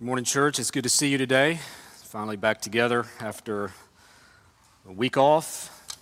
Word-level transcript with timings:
Good 0.00 0.06
morning, 0.06 0.24
church. 0.24 0.58
It's 0.58 0.70
good 0.70 0.84
to 0.84 0.88
see 0.88 1.08
you 1.08 1.18
today. 1.18 1.60
Finally 2.04 2.36
back 2.36 2.62
together 2.62 3.04
after 3.20 3.70
a 4.88 4.92
week 4.92 5.18
off. 5.18 5.94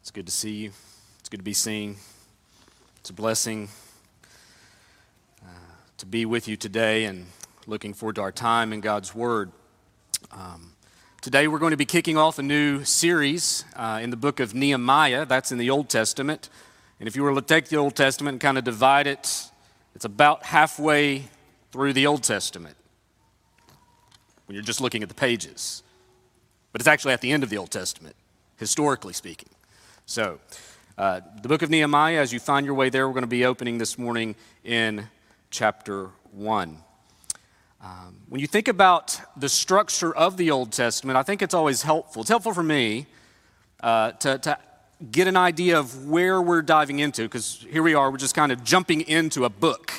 It's 0.00 0.12
good 0.12 0.26
to 0.26 0.30
see 0.30 0.52
you. 0.52 0.70
It's 1.18 1.28
good 1.28 1.38
to 1.38 1.42
be 1.42 1.52
seen. 1.52 1.96
It's 3.00 3.10
a 3.10 3.12
blessing 3.12 3.70
uh, 5.42 5.48
to 5.96 6.06
be 6.06 6.24
with 6.26 6.46
you 6.46 6.56
today 6.56 7.06
and 7.06 7.26
looking 7.66 7.92
forward 7.92 8.14
to 8.14 8.22
our 8.22 8.30
time 8.30 8.72
in 8.72 8.80
God's 8.80 9.16
Word. 9.16 9.50
Um, 10.30 10.74
today 11.22 11.48
we're 11.48 11.58
going 11.58 11.72
to 11.72 11.76
be 11.76 11.86
kicking 11.86 12.16
off 12.16 12.38
a 12.38 12.44
new 12.44 12.84
series 12.84 13.64
uh, 13.74 13.98
in 14.00 14.10
the 14.10 14.16
book 14.16 14.38
of 14.38 14.54
Nehemiah. 14.54 15.26
That's 15.26 15.50
in 15.50 15.58
the 15.58 15.70
Old 15.70 15.88
Testament. 15.88 16.50
And 17.00 17.08
if 17.08 17.16
you 17.16 17.24
were 17.24 17.34
to 17.34 17.42
take 17.42 17.66
the 17.66 17.78
Old 17.78 17.96
Testament 17.96 18.34
and 18.34 18.40
kind 18.40 18.58
of 18.58 18.62
divide 18.62 19.08
it, 19.08 19.50
it's 19.96 20.04
about 20.04 20.44
halfway 20.44 21.24
through 21.74 21.92
the 21.92 22.06
Old 22.06 22.22
Testament 22.22 22.76
when 24.46 24.54
you're 24.54 24.62
just 24.62 24.80
looking 24.80 25.02
at 25.02 25.08
the 25.08 25.14
pages. 25.14 25.82
But 26.70 26.80
it's 26.80 26.86
actually 26.86 27.14
at 27.14 27.20
the 27.20 27.32
end 27.32 27.42
of 27.42 27.50
the 27.50 27.58
Old 27.58 27.72
Testament, 27.72 28.14
historically 28.58 29.12
speaking. 29.12 29.48
So, 30.06 30.38
uh, 30.96 31.22
the 31.42 31.48
book 31.48 31.62
of 31.62 31.70
Nehemiah, 31.70 32.20
as 32.20 32.32
you 32.32 32.38
find 32.38 32.64
your 32.64 32.76
way 32.76 32.90
there, 32.90 33.08
we're 33.08 33.14
going 33.14 33.24
to 33.24 33.26
be 33.26 33.44
opening 33.44 33.78
this 33.78 33.98
morning 33.98 34.36
in 34.62 35.08
chapter 35.50 36.10
1. 36.30 36.78
Um, 37.82 38.18
when 38.28 38.40
you 38.40 38.46
think 38.46 38.68
about 38.68 39.20
the 39.36 39.48
structure 39.48 40.14
of 40.14 40.36
the 40.36 40.52
Old 40.52 40.70
Testament, 40.70 41.16
I 41.16 41.24
think 41.24 41.42
it's 41.42 41.54
always 41.54 41.82
helpful. 41.82 42.22
It's 42.22 42.30
helpful 42.30 42.54
for 42.54 42.62
me 42.62 43.06
uh, 43.80 44.12
to, 44.12 44.38
to 44.38 44.58
get 45.10 45.26
an 45.26 45.36
idea 45.36 45.76
of 45.80 46.06
where 46.06 46.40
we're 46.40 46.62
diving 46.62 47.00
into, 47.00 47.22
because 47.22 47.66
here 47.68 47.82
we 47.82 47.94
are, 47.94 48.12
we're 48.12 48.16
just 48.18 48.36
kind 48.36 48.52
of 48.52 48.62
jumping 48.62 49.00
into 49.00 49.44
a 49.44 49.50
book. 49.50 49.92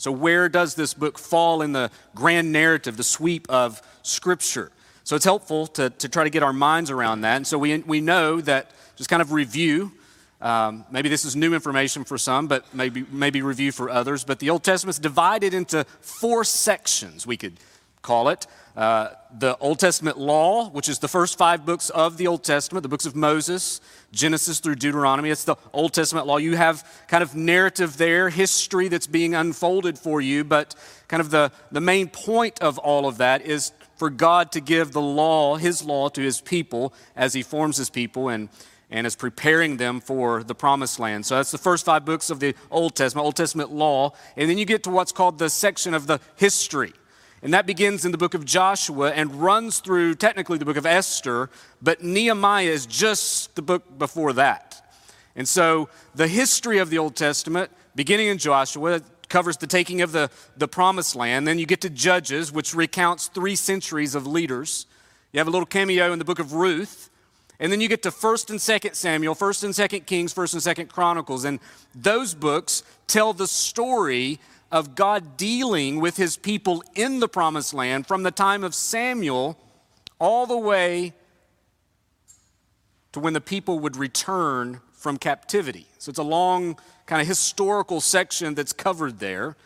So, 0.00 0.10
where 0.10 0.48
does 0.48 0.76
this 0.76 0.94
book 0.94 1.18
fall 1.18 1.60
in 1.60 1.72
the 1.72 1.90
grand 2.14 2.50
narrative, 2.50 2.96
the 2.96 3.04
sweep 3.04 3.46
of 3.50 3.82
Scripture? 4.02 4.72
So, 5.04 5.14
it's 5.14 5.26
helpful 5.26 5.66
to, 5.66 5.90
to 5.90 6.08
try 6.08 6.24
to 6.24 6.30
get 6.30 6.42
our 6.42 6.54
minds 6.54 6.90
around 6.90 7.20
that. 7.20 7.36
And 7.36 7.46
so, 7.46 7.58
we, 7.58 7.76
we 7.80 8.00
know 8.00 8.40
that, 8.40 8.70
just 8.96 9.10
kind 9.10 9.20
of 9.20 9.32
review, 9.32 9.92
um, 10.40 10.86
maybe 10.90 11.10
this 11.10 11.26
is 11.26 11.36
new 11.36 11.52
information 11.52 12.04
for 12.04 12.16
some, 12.16 12.46
but 12.46 12.64
maybe, 12.74 13.04
maybe 13.12 13.42
review 13.42 13.72
for 13.72 13.90
others. 13.90 14.24
But 14.24 14.38
the 14.38 14.48
Old 14.48 14.64
Testament 14.64 14.94
is 14.94 14.98
divided 14.98 15.52
into 15.52 15.84
four 16.00 16.44
sections, 16.44 17.26
we 17.26 17.36
could 17.36 17.58
call 18.02 18.28
it. 18.28 18.46
Uh, 18.76 19.10
the 19.38 19.56
Old 19.58 19.78
Testament 19.78 20.16
law, 20.18 20.70
which 20.70 20.88
is 20.88 21.00
the 21.00 21.08
first 21.08 21.36
five 21.36 21.66
books 21.66 21.90
of 21.90 22.16
the 22.16 22.26
Old 22.26 22.42
Testament, 22.42 22.82
the 22.82 22.88
books 22.88 23.06
of 23.06 23.14
Moses, 23.14 23.80
Genesis 24.12 24.58
through 24.58 24.76
Deuteronomy. 24.76 25.30
It's 25.30 25.44
the 25.44 25.56
Old 25.72 25.92
Testament 25.92 26.26
law. 26.26 26.38
You 26.38 26.56
have 26.56 26.84
kind 27.08 27.22
of 27.22 27.34
narrative 27.34 27.96
there, 27.96 28.30
history 28.30 28.88
that's 28.88 29.06
being 29.06 29.34
unfolded 29.34 29.98
for 29.98 30.20
you, 30.20 30.44
but 30.44 30.74
kind 31.08 31.20
of 31.20 31.30
the, 31.30 31.52
the 31.70 31.80
main 31.80 32.08
point 32.08 32.60
of 32.60 32.78
all 32.78 33.06
of 33.06 33.18
that 33.18 33.42
is 33.42 33.72
for 33.96 34.08
God 34.08 34.50
to 34.52 34.60
give 34.60 34.92
the 34.92 35.00
law, 35.00 35.56
His 35.56 35.84
law, 35.84 36.08
to 36.08 36.22
His 36.22 36.40
people 36.40 36.94
as 37.14 37.34
He 37.34 37.42
forms 37.42 37.76
His 37.76 37.90
people 37.90 38.28
and, 38.28 38.48
and 38.90 39.06
is 39.06 39.14
preparing 39.14 39.76
them 39.76 40.00
for 40.00 40.42
the 40.42 40.54
promised 40.54 40.98
land. 40.98 41.26
So 41.26 41.36
that's 41.36 41.50
the 41.50 41.58
first 41.58 41.84
five 41.84 42.04
books 42.04 42.30
of 42.30 42.40
the 42.40 42.54
Old 42.70 42.94
Testament, 42.94 43.26
Old 43.26 43.36
Testament 43.36 43.70
law. 43.72 44.14
And 44.36 44.48
then 44.48 44.58
you 44.58 44.64
get 44.64 44.84
to 44.84 44.90
what's 44.90 45.12
called 45.12 45.38
the 45.38 45.50
section 45.50 45.92
of 45.92 46.06
the 46.06 46.18
history. 46.36 46.94
And 47.42 47.54
that 47.54 47.66
begins 47.66 48.04
in 48.04 48.12
the 48.12 48.18
book 48.18 48.34
of 48.34 48.44
Joshua 48.44 49.12
and 49.12 49.34
runs 49.34 49.80
through 49.80 50.16
technically 50.16 50.58
the 50.58 50.64
book 50.64 50.76
of 50.76 50.84
Esther, 50.84 51.48
but 51.80 52.02
Nehemiah 52.02 52.66
is 52.66 52.84
just 52.84 53.54
the 53.54 53.62
book 53.62 53.98
before 53.98 54.34
that. 54.34 54.82
And 55.36 55.48
so 55.48 55.88
the 56.14 56.28
history 56.28 56.78
of 56.78 56.90
the 56.90 56.98
Old 56.98 57.16
Testament, 57.16 57.70
beginning 57.94 58.28
in 58.28 58.36
Joshua, 58.36 59.00
covers 59.30 59.56
the 59.56 59.66
taking 59.66 60.02
of 60.02 60.12
the, 60.12 60.30
the 60.58 60.68
promised 60.68 61.16
land. 61.16 61.46
Then 61.46 61.58
you 61.58 61.64
get 61.64 61.80
to 61.82 61.90
Judges, 61.90 62.52
which 62.52 62.74
recounts 62.74 63.28
three 63.28 63.56
centuries 63.56 64.14
of 64.14 64.26
leaders. 64.26 64.86
You 65.32 65.38
have 65.38 65.48
a 65.48 65.50
little 65.50 65.66
cameo 65.66 66.12
in 66.12 66.18
the 66.18 66.24
book 66.24 66.40
of 66.40 66.52
Ruth. 66.52 67.08
And 67.60 67.70
then 67.70 67.80
you 67.80 67.88
get 67.88 68.02
to 68.04 68.10
1st 68.10 68.50
and 68.50 68.58
2nd 68.58 68.94
Samuel, 68.94 69.34
1st 69.34 69.64
and 69.64 69.74
2nd 69.74 70.06
Kings, 70.06 70.34
1st 70.34 70.66
and 70.66 70.88
2nd 70.88 70.92
Chronicles. 70.92 71.44
And 71.44 71.60
those 71.94 72.34
books 72.34 72.82
tell 73.06 73.34
the 73.34 73.46
story 73.46 74.40
of 74.70 74.94
God 74.94 75.36
dealing 75.36 76.00
with 76.00 76.16
his 76.16 76.36
people 76.36 76.82
in 76.94 77.20
the 77.20 77.28
promised 77.28 77.74
land 77.74 78.06
from 78.06 78.22
the 78.22 78.30
time 78.30 78.62
of 78.62 78.74
Samuel 78.74 79.58
all 80.18 80.46
the 80.46 80.56
way 80.56 81.12
to 83.12 83.20
when 83.20 83.32
the 83.32 83.40
people 83.40 83.78
would 83.80 83.96
return 83.96 84.80
from 84.92 85.16
captivity. 85.16 85.86
So 85.98 86.10
it's 86.10 86.18
a 86.18 86.22
long 86.22 86.78
kind 87.06 87.20
of 87.20 87.26
historical 87.26 88.00
section 88.00 88.54
that's 88.54 88.72
covered 88.72 89.18
there. 89.18 89.56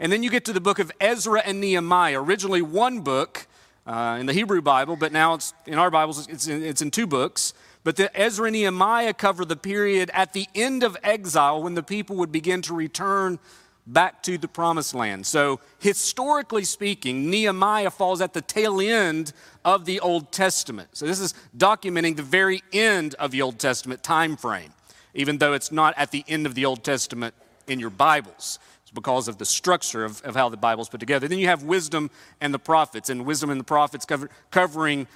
And 0.00 0.10
then 0.10 0.22
you 0.22 0.30
get 0.30 0.44
to 0.46 0.52
the 0.52 0.60
book 0.60 0.78
of 0.78 0.90
Ezra 1.00 1.42
and 1.44 1.60
Nehemiah, 1.60 2.20
originally 2.20 2.62
one 2.62 3.00
book 3.00 3.46
uh, 3.86 4.16
in 4.18 4.26
the 4.26 4.32
Hebrew 4.32 4.62
Bible, 4.62 4.96
but 4.96 5.12
now 5.12 5.34
it's 5.34 5.52
in 5.66 5.74
our 5.74 5.90
Bibles, 5.90 6.26
it's 6.28 6.46
in, 6.46 6.62
it's 6.62 6.80
in 6.80 6.90
two 6.90 7.06
books. 7.06 7.52
But 7.82 7.96
the 7.96 8.16
Ezra 8.18 8.46
and 8.46 8.54
Nehemiah 8.54 9.12
cover 9.12 9.44
the 9.44 9.56
period 9.56 10.10
at 10.14 10.32
the 10.32 10.46
end 10.54 10.82
of 10.82 10.96
exile 11.02 11.62
when 11.62 11.74
the 11.74 11.82
people 11.82 12.16
would 12.16 12.32
begin 12.32 12.62
to 12.62 12.74
return 12.74 13.38
back 13.86 14.22
to 14.22 14.38
the 14.38 14.48
promised 14.48 14.94
land. 14.94 15.26
So, 15.26 15.60
historically 15.78 16.64
speaking, 16.64 17.30
Nehemiah 17.30 17.90
falls 17.90 18.20
at 18.20 18.32
the 18.32 18.40
tail 18.40 18.80
end 18.80 19.32
of 19.64 19.84
the 19.84 20.00
Old 20.00 20.32
Testament. 20.32 20.88
So, 20.92 21.06
this 21.06 21.20
is 21.20 21.34
documenting 21.56 22.16
the 22.16 22.22
very 22.22 22.62
end 22.72 23.14
of 23.14 23.30
the 23.30 23.42
Old 23.42 23.58
Testament 23.58 24.02
time 24.02 24.36
frame, 24.36 24.72
even 25.14 25.38
though 25.38 25.52
it's 25.52 25.70
not 25.70 25.94
at 25.96 26.10
the 26.10 26.24
end 26.28 26.46
of 26.46 26.54
the 26.54 26.64
Old 26.64 26.82
Testament 26.82 27.34
in 27.66 27.78
your 27.78 27.90
Bibles. 27.90 28.58
It's 28.82 28.90
because 28.90 29.28
of 29.28 29.38
the 29.38 29.46
structure 29.46 30.04
of, 30.04 30.22
of 30.22 30.34
how 30.34 30.48
the 30.48 30.56
Bible's 30.56 30.88
put 30.88 31.00
together. 31.00 31.28
Then 31.28 31.38
you 31.38 31.48
have 31.48 31.62
wisdom 31.62 32.10
and 32.40 32.54
the 32.54 32.58
prophets, 32.58 33.10
and 33.10 33.26
wisdom 33.26 33.50
and 33.50 33.60
the 33.60 33.64
prophets 33.64 34.04
cover, 34.04 34.30
covering 34.50 35.06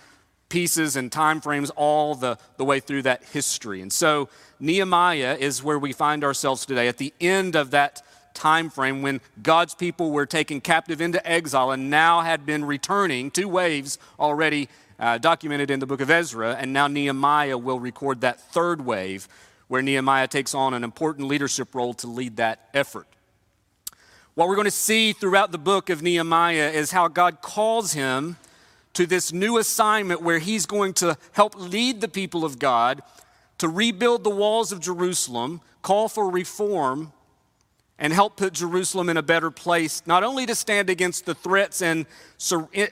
pieces 0.48 0.96
and 0.96 1.12
time 1.12 1.40
frames 1.40 1.70
all 1.70 2.14
the, 2.14 2.38
the 2.56 2.64
way 2.64 2.80
through 2.80 3.02
that 3.02 3.22
history. 3.24 3.82
And 3.82 3.92
so 3.92 4.28
Nehemiah 4.60 5.36
is 5.38 5.62
where 5.62 5.78
we 5.78 5.92
find 5.92 6.24
ourselves 6.24 6.64
today 6.64 6.88
at 6.88 6.96
the 6.96 7.12
end 7.20 7.54
of 7.54 7.70
that 7.72 8.02
time 8.38 8.70
frame 8.70 9.02
when 9.02 9.20
God's 9.42 9.74
people 9.74 10.12
were 10.12 10.24
taken 10.24 10.60
captive 10.60 11.00
into 11.00 11.20
exile 11.28 11.72
and 11.72 11.90
now 11.90 12.20
had 12.20 12.46
been 12.46 12.64
returning, 12.64 13.30
two 13.30 13.48
waves 13.48 13.98
already 14.18 14.68
uh, 15.00 15.18
documented 15.18 15.70
in 15.70 15.80
the 15.80 15.86
book 15.86 16.00
of 16.00 16.10
Ezra, 16.10 16.54
and 16.54 16.72
now 16.72 16.86
Nehemiah 16.86 17.58
will 17.58 17.80
record 17.80 18.20
that 18.20 18.40
third 18.40 18.84
wave 18.84 19.28
where 19.66 19.82
Nehemiah 19.82 20.28
takes 20.28 20.54
on 20.54 20.72
an 20.72 20.84
important 20.84 21.28
leadership 21.28 21.74
role 21.74 21.94
to 21.94 22.06
lead 22.06 22.36
that 22.36 22.68
effort. 22.72 23.06
What 24.34 24.48
we're 24.48 24.54
going 24.54 24.66
to 24.66 24.70
see 24.70 25.12
throughout 25.12 25.50
the 25.50 25.58
book 25.58 25.90
of 25.90 26.00
Nehemiah 26.00 26.70
is 26.70 26.92
how 26.92 27.08
God 27.08 27.42
calls 27.42 27.92
him 27.92 28.36
to 28.94 29.04
this 29.04 29.32
new 29.32 29.58
assignment 29.58 30.22
where 30.22 30.38
he's 30.38 30.64
going 30.64 30.94
to 30.94 31.16
help 31.32 31.54
lead 31.56 32.00
the 32.00 32.08
people 32.08 32.44
of 32.44 32.58
God 32.58 33.02
to 33.58 33.68
rebuild 33.68 34.22
the 34.22 34.30
walls 34.30 34.70
of 34.72 34.80
Jerusalem, 34.80 35.60
call 35.82 36.08
for 36.08 36.30
reform, 36.30 37.12
and 37.98 38.12
help 38.12 38.36
put 38.36 38.52
Jerusalem 38.52 39.08
in 39.08 39.16
a 39.16 39.22
better 39.22 39.50
place, 39.50 40.02
not 40.06 40.22
only 40.22 40.46
to 40.46 40.54
stand 40.54 40.88
against 40.88 41.26
the 41.26 41.34
threats 41.34 41.82
and 41.82 42.06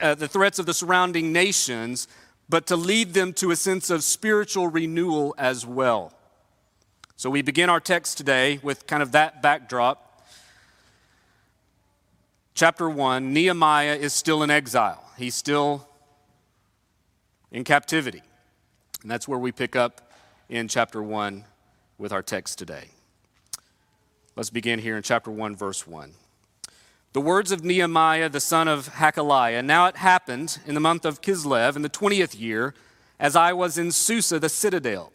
uh, 0.00 0.14
the 0.14 0.28
threats 0.28 0.58
of 0.58 0.66
the 0.66 0.74
surrounding 0.74 1.32
nations, 1.32 2.08
but 2.48 2.66
to 2.66 2.76
lead 2.76 3.14
them 3.14 3.32
to 3.34 3.50
a 3.50 3.56
sense 3.56 3.90
of 3.90 4.02
spiritual 4.02 4.68
renewal 4.68 5.34
as 5.38 5.64
well. 5.64 6.12
So 7.16 7.30
we 7.30 7.42
begin 7.42 7.70
our 7.70 7.80
text 7.80 8.18
today 8.18 8.58
with 8.62 8.86
kind 8.86 9.02
of 9.02 9.12
that 9.12 9.42
backdrop. 9.42 10.02
Chapter 12.54 12.90
1 12.90 13.32
Nehemiah 13.32 13.94
is 13.94 14.12
still 14.12 14.42
in 14.42 14.50
exile, 14.50 15.02
he's 15.16 15.34
still 15.34 15.88
in 17.52 17.64
captivity. 17.64 18.22
And 19.02 19.10
that's 19.10 19.28
where 19.28 19.38
we 19.38 19.52
pick 19.52 19.76
up 19.76 20.10
in 20.48 20.66
chapter 20.66 21.02
1 21.02 21.44
with 21.96 22.12
our 22.12 22.22
text 22.22 22.58
today. 22.58 22.88
Let's 24.36 24.50
begin 24.50 24.80
here 24.80 24.98
in 24.98 25.02
chapter 25.02 25.30
1, 25.30 25.56
verse 25.56 25.86
1. 25.86 26.12
The 27.14 27.22
words 27.22 27.52
of 27.52 27.64
Nehemiah, 27.64 28.28
the 28.28 28.38
son 28.38 28.68
of 28.68 28.90
Hachaliah. 28.90 29.64
Now 29.64 29.86
it 29.86 29.96
happened 29.96 30.58
in 30.66 30.74
the 30.74 30.80
month 30.80 31.06
of 31.06 31.22
Kislev, 31.22 31.74
in 31.74 31.80
the 31.80 31.88
20th 31.88 32.38
year, 32.38 32.74
as 33.18 33.34
I 33.34 33.54
was 33.54 33.78
in 33.78 33.90
Susa, 33.90 34.38
the 34.38 34.50
citadel, 34.50 35.10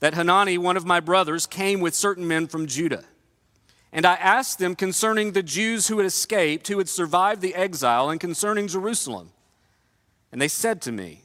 that 0.00 0.12
Hanani, 0.12 0.58
one 0.58 0.76
of 0.76 0.84
my 0.84 1.00
brothers, 1.00 1.46
came 1.46 1.80
with 1.80 1.94
certain 1.94 2.28
men 2.28 2.46
from 2.46 2.66
Judah. 2.66 3.04
And 3.90 4.04
I 4.04 4.16
asked 4.16 4.58
them 4.58 4.76
concerning 4.76 5.32
the 5.32 5.42
Jews 5.42 5.88
who 5.88 5.96
had 5.96 6.06
escaped, 6.06 6.68
who 6.68 6.76
had 6.76 6.90
survived 6.90 7.40
the 7.40 7.54
exile, 7.54 8.10
and 8.10 8.20
concerning 8.20 8.68
Jerusalem. 8.68 9.30
And 10.30 10.42
they 10.42 10.48
said 10.48 10.82
to 10.82 10.92
me, 10.92 11.22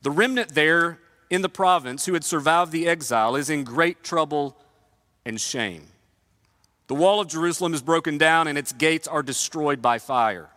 The 0.00 0.10
remnant 0.10 0.54
there 0.54 0.98
in 1.28 1.42
the 1.42 1.50
province 1.50 2.06
who 2.06 2.14
had 2.14 2.24
survived 2.24 2.72
the 2.72 2.88
exile 2.88 3.36
is 3.36 3.50
in 3.50 3.64
great 3.64 4.02
trouble 4.02 4.56
and 5.26 5.38
shame. 5.38 5.88
The 6.92 6.98
wall 6.98 7.20
of 7.20 7.28
Jerusalem 7.28 7.72
is 7.72 7.80
broken 7.80 8.18
down 8.18 8.48
and 8.48 8.58
its 8.58 8.70
gates 8.70 9.08
are 9.08 9.22
destroyed 9.22 9.80
by 9.80 9.98
fire. 9.98 10.50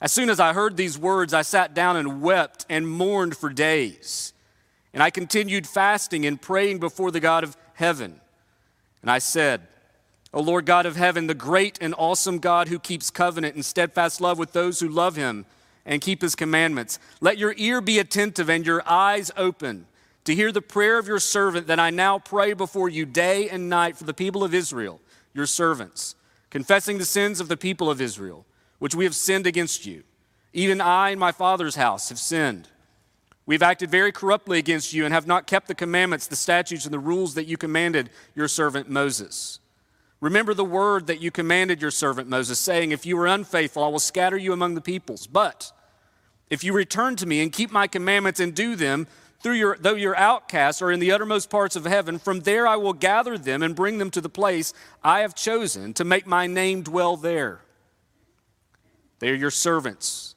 As 0.00 0.12
soon 0.12 0.30
as 0.30 0.38
I 0.38 0.52
heard 0.52 0.76
these 0.76 0.96
words, 0.96 1.34
I 1.34 1.42
sat 1.42 1.74
down 1.74 1.96
and 1.96 2.22
wept 2.22 2.64
and 2.68 2.88
mourned 2.88 3.36
for 3.36 3.50
days. 3.50 4.32
And 4.94 5.02
I 5.02 5.10
continued 5.10 5.66
fasting 5.66 6.24
and 6.26 6.40
praying 6.40 6.78
before 6.78 7.10
the 7.10 7.18
God 7.18 7.42
of 7.42 7.56
heaven. 7.74 8.20
And 9.02 9.10
I 9.10 9.18
said, 9.18 9.62
O 10.32 10.40
Lord 10.40 10.64
God 10.64 10.86
of 10.86 10.94
heaven, 10.94 11.26
the 11.26 11.34
great 11.34 11.76
and 11.80 11.92
awesome 11.98 12.38
God 12.38 12.68
who 12.68 12.78
keeps 12.78 13.10
covenant 13.10 13.56
and 13.56 13.64
steadfast 13.64 14.20
love 14.20 14.38
with 14.38 14.52
those 14.52 14.78
who 14.78 14.88
love 14.88 15.16
him 15.16 15.44
and 15.84 16.00
keep 16.00 16.22
his 16.22 16.36
commandments. 16.36 17.00
Let 17.20 17.36
your 17.36 17.52
ear 17.56 17.80
be 17.80 17.98
attentive 17.98 18.48
and 18.48 18.64
your 18.64 18.88
eyes 18.88 19.32
open 19.36 19.86
to 20.26 20.34
hear 20.36 20.52
the 20.52 20.62
prayer 20.62 20.98
of 20.98 21.08
your 21.08 21.20
servant 21.20 21.68
that 21.68 21.80
I 21.80 21.90
now 21.90 22.20
pray 22.20 22.52
before 22.52 22.88
you 22.88 23.06
day 23.06 23.48
and 23.48 23.68
night 23.68 23.96
for 23.96 24.04
the 24.04 24.14
people 24.14 24.44
of 24.44 24.54
Israel, 24.54 25.00
your 25.36 25.46
servants, 25.46 26.14
confessing 26.50 26.98
the 26.98 27.04
sins 27.04 27.38
of 27.40 27.48
the 27.48 27.56
people 27.56 27.90
of 27.90 28.00
Israel, 28.00 28.46
which 28.78 28.94
we 28.94 29.04
have 29.04 29.14
sinned 29.14 29.46
against 29.46 29.86
you. 29.86 30.02
Even 30.52 30.80
I 30.80 31.10
and 31.10 31.20
my 31.20 31.32
father's 31.32 31.76
house 31.76 32.08
have 32.08 32.18
sinned. 32.18 32.68
We've 33.44 33.62
acted 33.62 33.90
very 33.90 34.10
corruptly 34.10 34.58
against 34.58 34.92
you 34.92 35.04
and 35.04 35.14
have 35.14 35.26
not 35.26 35.46
kept 35.46 35.68
the 35.68 35.74
commandments, 35.74 36.26
the 36.26 36.34
statutes, 36.34 36.84
and 36.84 36.92
the 36.92 36.98
rules 36.98 37.34
that 37.34 37.46
you 37.46 37.56
commanded 37.56 38.10
your 38.34 38.48
servant 38.48 38.90
Moses. 38.90 39.60
Remember 40.20 40.54
the 40.54 40.64
word 40.64 41.06
that 41.06 41.20
you 41.20 41.30
commanded 41.30 41.80
your 41.80 41.90
servant 41.90 42.28
Moses, 42.28 42.58
saying, 42.58 42.90
If 42.90 43.06
you 43.06 43.18
are 43.18 43.26
unfaithful, 43.26 43.84
I 43.84 43.88
will 43.88 43.98
scatter 44.00 44.36
you 44.36 44.52
among 44.52 44.74
the 44.74 44.80
peoples. 44.80 45.26
But 45.26 45.70
if 46.50 46.64
you 46.64 46.72
return 46.72 47.16
to 47.16 47.26
me 47.26 47.40
and 47.42 47.52
keep 47.52 47.70
my 47.70 47.86
commandments 47.86 48.40
and 48.40 48.54
do 48.54 48.74
them, 48.74 49.06
through 49.46 49.54
your, 49.54 49.76
though 49.78 49.94
your 49.94 50.16
outcasts 50.16 50.82
are 50.82 50.90
in 50.90 50.98
the 50.98 51.12
uttermost 51.12 51.50
parts 51.50 51.76
of 51.76 51.84
heaven, 51.84 52.18
from 52.18 52.40
there 52.40 52.66
I 52.66 52.74
will 52.74 52.92
gather 52.92 53.38
them 53.38 53.62
and 53.62 53.76
bring 53.76 53.98
them 53.98 54.10
to 54.10 54.20
the 54.20 54.28
place 54.28 54.74
I 55.04 55.20
have 55.20 55.36
chosen 55.36 55.94
to 55.94 56.04
make 56.04 56.26
my 56.26 56.48
name 56.48 56.82
dwell 56.82 57.16
there. 57.16 57.60
They 59.20 59.30
are 59.30 59.36
your 59.36 59.52
servants 59.52 60.34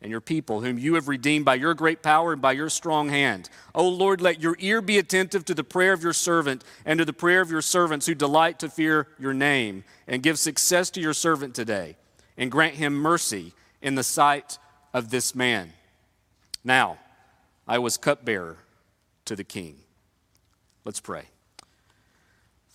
and 0.00 0.08
your 0.08 0.20
people, 0.20 0.60
whom 0.60 0.78
you 0.78 0.94
have 0.94 1.08
redeemed 1.08 1.44
by 1.44 1.56
your 1.56 1.74
great 1.74 2.00
power 2.00 2.32
and 2.32 2.40
by 2.40 2.52
your 2.52 2.70
strong 2.70 3.08
hand. 3.08 3.50
O 3.74 3.88
Lord, 3.88 4.20
let 4.20 4.40
your 4.40 4.54
ear 4.60 4.80
be 4.80 4.98
attentive 4.98 5.44
to 5.46 5.54
the 5.54 5.64
prayer 5.64 5.92
of 5.92 6.04
your 6.04 6.12
servant 6.12 6.62
and 6.86 7.00
to 7.00 7.04
the 7.04 7.12
prayer 7.12 7.40
of 7.40 7.50
your 7.50 7.60
servants 7.60 8.06
who 8.06 8.14
delight 8.14 8.60
to 8.60 8.68
fear 8.68 9.08
your 9.18 9.34
name, 9.34 9.82
and 10.06 10.22
give 10.22 10.38
success 10.38 10.90
to 10.90 11.00
your 11.00 11.12
servant 11.12 11.56
today, 11.56 11.96
and 12.36 12.52
grant 12.52 12.76
him 12.76 12.94
mercy 12.94 13.52
in 13.82 13.96
the 13.96 14.04
sight 14.04 14.60
of 14.92 15.10
this 15.10 15.34
man. 15.34 15.72
Now, 16.62 16.98
I 17.66 17.78
was 17.78 17.96
cupbearer 17.96 18.58
to 19.24 19.34
the 19.34 19.44
king. 19.44 19.76
Let's 20.84 21.00
pray. 21.00 21.28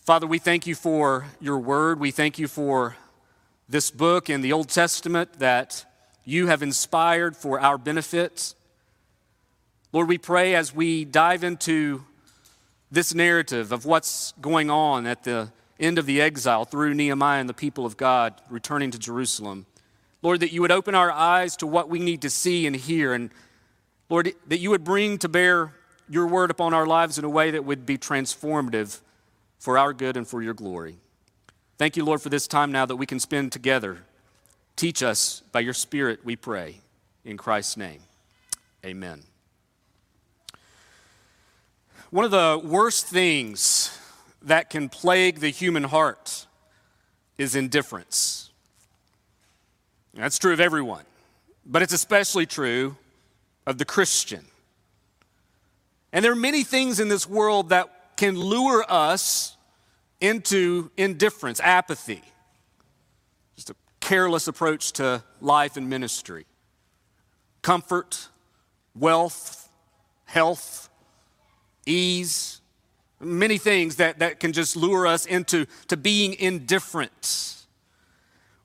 Father, 0.03 0.25
we 0.25 0.39
thank 0.39 0.65
you 0.65 0.73
for 0.73 1.27
your 1.39 1.59
word. 1.59 1.99
We 1.99 2.09
thank 2.09 2.39
you 2.39 2.47
for 2.47 2.95
this 3.67 3.91
book 3.91 4.31
in 4.31 4.41
the 4.41 4.51
Old 4.51 4.69
Testament 4.69 5.37
that 5.37 5.85
you 6.25 6.47
have 6.47 6.63
inspired 6.63 7.37
for 7.37 7.59
our 7.59 7.77
benefit. 7.77 8.55
Lord, 9.93 10.07
we 10.07 10.17
pray 10.17 10.55
as 10.55 10.73
we 10.73 11.05
dive 11.05 11.43
into 11.43 12.03
this 12.91 13.13
narrative 13.13 13.71
of 13.71 13.85
what's 13.85 14.33
going 14.41 14.71
on 14.71 15.05
at 15.05 15.23
the 15.23 15.51
end 15.79 15.99
of 15.99 16.07
the 16.07 16.19
exile 16.19 16.65
through 16.65 16.95
Nehemiah 16.95 17.39
and 17.39 17.47
the 17.47 17.53
people 17.53 17.85
of 17.85 17.95
God 17.95 18.33
returning 18.49 18.89
to 18.89 18.97
Jerusalem. 18.97 19.67
Lord, 20.23 20.39
that 20.39 20.51
you 20.51 20.61
would 20.61 20.71
open 20.71 20.95
our 20.95 21.11
eyes 21.11 21.55
to 21.57 21.67
what 21.67 21.89
we 21.89 21.99
need 21.99 22.23
to 22.23 22.29
see 22.31 22.65
and 22.65 22.75
hear 22.75 23.13
and 23.13 23.29
Lord, 24.09 24.33
that 24.47 24.57
you 24.57 24.71
would 24.71 24.83
bring 24.83 25.19
to 25.19 25.29
bear 25.29 25.73
your 26.09 26.25
word 26.25 26.49
upon 26.49 26.73
our 26.73 26.87
lives 26.87 27.19
in 27.19 27.23
a 27.23 27.29
way 27.29 27.51
that 27.51 27.63
would 27.63 27.85
be 27.85 27.97
transformative 27.97 28.99
for 29.59 29.77
our 29.77 29.93
good 29.93 30.17
and 30.17 30.27
for 30.27 30.41
your 30.41 30.55
glory. 30.55 30.97
Thank 31.77 31.95
you, 31.95 32.03
Lord, 32.03 32.21
for 32.21 32.29
this 32.29 32.47
time 32.47 32.71
now 32.71 32.85
that 32.85 32.95
we 32.95 33.05
can 33.05 33.19
spend 33.19 33.51
together. 33.51 33.99
Teach 34.75 35.03
us 35.03 35.43
by 35.51 35.59
your 35.59 35.73
Spirit, 35.73 36.25
we 36.25 36.35
pray. 36.35 36.81
In 37.25 37.37
Christ's 37.37 37.77
name, 37.77 38.01
amen. 38.83 39.23
One 42.09 42.25
of 42.25 42.31
the 42.31 42.59
worst 42.63 43.05
things 43.05 43.95
that 44.41 44.69
can 44.69 44.89
plague 44.89 45.41
the 45.41 45.49
human 45.49 45.83
heart 45.83 46.47
is 47.37 47.55
indifference. 47.55 48.49
That's 50.13 50.39
true 50.39 50.53
of 50.53 50.59
everyone, 50.59 51.03
but 51.65 51.81
it's 51.81 51.93
especially 51.93 52.45
true 52.45 52.95
of 53.69 53.77
the 53.77 53.85
Christian. 53.85 54.45
And 56.11 56.25
there 56.25 56.31
are 56.31 56.35
many 56.35 56.63
things 56.63 56.99
in 56.99 57.07
this 57.07 57.29
world 57.29 57.69
that 57.69 58.17
can 58.17 58.37
lure 58.37 58.83
us 58.89 59.55
into 60.19 60.89
indifference, 60.97 61.59
apathy, 61.59 62.23
just 63.55 63.69
a 63.69 63.75
careless 63.99 64.47
approach 64.47 64.93
to 64.93 65.23
life 65.39 65.77
and 65.77 65.87
ministry, 65.87 66.47
comfort, 67.61 68.29
wealth, 68.95 69.69
health, 70.25 70.89
ease, 71.85 72.61
many 73.19 73.59
things 73.59 73.97
that, 73.97 74.17
that 74.17 74.39
can 74.39 74.51
just 74.51 74.75
lure 74.75 75.05
us 75.05 75.27
into 75.27 75.67
to 75.89 75.95
being 75.95 76.33
indifferent. 76.33 77.58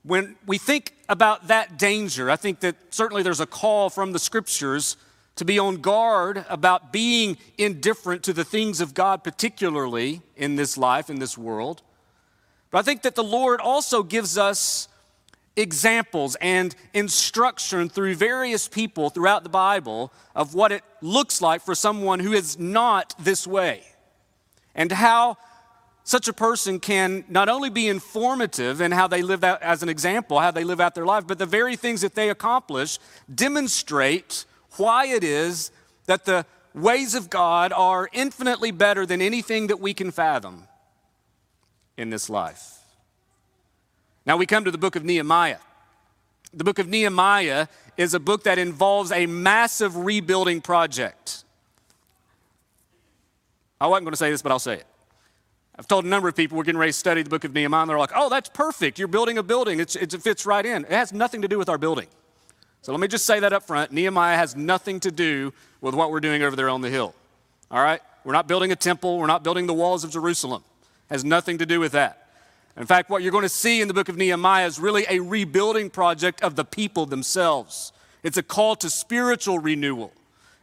When 0.04 0.36
we 0.46 0.58
think 0.58 0.92
about 1.08 1.48
that 1.48 1.78
danger, 1.78 2.30
I 2.30 2.36
think 2.36 2.60
that 2.60 2.76
certainly 2.90 3.22
there's 3.22 3.40
a 3.40 3.46
call 3.46 3.88
from 3.88 4.12
the 4.12 4.18
scriptures 4.18 4.98
to 5.36 5.46
be 5.46 5.58
on 5.58 5.78
guard 5.78 6.44
about 6.48 6.92
being 6.92 7.38
indifferent 7.56 8.22
to 8.24 8.34
the 8.34 8.44
things 8.44 8.82
of 8.82 8.92
God, 8.92 9.24
particularly 9.24 10.20
in 10.36 10.56
this 10.56 10.76
life, 10.76 11.08
in 11.08 11.18
this 11.18 11.38
world. 11.38 11.82
But 12.70 12.78
I 12.78 12.82
think 12.82 13.02
that 13.02 13.14
the 13.14 13.24
Lord 13.24 13.60
also 13.60 14.02
gives 14.02 14.36
us 14.36 14.88
examples 15.56 16.36
and 16.40 16.74
instruction 16.92 17.88
through 17.88 18.16
various 18.16 18.68
people 18.68 19.08
throughout 19.08 19.42
the 19.42 19.48
Bible 19.48 20.12
of 20.34 20.54
what 20.54 20.70
it 20.70 20.82
looks 21.00 21.40
like 21.40 21.62
for 21.62 21.74
someone 21.74 22.20
who 22.20 22.32
is 22.32 22.58
not 22.58 23.14
this 23.18 23.46
way 23.46 23.82
and 24.74 24.92
how 24.92 25.38
such 26.04 26.28
a 26.28 26.34
person 26.34 26.78
can 26.78 27.24
not 27.28 27.48
only 27.48 27.70
be 27.70 27.88
informative 27.88 28.82
in 28.82 28.92
how 28.92 29.08
they 29.08 29.22
live 29.22 29.42
out 29.42 29.62
as 29.62 29.82
an 29.82 29.88
example, 29.88 30.38
how 30.38 30.50
they 30.50 30.62
live 30.62 30.78
out 30.78 30.94
their 30.94 31.06
life, 31.06 31.26
but 31.26 31.38
the 31.38 31.46
very 31.46 31.76
things 31.76 32.02
that 32.02 32.14
they 32.14 32.28
accomplish 32.28 32.98
demonstrate 33.34 34.44
why 34.76 35.06
it 35.06 35.24
is 35.24 35.70
that 36.04 36.26
the 36.26 36.44
ways 36.74 37.14
of 37.14 37.30
God 37.30 37.72
are 37.72 38.10
infinitely 38.12 38.70
better 38.70 39.06
than 39.06 39.22
anything 39.22 39.68
that 39.68 39.80
we 39.80 39.94
can 39.94 40.10
fathom 40.10 40.68
in 41.96 42.10
this 42.10 42.28
life. 42.28 42.80
Now 44.26 44.36
we 44.36 44.44
come 44.44 44.64
to 44.64 44.70
the 44.70 44.78
book 44.78 44.96
of 44.96 45.04
Nehemiah. 45.04 45.58
The 46.52 46.64
book 46.64 46.78
of 46.78 46.86
Nehemiah 46.86 47.68
is 47.96 48.12
a 48.12 48.20
book 48.20 48.44
that 48.44 48.58
involves 48.58 49.10
a 49.10 49.24
massive 49.24 49.96
rebuilding 49.96 50.60
project. 50.60 51.44
I 53.80 53.86
wasn't 53.86 54.04
going 54.04 54.12
to 54.12 54.18
say 54.18 54.30
this, 54.30 54.42
but 54.42 54.52
I'll 54.52 54.58
say 54.58 54.74
it. 54.74 54.86
I've 55.76 55.88
told 55.88 56.04
a 56.04 56.08
number 56.08 56.28
of 56.28 56.36
people 56.36 56.56
we're 56.56 56.64
getting 56.64 56.78
ready 56.78 56.92
to 56.92 56.98
study 56.98 57.22
the 57.22 57.30
book 57.30 57.44
of 57.44 57.52
Nehemiah, 57.52 57.82
and 57.82 57.90
they're 57.90 57.98
like, 57.98 58.12
oh, 58.14 58.28
that's 58.28 58.48
perfect. 58.48 58.98
You're 58.98 59.08
building 59.08 59.38
a 59.38 59.42
building, 59.42 59.80
it's, 59.80 59.96
it 59.96 60.12
fits 60.22 60.46
right 60.46 60.64
in. 60.64 60.84
It 60.84 60.92
has 60.92 61.12
nothing 61.12 61.42
to 61.42 61.48
do 61.48 61.58
with 61.58 61.68
our 61.68 61.78
building. 61.78 62.06
So 62.82 62.92
let 62.92 63.00
me 63.00 63.08
just 63.08 63.24
say 63.24 63.40
that 63.40 63.52
up 63.52 63.64
front. 63.64 63.92
Nehemiah 63.92 64.36
has 64.36 64.54
nothing 64.54 65.00
to 65.00 65.10
do 65.10 65.52
with 65.80 65.94
what 65.94 66.10
we're 66.10 66.20
doing 66.20 66.42
over 66.42 66.54
there 66.54 66.68
on 66.68 66.80
the 66.80 66.90
hill. 66.90 67.14
All 67.70 67.82
right? 67.82 68.00
We're 68.24 68.34
not 68.34 68.46
building 68.46 68.72
a 68.72 68.76
temple, 68.76 69.18
we're 69.18 69.26
not 69.26 69.42
building 69.42 69.66
the 69.66 69.74
walls 69.74 70.04
of 70.04 70.10
Jerusalem. 70.10 70.62
It 71.10 71.14
has 71.14 71.24
nothing 71.24 71.58
to 71.58 71.66
do 71.66 71.80
with 71.80 71.92
that. 71.92 72.28
In 72.76 72.86
fact, 72.86 73.08
what 73.10 73.22
you're 73.22 73.32
going 73.32 73.42
to 73.42 73.48
see 73.48 73.80
in 73.80 73.88
the 73.88 73.94
book 73.94 74.08
of 74.08 74.16
Nehemiah 74.16 74.66
is 74.66 74.78
really 74.78 75.06
a 75.08 75.20
rebuilding 75.20 75.90
project 75.90 76.42
of 76.42 76.56
the 76.56 76.64
people 76.64 77.06
themselves. 77.06 77.92
It's 78.22 78.36
a 78.36 78.42
call 78.42 78.76
to 78.76 78.90
spiritual 78.90 79.58
renewal. 79.58 80.12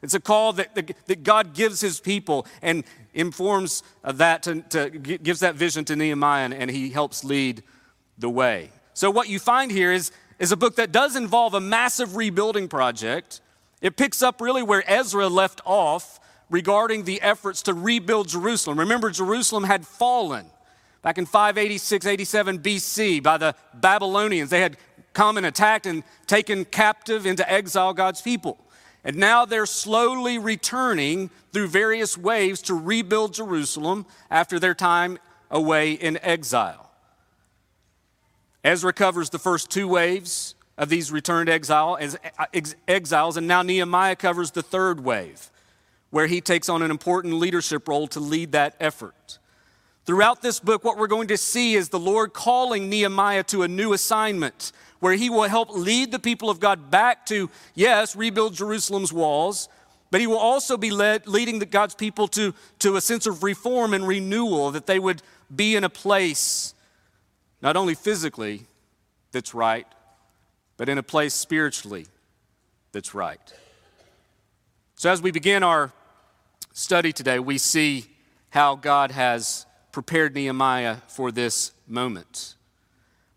It's 0.01 0.13
a 0.13 0.19
call 0.19 0.53
that, 0.53 0.73
that, 0.75 0.91
that 1.05 1.23
God 1.23 1.53
gives 1.53 1.79
his 1.79 1.99
people 1.99 2.47
and 2.61 2.83
informs 3.13 3.83
uh, 4.03 4.11
that, 4.13 4.43
to, 4.43 4.61
to, 4.61 4.89
gives 4.89 5.41
that 5.41 5.55
vision 5.55 5.85
to 5.85 5.95
Nehemiah, 5.95 6.45
and, 6.45 6.53
and 6.53 6.71
he 6.71 6.89
helps 6.89 7.23
lead 7.23 7.63
the 8.17 8.29
way. 8.29 8.69
So, 8.93 9.09
what 9.09 9.29
you 9.29 9.39
find 9.39 9.71
here 9.71 9.91
is, 9.91 10.11
is 10.39 10.51
a 10.51 10.57
book 10.57 10.75
that 10.75 10.91
does 10.91 11.15
involve 11.15 11.53
a 11.53 11.61
massive 11.61 12.15
rebuilding 12.15 12.67
project. 12.67 13.41
It 13.81 13.97
picks 13.97 14.21
up 14.21 14.41
really 14.41 14.63
where 14.63 14.83
Ezra 14.85 15.27
left 15.27 15.61
off 15.65 16.19
regarding 16.49 17.03
the 17.03 17.21
efforts 17.21 17.63
to 17.63 17.73
rebuild 17.73 18.27
Jerusalem. 18.27 18.79
Remember, 18.79 19.09
Jerusalem 19.09 19.63
had 19.63 19.87
fallen 19.87 20.45
back 21.01 21.17
in 21.17 21.25
586, 21.25 22.05
87 22.05 22.59
BC 22.59 23.23
by 23.23 23.37
the 23.37 23.55
Babylonians. 23.73 24.49
They 24.49 24.61
had 24.61 24.77
come 25.13 25.37
and 25.37 25.45
attacked 25.45 25.85
and 25.85 26.03
taken 26.27 26.65
captive 26.65 27.25
into 27.25 27.49
exile 27.51 27.93
God's 27.93 28.21
people. 28.21 28.57
And 29.03 29.17
now 29.17 29.45
they're 29.45 29.65
slowly 29.65 30.37
returning 30.37 31.31
through 31.51 31.67
various 31.67 32.17
waves 32.17 32.61
to 32.63 32.75
rebuild 32.75 33.33
Jerusalem 33.33 34.05
after 34.29 34.59
their 34.59 34.75
time 34.75 35.17
away 35.49 35.93
in 35.93 36.19
exile. 36.21 36.91
Ezra 38.63 38.93
covers 38.93 39.31
the 39.31 39.39
first 39.39 39.69
two 39.69 39.87
waves 39.87 40.55
of 40.77 40.89
these 40.89 41.11
returned 41.11 41.49
exile, 41.49 41.97
uh, 42.37 42.45
exiles, 42.87 43.37
and 43.37 43.47
now 43.47 43.61
Nehemiah 43.61 44.15
covers 44.15 44.51
the 44.51 44.61
third 44.61 45.03
wave, 45.03 45.49
where 46.11 46.27
he 46.27 46.41
takes 46.41 46.69
on 46.69 46.81
an 46.81 46.91
important 46.91 47.35
leadership 47.35 47.87
role 47.87 48.07
to 48.07 48.19
lead 48.19 48.51
that 48.51 48.75
effort. 48.79 49.39
Throughout 50.05 50.41
this 50.41 50.59
book, 50.59 50.83
what 50.83 50.97
we're 50.97 51.07
going 51.07 51.27
to 51.27 51.37
see 51.37 51.75
is 51.75 51.89
the 51.89 51.99
Lord 51.99 52.33
calling 52.33 52.89
Nehemiah 52.89 53.43
to 53.45 53.63
a 53.63 53.67
new 53.67 53.93
assignment 53.93 54.71
where 54.99 55.13
he 55.13 55.29
will 55.29 55.43
help 55.43 55.69
lead 55.71 56.11
the 56.11 56.19
people 56.19 56.49
of 56.49 56.59
God 56.59 56.89
back 56.89 57.25
to, 57.27 57.49
yes, 57.75 58.15
rebuild 58.15 58.55
Jerusalem's 58.55 59.13
walls, 59.13 59.69
but 60.09 60.21
he 60.21 60.27
will 60.27 60.37
also 60.37 60.75
be 60.75 60.91
led, 60.91 61.27
leading 61.27 61.59
the, 61.59 61.65
God's 61.65 61.95
people 61.95 62.27
to, 62.29 62.53
to 62.79 62.95
a 62.95 63.01
sense 63.01 63.25
of 63.25 63.43
reform 63.43 63.93
and 63.93 64.07
renewal, 64.07 64.71
that 64.71 64.85
they 64.85 64.99
would 64.99 65.21
be 65.53 65.75
in 65.75 65.83
a 65.83 65.89
place 65.89 66.73
not 67.61 67.77
only 67.77 67.93
physically 67.93 68.63
that's 69.31 69.53
right, 69.53 69.87
but 70.77 70.89
in 70.89 70.97
a 70.97 71.03
place 71.03 71.33
spiritually 71.33 72.07
that's 72.91 73.13
right. 73.13 73.53
So, 74.95 75.11
as 75.11 75.21
we 75.21 75.31
begin 75.31 75.63
our 75.63 75.91
study 76.73 77.13
today, 77.13 77.39
we 77.39 77.57
see 77.57 78.05
how 78.49 78.75
God 78.75 79.11
has 79.11 79.65
prepared 79.91 80.35
Nehemiah 80.35 80.97
for 81.07 81.31
this 81.31 81.71
moment. 81.87 82.55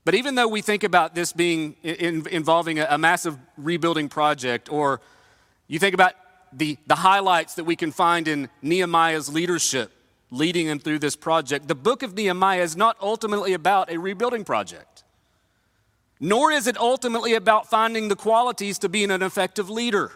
But 0.05 0.15
even 0.15 0.35
though 0.35 0.49
we 0.49 0.61
think 0.61 0.85
about 0.85 1.15
this 1.15 1.33
being 1.33 1.77
in, 1.83 2.27
involving 2.29 2.79
a, 2.79 2.87
a, 2.91 2.99
massive 2.99 3.39
rebuilding 3.57 4.09
project, 4.09 4.71
or 4.71 5.01
you 5.67 5.79
think 5.79 5.95
about 5.95 6.13
the, 6.53 6.77
the 6.87 6.97
highlights 6.97 7.55
that 7.55 7.65
we 7.65 7.75
can 7.75 7.91
find 7.91 8.29
in 8.29 8.49
Nehemiah's 8.61 9.33
leadership 9.33 9.91
leading 10.31 10.67
him 10.67 10.79
through 10.79 10.99
this 10.99 11.17
project, 11.17 11.69
the 11.69 11.75
book 11.75 12.03
of 12.03 12.15
Nehemiah 12.15 12.63
is 12.63 12.77
not 12.77 12.97
ultimately 13.01 13.53
about 13.55 13.91
a 13.91 13.99
rebuilding 13.99 14.45
project, 14.45 15.05
nor 16.21 16.53
is 16.53 16.67
it 16.67 16.77
ultimately 16.77 17.35
about 17.35 17.71
finding 17.71 18.09
the 18.09 18.17
qualities 18.17 18.79
to 18.81 18.89
be 18.89 19.05
an 19.05 19.23
effective 19.23 19.71
leader. 19.71 20.13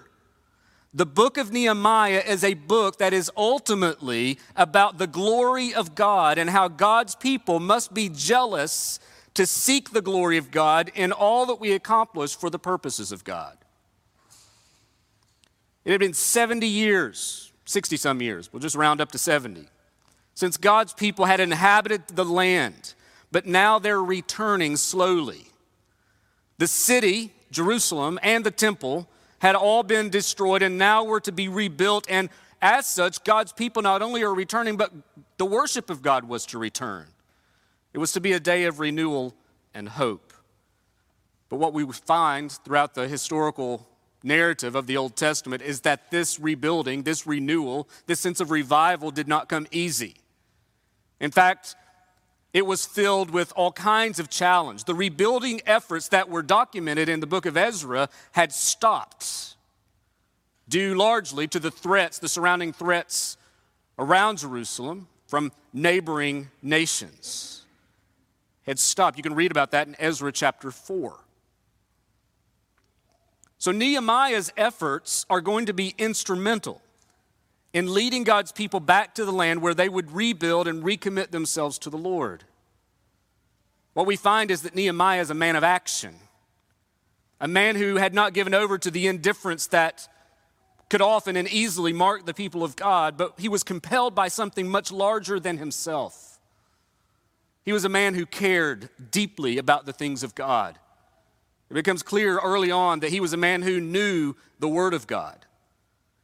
The 0.95 1.07
book 1.07 1.37
of 1.37 1.52
Nehemiah 1.52 2.23
is 2.26 2.42
a 2.42 2.54
book 2.54 2.99
that 2.99 3.12
is 3.12 3.30
ultimately 3.37 4.38
about 4.57 4.97
the 4.97 5.07
glory 5.07 5.75
of 5.75 5.95
God 5.95 6.38
and 6.38 6.49
how 6.49 6.68
God's 6.68 7.14
people 7.14 7.61
must 7.61 7.92
be 7.92 8.09
jealous 8.09 8.99
to 9.35 9.47
seek 9.47 9.90
the 9.90 10.00
glory 10.00 10.38
of 10.38 10.50
God 10.50 10.90
in 10.95 11.12
all 11.12 11.45
that 11.47 11.61
we 11.61 11.73
accomplish 11.73 12.35
for 12.35 12.49
the 12.49 12.59
purposes 12.59 13.12
of 13.12 13.23
God. 13.23 13.59
It 15.85 15.92
had 15.92 16.00
been 16.00 16.14
70 16.14 16.66
years, 16.66 17.52
60 17.66 17.97
some 17.99 18.23
years, 18.23 18.52
we'll 18.52 18.61
just 18.61 18.75
round 18.75 19.00
up 19.00 19.12
to 19.12 19.18
70, 19.18 19.68
since 20.35 20.57
God's 20.57 20.95
people 20.95 21.26
had 21.26 21.38
inhabited 21.38 22.09
the 22.09 22.25
land, 22.25 22.95
but 23.30 23.47
now 23.47 23.78
they're 23.78 24.02
returning 24.02 24.76
slowly. 24.76 25.49
The 26.57 26.66
city, 26.66 27.33
Jerusalem, 27.50 28.18
and 28.23 28.45
the 28.45 28.50
temple 28.50 29.09
had 29.40 29.54
all 29.54 29.83
been 29.83 30.11
destroyed 30.11 30.62
and 30.62 30.78
now 30.78 31.04
were 31.04 31.21
to 31.21 31.33
be 31.33 31.49
rebuilt. 31.49 32.07
And 32.09 32.28
as 32.61 32.87
such, 32.87 33.23
God's 33.25 33.52
people 33.52 33.83
not 33.83 34.02
only 34.02 34.23
are 34.23 34.35
returning, 34.35 34.76
but 34.76 34.92
the 35.37 35.47
worship 35.47 35.90
of 35.90 36.02
God 36.02 36.25
was 36.25 36.47
to 36.47 36.59
return. 36.59 37.07
It 37.92 37.99
was 37.99 38.12
to 38.12 38.21
be 38.21 38.33
a 38.33 38.40
day 38.40 38.64
of 38.64 38.80
renewal 38.80 39.35
and 39.75 39.88
hope. 39.88 40.33
But 41.49 41.57
what 41.57 41.73
we 41.73 41.87
find 41.90 42.52
throughout 42.52 42.95
the 42.95 43.09
historical 43.09 43.87
narrative 44.23 44.75
of 44.75 44.87
the 44.87 44.97
Old 44.97 45.16
Testament 45.16 45.62
is 45.62 45.83
that 45.83 46.11
this 46.11 46.38
rebuilding, 46.38 47.04
this 47.04 47.26
renewal, 47.26 47.88
this 48.07 48.21
sense 48.21 48.40
of 48.40 48.50
revival 48.50 49.11
did 49.11 49.28
not 49.28 49.49
come 49.49 49.66
easy. 49.71 50.16
In 51.21 51.30
fact, 51.30 51.76
it 52.52 52.64
was 52.64 52.87
filled 52.87 53.31
with 53.31 53.52
all 53.57 53.73
kinds 53.73 54.19
of 54.19 54.31
challenge. 54.31 54.85
The 54.85 54.95
rebuilding 54.95 55.61
efforts 55.67 56.09
that 56.09 56.28
were 56.28 56.43
documented 56.43 57.09
in 57.09 57.21
the 57.21 57.26
book 57.26 57.47
of 57.47 57.57
Ezra 57.57 58.09
had 58.33 58.52
stopped, 58.52 59.57
due 60.69 60.95
largely 60.95 61.47
to 61.49 61.61
the 61.61 61.71
threats, 61.71 62.19
the 62.19 62.28
surrounding 62.28 62.73
threats 62.73 63.37
around 63.99 64.38
Jerusalem 64.38 65.09
from 65.26 65.52
neighboring 65.73 66.49
nations. 66.62 67.64
Had 68.67 68.78
stopped. 68.78 69.17
You 69.17 69.23
can 69.23 69.35
read 69.35 69.50
about 69.50 69.71
that 69.71 69.87
in 69.87 69.97
Ezra 69.99 70.33
chapter 70.33 70.71
4. 70.71 71.19
So 73.59 73.73
Nehemiah's 73.73 74.52
efforts 74.57 75.26
are 75.28 75.40
going 75.40 75.67
to 75.67 75.73
be 75.73 75.95
instrumental 75.99 76.81
in 77.73 77.93
leading 77.93 78.25
God's 78.25 78.53
people 78.53 78.81
back 78.81 79.15
to 79.15 79.25
the 79.25 79.33
land 79.33 79.63
where 79.63 79.75
they 79.75 79.89
would 79.89 80.13
rebuild 80.13 80.67
and 80.67 80.83
recommit 80.83 81.31
themselves 81.31 81.79
to 81.81 81.91
the 81.91 81.99
Lord. 81.99 82.45
What 83.95 84.07
we 84.07 84.17
find 84.17 84.51
is 84.51 84.63
that 84.63 84.75
Nehemiah 84.75 85.21
is 85.21 85.31
a 85.31 85.35
man 85.35 85.57
of 85.57 85.65
action, 85.65 86.15
a 87.41 87.49
man 87.49 87.77
who 87.77 87.97
had 87.97 88.15
not 88.15 88.33
given 88.33 88.55
over 88.55 88.79
to 88.79 88.91
the 88.91 89.07
indifference 89.07 89.67
that 89.69 90.09
could 90.89 91.03
often 91.03 91.37
and 91.37 91.49
easily 91.49 91.93
mark 91.93 92.25
the 92.25 92.33
people 92.33 92.65
of 92.65 92.75
God, 92.75 93.17
but 93.19 93.35
he 93.39 93.49
was 93.49 93.63
compelled 93.63 94.15
by 94.15 94.29
something 94.29 94.69
much 94.69 94.91
larger 94.91 95.39
than 95.39 95.59
himself. 95.59 96.39
He 97.65 97.73
was 97.73 97.85
a 97.85 97.91
man 97.91 98.15
who 98.15 98.25
cared 98.25 98.89
deeply 99.11 99.59
about 99.59 99.85
the 99.85 99.93
things 99.93 100.23
of 100.23 100.35
God. 100.35 100.79
It 101.69 101.75
becomes 101.75 102.03
clear 102.03 102.39
early 102.39 102.71
on 102.71 103.01
that 103.01 103.11
he 103.11 103.21
was 103.21 103.35
a 103.35 103.37
man 103.37 103.61
who 103.61 103.79
knew 103.79 104.35
the 104.59 104.69
Word 104.69 104.95
of 104.95 105.07
God. 105.07 105.45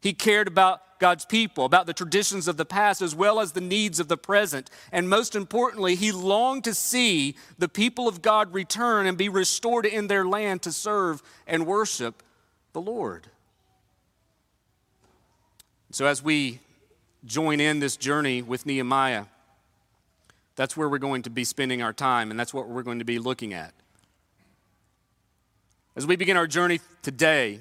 He 0.01 0.15
cared 0.15 0.49
about 0.49 0.81
God's 0.99 1.25
people, 1.25 1.65
about 1.65 1.87
the 1.87 1.93
traditions 1.93 2.49
of 2.49 2.57
the 2.57 2.65
past 2.65 3.03
as 3.03 3.15
well 3.15 3.41
as 3.41 3.53
the 3.53 3.61
needs 3.61 4.01
of 4.01 4.09
the 4.09 4.17
present. 4.17 4.71
And 4.93 5.09
most 5.09 5.35
importantly, 5.35 5.95
he 5.95 6.13
longed 6.13 6.65
to 6.65 6.75
see 6.75 7.37
the 7.59 7.69
people 7.69 8.09
of 8.09 8.23
God 8.23 8.53
return 8.55 9.07
and 9.07 9.19
be 9.19 9.29
restored 9.29 9.87
in 9.87 10.07
their 10.07 10.25
land 10.25 10.63
to 10.63 10.73
serve 10.73 11.23
and 11.47 11.67
worship 11.67 12.23
the 12.73 12.81
Lord. 12.81 13.29
So, 15.91 16.07
as 16.07 16.23
we 16.23 16.61
join 17.25 17.61
in 17.61 17.79
this 17.79 17.97
journey 17.97 18.43
with 18.43 18.67
Nehemiah, 18.67 19.27
that's 20.57 20.77
where 20.77 20.89
we're 20.89 20.99
going 20.99 21.23
to 21.23 21.31
be 21.31 21.45
spending 21.45 21.83
our 21.83 21.93
time, 21.93 22.31
and 22.31 22.39
that's 22.39 22.53
what 22.53 22.69
we're 22.69 22.83
going 22.83 22.99
to 22.99 23.05
be 23.05 23.19
looking 23.19 23.55
at. 23.55 23.73
As 25.97 26.07
we 26.07 26.17
begin 26.17 26.37
our 26.37 26.49
journey 26.49 26.81
today, 27.03 27.61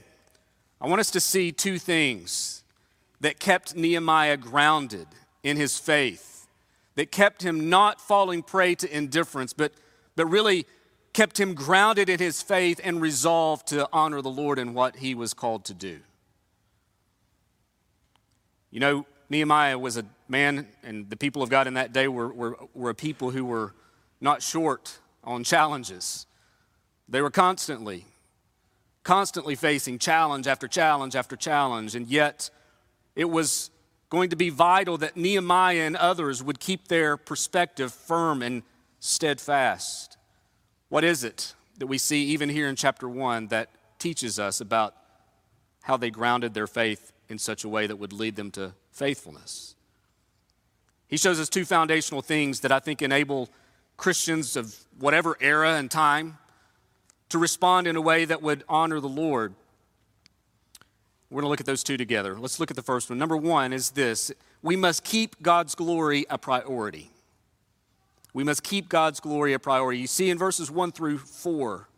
I 0.81 0.87
want 0.87 0.99
us 0.99 1.11
to 1.11 1.19
see 1.19 1.51
two 1.51 1.77
things 1.77 2.62
that 3.23 3.39
kept 3.39 3.73
Nehemiah 3.73 4.35
grounded 4.35 5.07
in 5.43 5.55
his 5.55 5.79
faith, 5.79 6.45
that 6.95 7.09
kept 7.09 7.41
him 7.41 7.69
not 7.69 8.01
falling 8.01 8.43
prey 8.43 8.75
to 8.75 8.95
indifference, 8.95 9.53
but, 9.53 9.71
but 10.17 10.25
really 10.25 10.65
kept 11.13 11.39
him 11.39 11.53
grounded 11.53 12.09
in 12.09 12.19
his 12.19 12.41
faith 12.41 12.81
and 12.83 13.01
resolved 13.01 13.67
to 13.67 13.87
honor 13.93 14.21
the 14.21 14.29
Lord 14.29 14.59
in 14.59 14.73
what 14.73 14.97
he 14.97 15.15
was 15.15 15.33
called 15.33 15.63
to 15.65 15.73
do. 15.73 16.01
You 18.71 18.81
know, 18.81 19.05
Nehemiah 19.29 19.79
was 19.79 19.95
a 19.95 20.03
man, 20.27 20.67
and 20.83 21.09
the 21.09 21.15
people 21.15 21.41
of 21.41 21.49
God 21.49 21.65
in 21.65 21.75
that 21.75 21.93
day 21.93 22.09
were, 22.09 22.33
were, 22.33 22.57
were 22.73 22.89
a 22.89 22.95
people 22.95 23.31
who 23.31 23.45
were 23.45 23.73
not 24.19 24.41
short 24.41 24.99
on 25.23 25.45
challenges. 25.45 26.25
They 27.07 27.21
were 27.21 27.31
constantly, 27.31 28.05
constantly 29.03 29.55
facing 29.55 29.97
challenge 29.97 30.45
after 30.45 30.67
challenge 30.67 31.15
after 31.15 31.37
challenge, 31.37 31.95
and 31.95 32.05
yet 32.05 32.49
it 33.15 33.29
was 33.29 33.69
going 34.09 34.29
to 34.29 34.35
be 34.35 34.49
vital 34.49 34.97
that 34.99 35.17
Nehemiah 35.17 35.81
and 35.81 35.95
others 35.95 36.43
would 36.43 36.59
keep 36.59 36.87
their 36.87 37.17
perspective 37.17 37.93
firm 37.93 38.41
and 38.41 38.63
steadfast. 38.99 40.17
What 40.89 41.03
is 41.03 41.23
it 41.23 41.55
that 41.79 41.87
we 41.87 41.97
see 41.97 42.25
even 42.25 42.49
here 42.49 42.67
in 42.67 42.75
chapter 42.75 43.09
1 43.09 43.47
that 43.47 43.69
teaches 43.97 44.37
us 44.37 44.61
about 44.61 44.95
how 45.81 45.97
they 45.97 46.11
grounded 46.11 46.53
their 46.53 46.67
faith 46.67 47.11
in 47.29 47.39
such 47.39 47.63
a 47.63 47.69
way 47.69 47.87
that 47.87 47.95
would 47.95 48.13
lead 48.13 48.35
them 48.35 48.51
to 48.51 48.73
faithfulness? 48.91 49.75
He 51.07 51.17
shows 51.17 51.39
us 51.39 51.49
two 51.49 51.65
foundational 51.65 52.21
things 52.21 52.61
that 52.61 52.71
I 52.71 52.79
think 52.79 53.01
enable 53.01 53.49
Christians 53.97 54.55
of 54.55 54.75
whatever 54.99 55.37
era 55.39 55.75
and 55.75 55.89
time 55.89 56.37
to 57.29 57.37
respond 57.37 57.87
in 57.87 57.95
a 57.95 58.01
way 58.01 58.25
that 58.25 58.41
would 58.41 58.63
honor 58.69 58.99
the 58.99 59.09
Lord. 59.09 59.55
We're 61.33 61.41
going 61.41 61.47
to 61.47 61.49
look 61.49 61.61
at 61.61 61.65
those 61.65 61.81
two 61.81 61.97
together. 61.97 62.37
Let's 62.37 62.59
look 62.59 62.69
at 62.69 62.75
the 62.75 62.83
first 62.83 63.09
one. 63.09 63.17
Number 63.17 63.35
one 63.35 63.73
is 63.73 63.89
this 63.89 64.31
we 64.61 64.75
must 64.75 65.03
keep 65.03 65.41
God's 65.41 65.73
glory 65.73 66.27
a 66.29 66.37
priority. 66.37 67.09
We 68.35 68.43
must 68.43 68.61
keep 68.61 68.87
God's 68.87 69.19
glory 69.19 69.53
a 69.53 69.59
priority. 69.59 69.99
You 69.99 70.05
see 70.05 70.29
in 70.29 70.37
verses 70.37 70.69
1 70.69 70.91
through 70.91 71.17
4, 71.17 71.89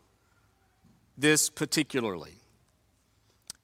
this 1.18 1.50
particularly. 1.50 2.32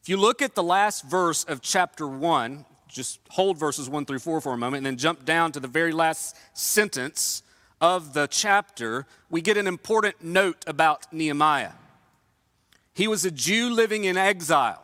If 0.03 0.11
you 0.11 0.19
look 0.19 0.43
at 0.43 0.55
the 0.55 0.63
last 0.63 1.05
verse 1.05 1.43
of 1.45 1.63
chapter 1.63 2.07
1, 2.07 2.67
just 2.87 3.21
hold 3.31 3.57
verses 3.57 3.89
1 3.89 4.05
through 4.05 4.19
4 4.19 4.43
for 4.43 4.53
a 4.53 4.59
moment 4.59 4.79
and 4.79 4.87
then 4.87 4.99
jump 4.99 5.25
down 5.25 5.53
to 5.53 5.61
the 5.61 5.69
very 5.69 5.93
last 5.93 6.37
sentence 6.53 7.43
of 7.81 8.13
the 8.13 8.27
chapter, 8.27 9.07
we 9.31 9.41
get 9.41 9.57
an 9.57 9.67
important 9.67 10.23
note 10.23 10.65
about 10.67 11.11
Nehemiah. 11.15 11.73
He 12.93 13.09
was 13.09 13.25
a 13.25 13.31
Jew 13.31 13.71
living 13.71 14.05
in 14.05 14.19
exile 14.19 14.83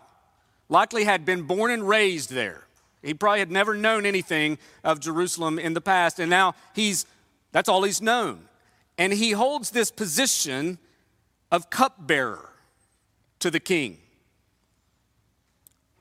likely 0.68 1.04
had 1.04 1.24
been 1.24 1.42
born 1.42 1.70
and 1.70 1.88
raised 1.88 2.30
there. 2.30 2.64
He 3.02 3.14
probably 3.14 3.38
had 3.38 3.50
never 3.50 3.74
known 3.74 4.04
anything 4.04 4.58
of 4.82 5.00
Jerusalem 5.00 5.58
in 5.58 5.74
the 5.74 5.80
past, 5.80 6.18
and 6.18 6.28
now 6.28 6.54
he's 6.74 7.06
that's 7.52 7.68
all 7.68 7.82
he's 7.82 8.02
known. 8.02 8.48
And 8.98 9.12
he 9.12 9.30
holds 9.30 9.70
this 9.70 9.90
position 9.90 10.78
of 11.50 11.70
cupbearer 11.70 12.50
to 13.38 13.50
the 13.50 13.60
king. 13.60 13.98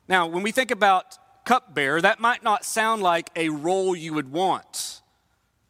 Now, 0.08 0.28
when 0.28 0.44
we 0.44 0.52
think 0.52 0.72
about 0.72 1.18
cupbearer, 1.46 2.02
that 2.02 2.20
might 2.20 2.44
not 2.44 2.66
sound 2.66 3.02
like 3.02 3.30
a 3.36 3.50
role 3.50 3.96
you 3.96 4.14
would 4.14 4.32
want. 4.32 5.02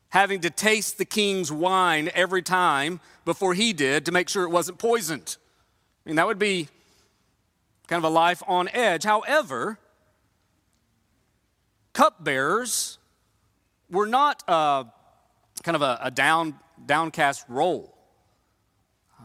Having 0.09 0.41
to 0.41 0.49
taste 0.49 0.97
the 0.97 1.05
king's 1.05 1.51
wine 1.51 2.09
every 2.13 2.41
time 2.41 2.99
before 3.25 3.53
he 3.53 3.73
did 3.73 4.05
to 4.05 4.11
make 4.11 4.29
sure 4.29 4.43
it 4.43 4.49
wasn't 4.49 4.77
poisoned. 4.77 5.37
I 6.05 6.09
mean, 6.09 6.15
that 6.15 6.27
would 6.27 6.39
be 6.39 6.69
kind 7.87 8.03
of 8.03 8.03
a 8.03 8.13
life 8.13 8.43
on 8.47 8.69
edge. 8.69 9.03
However, 9.03 9.79
cupbearers 11.93 12.99
were 13.89 14.05
not 14.05 14.43
a, 14.47 14.85
kind 15.63 15.75
of 15.75 15.81
a, 15.81 15.99
a 16.03 16.11
down, 16.11 16.59
downcast 16.85 17.45
role. 17.47 17.97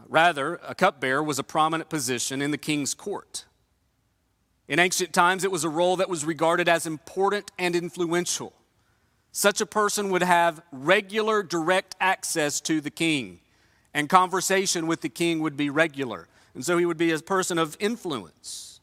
Rather, 0.07 0.59
a 0.67 0.73
cupbearer 0.73 1.23
was 1.23 1.39
a 1.39 1.43
prominent 1.43 1.89
position 1.89 2.41
in 2.41 2.51
the 2.51 2.57
king's 2.57 2.93
court. 2.93 3.45
In 4.67 4.79
ancient 4.79 5.13
times, 5.13 5.43
it 5.43 5.51
was 5.51 5.63
a 5.63 5.69
role 5.69 5.97
that 5.97 6.09
was 6.09 6.23
regarded 6.23 6.69
as 6.69 6.85
important 6.85 7.51
and 7.59 7.75
influential. 7.75 8.53
Such 9.31 9.59
a 9.61 9.65
person 9.65 10.09
would 10.09 10.23
have 10.23 10.61
regular 10.71 11.43
direct 11.43 11.95
access 11.99 12.61
to 12.61 12.79
the 12.79 12.91
king, 12.91 13.39
and 13.93 14.07
conversation 14.07 14.87
with 14.87 15.01
the 15.01 15.09
king 15.09 15.41
would 15.41 15.57
be 15.57 15.69
regular. 15.69 16.27
And 16.55 16.65
so 16.65 16.77
he 16.77 16.85
would 16.85 16.97
be 16.97 17.11
a 17.11 17.19
person 17.19 17.57
of 17.57 17.75
influence. 17.79 18.79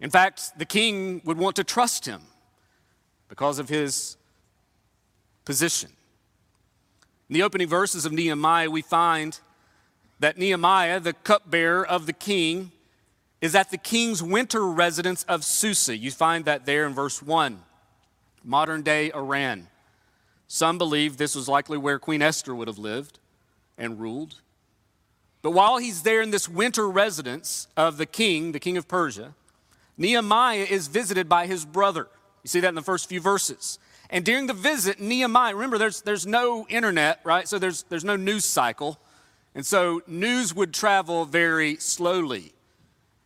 In 0.00 0.10
fact, 0.10 0.58
the 0.58 0.64
king 0.64 1.20
would 1.24 1.38
want 1.38 1.56
to 1.56 1.64
trust 1.64 2.06
him 2.06 2.22
because 3.28 3.58
of 3.58 3.68
his 3.68 4.16
position. 5.44 5.90
In 7.28 7.34
the 7.34 7.42
opening 7.42 7.68
verses 7.68 8.04
of 8.04 8.12
Nehemiah, 8.12 8.70
we 8.70 8.82
find 8.82 9.38
that 10.18 10.38
Nehemiah, 10.38 11.00
the 11.00 11.12
cupbearer 11.12 11.86
of 11.86 12.06
the 12.06 12.12
king, 12.12 12.72
is 13.40 13.54
at 13.54 13.70
the 13.70 13.78
king's 13.78 14.22
winter 14.22 14.64
residence 14.66 15.24
of 15.24 15.44
Susa. 15.44 15.96
You 15.96 16.10
find 16.10 16.44
that 16.44 16.64
there 16.64 16.86
in 16.86 16.94
verse 16.94 17.22
1, 17.22 17.60
modern 18.44 18.82
day 18.82 19.10
Iran. 19.12 19.68
Some 20.46 20.78
believe 20.78 21.16
this 21.16 21.34
was 21.34 21.48
likely 21.48 21.78
where 21.78 21.98
Queen 21.98 22.22
Esther 22.22 22.54
would 22.54 22.68
have 22.68 22.78
lived 22.78 23.18
and 23.78 23.98
ruled. 23.98 24.36
But 25.42 25.50
while 25.50 25.78
he's 25.78 26.02
there 26.02 26.22
in 26.22 26.30
this 26.30 26.48
winter 26.48 26.88
residence 26.88 27.66
of 27.76 27.96
the 27.96 28.06
king, 28.06 28.52
the 28.52 28.60
king 28.60 28.76
of 28.76 28.86
Persia, 28.86 29.34
Nehemiah 29.98 30.66
is 30.68 30.86
visited 30.86 31.28
by 31.28 31.46
his 31.46 31.64
brother. 31.64 32.08
You 32.44 32.48
see 32.48 32.60
that 32.60 32.68
in 32.68 32.74
the 32.74 32.82
first 32.82 33.08
few 33.08 33.20
verses. 33.20 33.78
And 34.08 34.24
during 34.24 34.46
the 34.46 34.52
visit, 34.52 35.00
Nehemiah, 35.00 35.54
remember, 35.54 35.78
there's, 35.78 36.02
there's 36.02 36.26
no 36.26 36.66
internet, 36.68 37.20
right? 37.24 37.48
So 37.48 37.58
there's, 37.58 37.82
there's 37.84 38.04
no 38.04 38.16
news 38.16 38.44
cycle. 38.44 38.98
And 39.54 39.66
so 39.66 40.02
news 40.06 40.54
would 40.54 40.72
travel 40.72 41.24
very 41.24 41.76
slowly. 41.76 42.52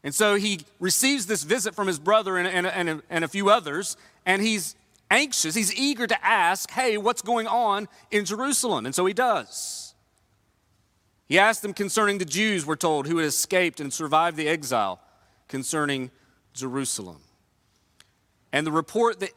And 0.03 0.15
so 0.15 0.37
he 0.37 0.61
receives 0.79 1.27
this 1.27 1.43
visit 1.43 1.75
from 1.75 1.87
his 1.87 1.99
brother 1.99 2.37
and, 2.37 2.47
and, 2.47 2.67
and, 2.67 3.03
and 3.11 3.25
a 3.25 3.29
few 3.29 3.51
others, 3.51 3.97
and 4.25 4.41
he's 4.41 4.77
anxious. 5.11 5.55
He's 5.55 5.75
eager 5.75 6.07
to 6.07 6.25
ask, 6.25 6.71
hey, 6.71 6.97
what's 6.97 7.23
going 7.23 7.47
on 7.47 7.89
in 8.11 8.25
Jerusalem? 8.25 8.87
And 8.87 8.95
so 8.95 9.05
he 9.07 9.13
does. 9.13 9.86
He 11.29 11.39
asked 11.39 11.63
them 11.63 11.75
concerning 11.75 12.19
the 12.19 12.25
Jews, 12.25 12.65
we're 12.65 12.77
told, 12.77 13.07
who 13.07 13.19
had 13.19 13.27
escaped 13.27 13.81
and 13.81 13.93
survived 13.93 14.37
the 14.37 14.49
exile 14.49 15.01
concerning 15.49 16.11
Jerusalem. 16.55 17.19
And 18.53 18.67
the 18.67 18.73
report 18.73 19.21
that 19.21 19.33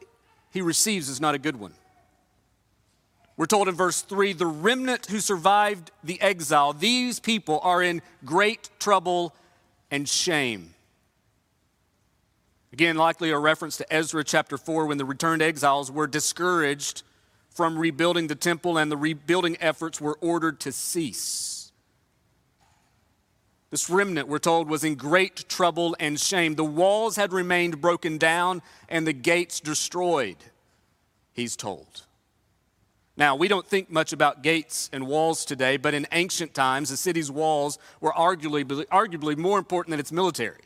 he 0.50 0.62
receives 0.62 1.08
is 1.08 1.20
not 1.20 1.34
a 1.34 1.38
good 1.38 1.56
one. 1.56 1.74
We're 3.36 3.46
told 3.46 3.68
in 3.68 3.74
verse 3.74 4.02
3 4.02 4.34
the 4.34 4.46
remnant 4.46 5.06
who 5.06 5.18
survived 5.18 5.90
the 6.04 6.20
exile, 6.20 6.72
these 6.72 7.18
people 7.18 7.60
are 7.62 7.82
in 7.82 8.02
great 8.24 8.70
trouble 8.78 9.34
and 9.90 10.08
shame. 10.08 10.74
Again, 12.72 12.96
likely 12.96 13.30
a 13.30 13.38
reference 13.38 13.76
to 13.78 13.92
Ezra 13.92 14.22
chapter 14.22 14.56
4 14.56 14.86
when 14.86 14.98
the 14.98 15.04
returned 15.04 15.42
exiles 15.42 15.90
were 15.90 16.06
discouraged 16.06 17.02
from 17.48 17.76
rebuilding 17.76 18.28
the 18.28 18.36
temple 18.36 18.78
and 18.78 18.92
the 18.92 18.96
rebuilding 18.96 19.56
efforts 19.60 20.00
were 20.00 20.16
ordered 20.20 20.60
to 20.60 20.70
cease. 20.70 21.49
This 23.70 23.88
remnant, 23.88 24.26
we're 24.26 24.40
told, 24.40 24.68
was 24.68 24.82
in 24.82 24.96
great 24.96 25.48
trouble 25.48 25.94
and 26.00 26.18
shame. 26.18 26.56
The 26.56 26.64
walls 26.64 27.14
had 27.14 27.32
remained 27.32 27.80
broken 27.80 28.18
down 28.18 28.62
and 28.88 29.06
the 29.06 29.12
gates 29.12 29.60
destroyed, 29.60 30.36
he's 31.32 31.54
told. 31.54 32.02
Now, 33.16 33.36
we 33.36 33.48
don't 33.48 33.66
think 33.66 33.90
much 33.90 34.12
about 34.12 34.42
gates 34.42 34.90
and 34.92 35.06
walls 35.06 35.44
today, 35.44 35.76
but 35.76 35.94
in 35.94 36.06
ancient 36.10 36.54
times, 36.54 36.88
the 36.88 36.96
city's 36.96 37.30
walls 37.30 37.78
were 38.00 38.12
arguably, 38.12 38.64
arguably 38.86 39.36
more 39.36 39.58
important 39.58 39.90
than 39.92 40.00
its 40.00 40.10
military. 40.10 40.62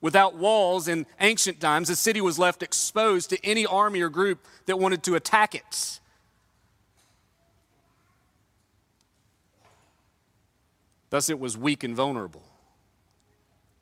Without 0.00 0.36
walls 0.36 0.88
in 0.88 1.06
ancient 1.20 1.60
times, 1.60 1.88
the 1.88 1.96
city 1.96 2.20
was 2.20 2.38
left 2.38 2.62
exposed 2.62 3.30
to 3.30 3.44
any 3.44 3.66
army 3.66 4.00
or 4.00 4.08
group 4.08 4.46
that 4.66 4.78
wanted 4.78 5.02
to 5.02 5.16
attack 5.16 5.54
it. 5.54 6.00
Thus, 11.16 11.30
it 11.30 11.40
was 11.40 11.56
weak 11.56 11.82
and 11.82 11.96
vulnerable. 11.96 12.42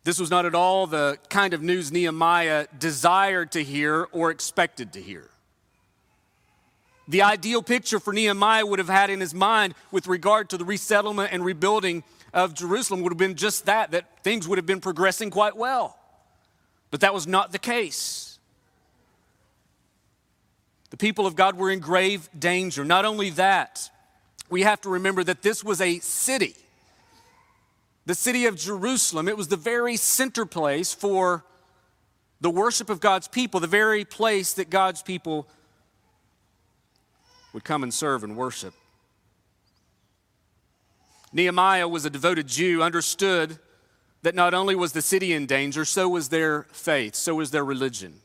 This 0.04 0.20
was 0.20 0.30
not 0.30 0.46
at 0.46 0.54
all 0.54 0.86
the 0.86 1.18
kind 1.30 1.52
of 1.52 1.62
news 1.62 1.90
Nehemiah 1.90 2.68
desired 2.78 3.50
to 3.50 3.64
hear 3.64 4.06
or 4.12 4.30
expected 4.30 4.92
to 4.92 5.02
hear. 5.02 5.28
The 7.08 7.22
ideal 7.22 7.60
picture 7.60 7.98
for 7.98 8.12
Nehemiah 8.12 8.64
would 8.64 8.78
have 8.78 8.88
had 8.88 9.10
in 9.10 9.18
his 9.18 9.34
mind 9.34 9.74
with 9.90 10.06
regard 10.06 10.48
to 10.50 10.56
the 10.56 10.64
resettlement 10.64 11.32
and 11.32 11.44
rebuilding 11.44 12.04
of 12.32 12.54
Jerusalem 12.54 13.02
would 13.02 13.10
have 13.10 13.18
been 13.18 13.34
just 13.34 13.66
that, 13.66 13.90
that 13.90 14.22
things 14.22 14.46
would 14.46 14.58
have 14.58 14.66
been 14.66 14.80
progressing 14.80 15.30
quite 15.30 15.56
well. 15.56 15.98
But 16.92 17.00
that 17.00 17.12
was 17.12 17.26
not 17.26 17.50
the 17.50 17.58
case. 17.58 18.38
The 20.90 20.96
people 20.96 21.26
of 21.26 21.34
God 21.34 21.56
were 21.56 21.72
in 21.72 21.80
grave 21.80 22.28
danger. 22.38 22.84
Not 22.84 23.04
only 23.04 23.30
that, 23.30 23.90
we 24.48 24.62
have 24.62 24.80
to 24.82 24.88
remember 24.88 25.24
that 25.24 25.42
this 25.42 25.64
was 25.64 25.80
a 25.80 25.98
city. 25.98 26.54
The 28.06 28.14
city 28.14 28.46
of 28.46 28.56
Jerusalem, 28.56 29.28
it 29.28 29.36
was 29.36 29.48
the 29.48 29.56
very 29.56 29.96
center 29.96 30.44
place 30.44 30.92
for 30.92 31.44
the 32.40 32.50
worship 32.50 32.90
of 32.90 33.00
God's 33.00 33.28
people, 33.28 33.60
the 33.60 33.66
very 33.66 34.04
place 34.04 34.52
that 34.54 34.68
God's 34.68 35.02
people 35.02 35.48
would 37.54 37.64
come 37.64 37.82
and 37.82 37.94
serve 37.94 38.24
and 38.24 38.36
worship. 38.36 38.74
Nehemiah 41.32 41.88
was 41.88 42.04
a 42.04 42.10
devoted 42.10 42.46
Jew, 42.46 42.82
understood 42.82 43.58
that 44.22 44.34
not 44.34 44.54
only 44.54 44.74
was 44.74 44.92
the 44.92 45.02
city 45.02 45.32
in 45.32 45.46
danger, 45.46 45.84
so 45.84 46.08
was 46.08 46.28
their 46.28 46.64
faith, 46.72 47.14
so 47.14 47.36
was 47.36 47.50
their 47.50 47.64
religion. 47.64 48.20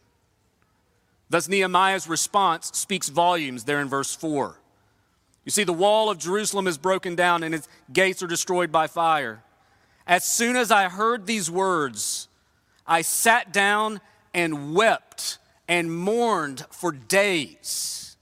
Thus, 1.29 1.47
Nehemiah's 1.47 2.07
response 2.07 2.71
speaks 2.73 3.09
volumes 3.09 3.63
there 3.63 3.79
in 3.79 3.87
verse 3.87 4.15
4. 4.15 4.59
You 5.45 5.51
see, 5.51 5.63
the 5.63 5.73
wall 5.73 6.09
of 6.09 6.17
Jerusalem 6.17 6.67
is 6.67 6.77
broken 6.77 7.15
down 7.15 7.43
and 7.43 7.55
its 7.55 7.67
gates 7.91 8.21
are 8.21 8.27
destroyed 8.27 8.71
by 8.71 8.87
fire. 8.87 9.43
As 10.09 10.23
soon 10.23 10.55
as 10.55 10.71
I 10.71 10.89
heard 10.89 11.27
these 11.27 11.51
words, 11.51 12.29
I 12.87 13.03
sat 13.03 13.53
down 13.53 14.01
and 14.33 14.73
wept 14.73 15.37
and 15.67 15.95
mourned 15.95 16.65
for 16.71 16.91
days. 16.91 18.17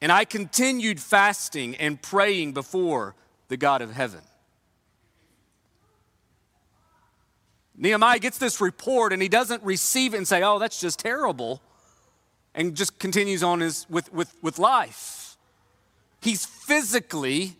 And 0.00 0.10
I 0.10 0.24
continued 0.24 0.98
fasting 0.98 1.76
and 1.76 2.00
praying 2.00 2.54
before 2.54 3.14
the 3.48 3.58
God 3.58 3.82
of 3.82 3.92
heaven. 3.92 4.22
Nehemiah 7.76 8.18
gets 8.18 8.38
this 8.38 8.58
report 8.58 9.12
and 9.12 9.20
he 9.20 9.28
doesn't 9.28 9.62
receive 9.62 10.14
it 10.14 10.16
and 10.16 10.26
say, 10.26 10.42
oh, 10.42 10.58
that's 10.58 10.80
just 10.80 10.98
terrible, 10.98 11.60
and 12.54 12.74
just 12.74 12.98
continues 12.98 13.42
on 13.42 13.60
his, 13.60 13.86
with, 13.90 14.10
with, 14.14 14.34
with 14.40 14.58
life. 14.58 15.36
He's 16.22 16.46
physically 16.46 17.56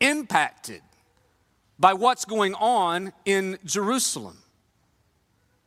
impacted 0.00 0.80
by 1.78 1.94
what's 1.94 2.24
going 2.24 2.54
on 2.54 3.12
in 3.24 3.58
Jerusalem. 3.64 4.38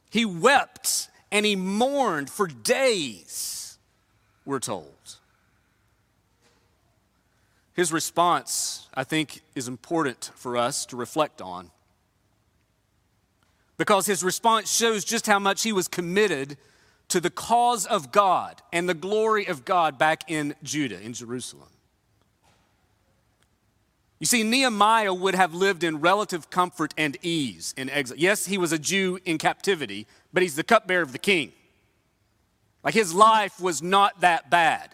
He 0.10 0.26
wept 0.26 1.10
and 1.32 1.46
he 1.46 1.56
mourned 1.56 2.30
for 2.30 2.48
days, 2.48 3.78
we're 4.46 4.60
told. 4.60 5.18
His 7.74 7.94
response, 7.94 8.88
I 8.94 9.06
think, 9.06 9.42
is 9.56 9.68
important 9.68 10.32
for 10.36 10.58
us 10.58 10.86
to 10.88 10.98
reflect 10.98 11.42
on 11.42 11.72
because 13.82 14.06
his 14.06 14.24
response 14.24 14.72
shows 14.72 15.04
just 15.04 15.26
how 15.26 15.40
much 15.40 15.64
he 15.64 15.74
was 15.74 15.88
committed 15.88 16.56
to 17.08 17.20
the 17.20 17.32
cause 17.32 17.88
of 17.88 18.12
God 18.12 18.62
and 18.72 18.88
the 18.88 18.94
glory 18.94 19.48
of 19.48 19.66
God 19.66 19.98
back 19.98 20.30
in 20.30 20.54
Judah, 20.62 21.02
in 21.02 21.14
Jerusalem. 21.14 21.68
You 24.22 24.26
see, 24.26 24.44
Nehemiah 24.44 25.14
would 25.14 25.36
have 25.36 25.54
lived 25.54 25.84
in 25.84 26.00
relative 26.00 26.50
comfort 26.50 26.94
and 26.98 27.18
ease 27.22 27.74
in 27.76 27.90
exile. 27.90 28.18
Yes, 28.18 28.46
he 28.46 28.58
was 28.58 28.72
a 28.72 28.80
Jew 28.80 29.20
in 29.26 29.38
captivity, 29.38 30.08
but 30.32 30.42
he's 30.44 30.56
the 30.56 30.64
cupbearer 30.64 31.02
of 31.02 31.12
the 31.12 31.20
king. 31.20 31.52
Like 32.82 32.94
his 32.94 33.14
life 33.14 33.60
was 33.60 33.82
not 33.82 34.22
that 34.22 34.50
bad 34.50 34.92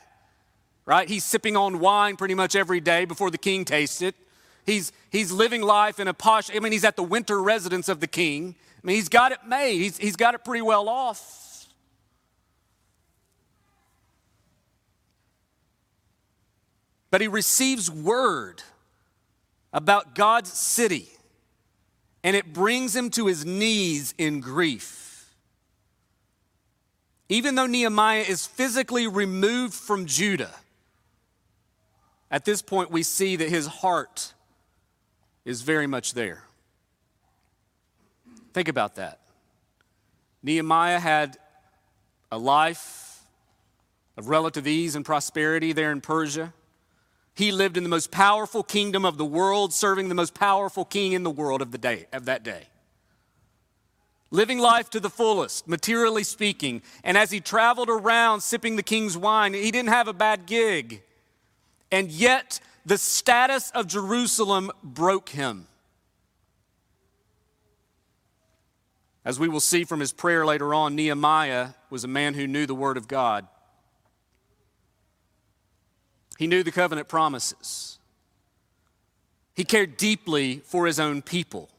right? 0.87 1.09
He's 1.09 1.25
sipping 1.25 1.55
on 1.55 1.79
wine 1.79 2.15
pretty 2.15 2.33
much 2.33 2.55
every 2.55 2.79
day 2.79 3.05
before 3.05 3.29
the 3.29 3.37
king 3.37 3.65
tastes 3.65 4.01
it. 4.01 4.15
He's, 4.65 4.91
he's 5.11 5.31
living 5.31 5.61
life 5.61 5.99
in 5.99 6.07
a 6.07 6.13
posh, 6.13 6.49
I 6.53 6.59
mean, 6.59 6.71
he's 6.71 6.85
at 6.85 6.95
the 6.95 7.03
winter 7.03 7.43
residence 7.43 7.89
of 7.89 7.99
the 7.99 8.07
king. 8.07 8.55
I 8.83 8.87
mean, 8.87 8.95
he's 8.95 9.09
got 9.09 9.31
it 9.31 9.39
made, 9.45 9.79
he's, 9.79 9.97
he's 9.97 10.15
got 10.15 10.33
it 10.33 10.43
pretty 10.43 10.63
well 10.63 10.89
off. 10.89 11.67
But 17.11 17.21
he 17.21 17.27
receives 17.27 17.91
word 17.91 18.63
about 19.73 20.15
God's 20.15 20.51
city, 20.51 21.10
and 22.23 22.36
it 22.36 22.53
brings 22.53 22.95
him 22.95 23.10
to 23.12 23.27
his 23.27 23.45
knees 23.45 24.13
in 24.17 24.39
grief. 24.39 25.34
Even 27.30 27.56
though 27.56 27.65
Nehemiah 27.65 28.25
is 28.27 28.45
physically 28.45 29.08
removed 29.08 29.73
from 29.73 30.06
Judah, 30.06 30.53
at 32.32 32.45
this 32.45 32.62
point, 32.62 32.91
we 32.91 33.03
see 33.03 33.36
that 33.36 33.49
his 33.49 33.67
heart 33.67 34.34
is 35.45 35.62
very 35.62 35.88
much 35.88 36.13
there. 36.13 36.43
Think 38.53 38.67
about 38.67 38.95
that. 38.95 39.19
Nehemiah 40.43 40.99
had 40.99 41.38
a 42.32 42.38
life 42.38 43.21
of 44.17 44.30
relative 44.30 44.67
ease 44.67 44.95
and 44.95 45.06
prosperity 45.06 45.73
there 45.73 45.91
in 45.91 46.01
Persia. 46.01 46.53
He 47.38 47.52
lived 47.52 47.78
in 47.78 47.84
the 47.84 47.89
most 47.89 48.10
powerful 48.10 48.63
kingdom 48.63 49.06
of 49.06 49.19
the 49.19 49.26
world, 49.26 49.71
serving 49.71 50.10
the 50.10 50.15
most 50.15 50.34
powerful 50.34 50.84
king 50.84 51.12
in 51.12 51.21
the 51.21 51.30
world 51.30 51.62
of 51.62 51.71
the 51.71 51.78
day 51.78 52.08
of 52.12 52.26
that 52.26 52.41
day. 52.41 52.63
Living 54.32 54.58
life 54.58 54.89
to 54.89 55.00
the 55.00 55.12
fullest, 55.12 55.67
materially 55.67 56.23
speaking. 56.23 56.82
And 57.04 57.15
as 57.15 57.30
he 57.30 57.39
traveled 57.39 57.89
around 57.91 58.41
sipping 58.41 58.76
the 58.76 58.82
king's 58.82 59.15
wine, 59.15 59.54
he 59.54 59.69
didn't 59.69 59.89
have 59.89 60.08
a 60.08 60.13
bad 60.13 60.47
gig. 60.47 61.04
And 61.91 62.10
yet, 62.10 62.60
the 62.88 62.97
status 62.97 63.69
of 63.69 63.86
Jerusalem 63.86 64.71
broke 64.84 65.30
him. 65.30 65.67
As 69.23 69.39
we 69.39 69.47
will 69.47 69.60
see 69.60 69.84
from 69.84 70.00
his 70.00 70.12
prayer 70.12 70.43
later 70.43 70.73
on, 70.73 70.95
Nehemiah 70.95 71.69
was 71.91 72.04
a 72.04 72.08
man 72.08 72.34
who 72.34 72.47
knew 72.47 72.65
the 72.65 72.73
Word 72.73 72.97
of 72.97 73.08
God. 73.08 73.47
He 76.38 76.47
knew 76.47 76.63
the 76.63 76.71
covenant 76.71 77.08
promises. 77.08 77.97
He 79.56 79.63
cared 79.63 79.97
deeply 79.97 80.60
for 80.60 80.86
his 80.86 81.00
own 81.00 81.21
people. 81.21 81.69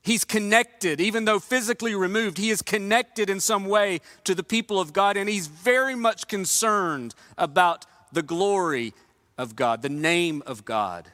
He's 0.00 0.24
connected, 0.24 1.02
even 1.02 1.26
though 1.26 1.38
physically 1.38 1.94
removed, 1.94 2.38
he 2.38 2.48
is 2.48 2.62
connected 2.62 3.28
in 3.28 3.40
some 3.40 3.66
way 3.66 4.00
to 4.24 4.34
the 4.34 4.42
people 4.42 4.80
of 4.80 4.94
God, 4.94 5.18
and 5.18 5.28
he's 5.28 5.48
very 5.48 5.94
much 5.94 6.28
concerned 6.28 7.14
about 7.36 7.84
the 8.10 8.22
glory 8.22 8.94
of 9.36 9.54
God, 9.54 9.82
the 9.82 9.90
name 9.90 10.42
of 10.46 10.64
God. 10.64 11.10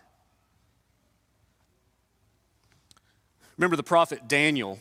Remember 3.56 3.76
the 3.76 3.82
prophet 3.82 4.28
Daniel. 4.28 4.78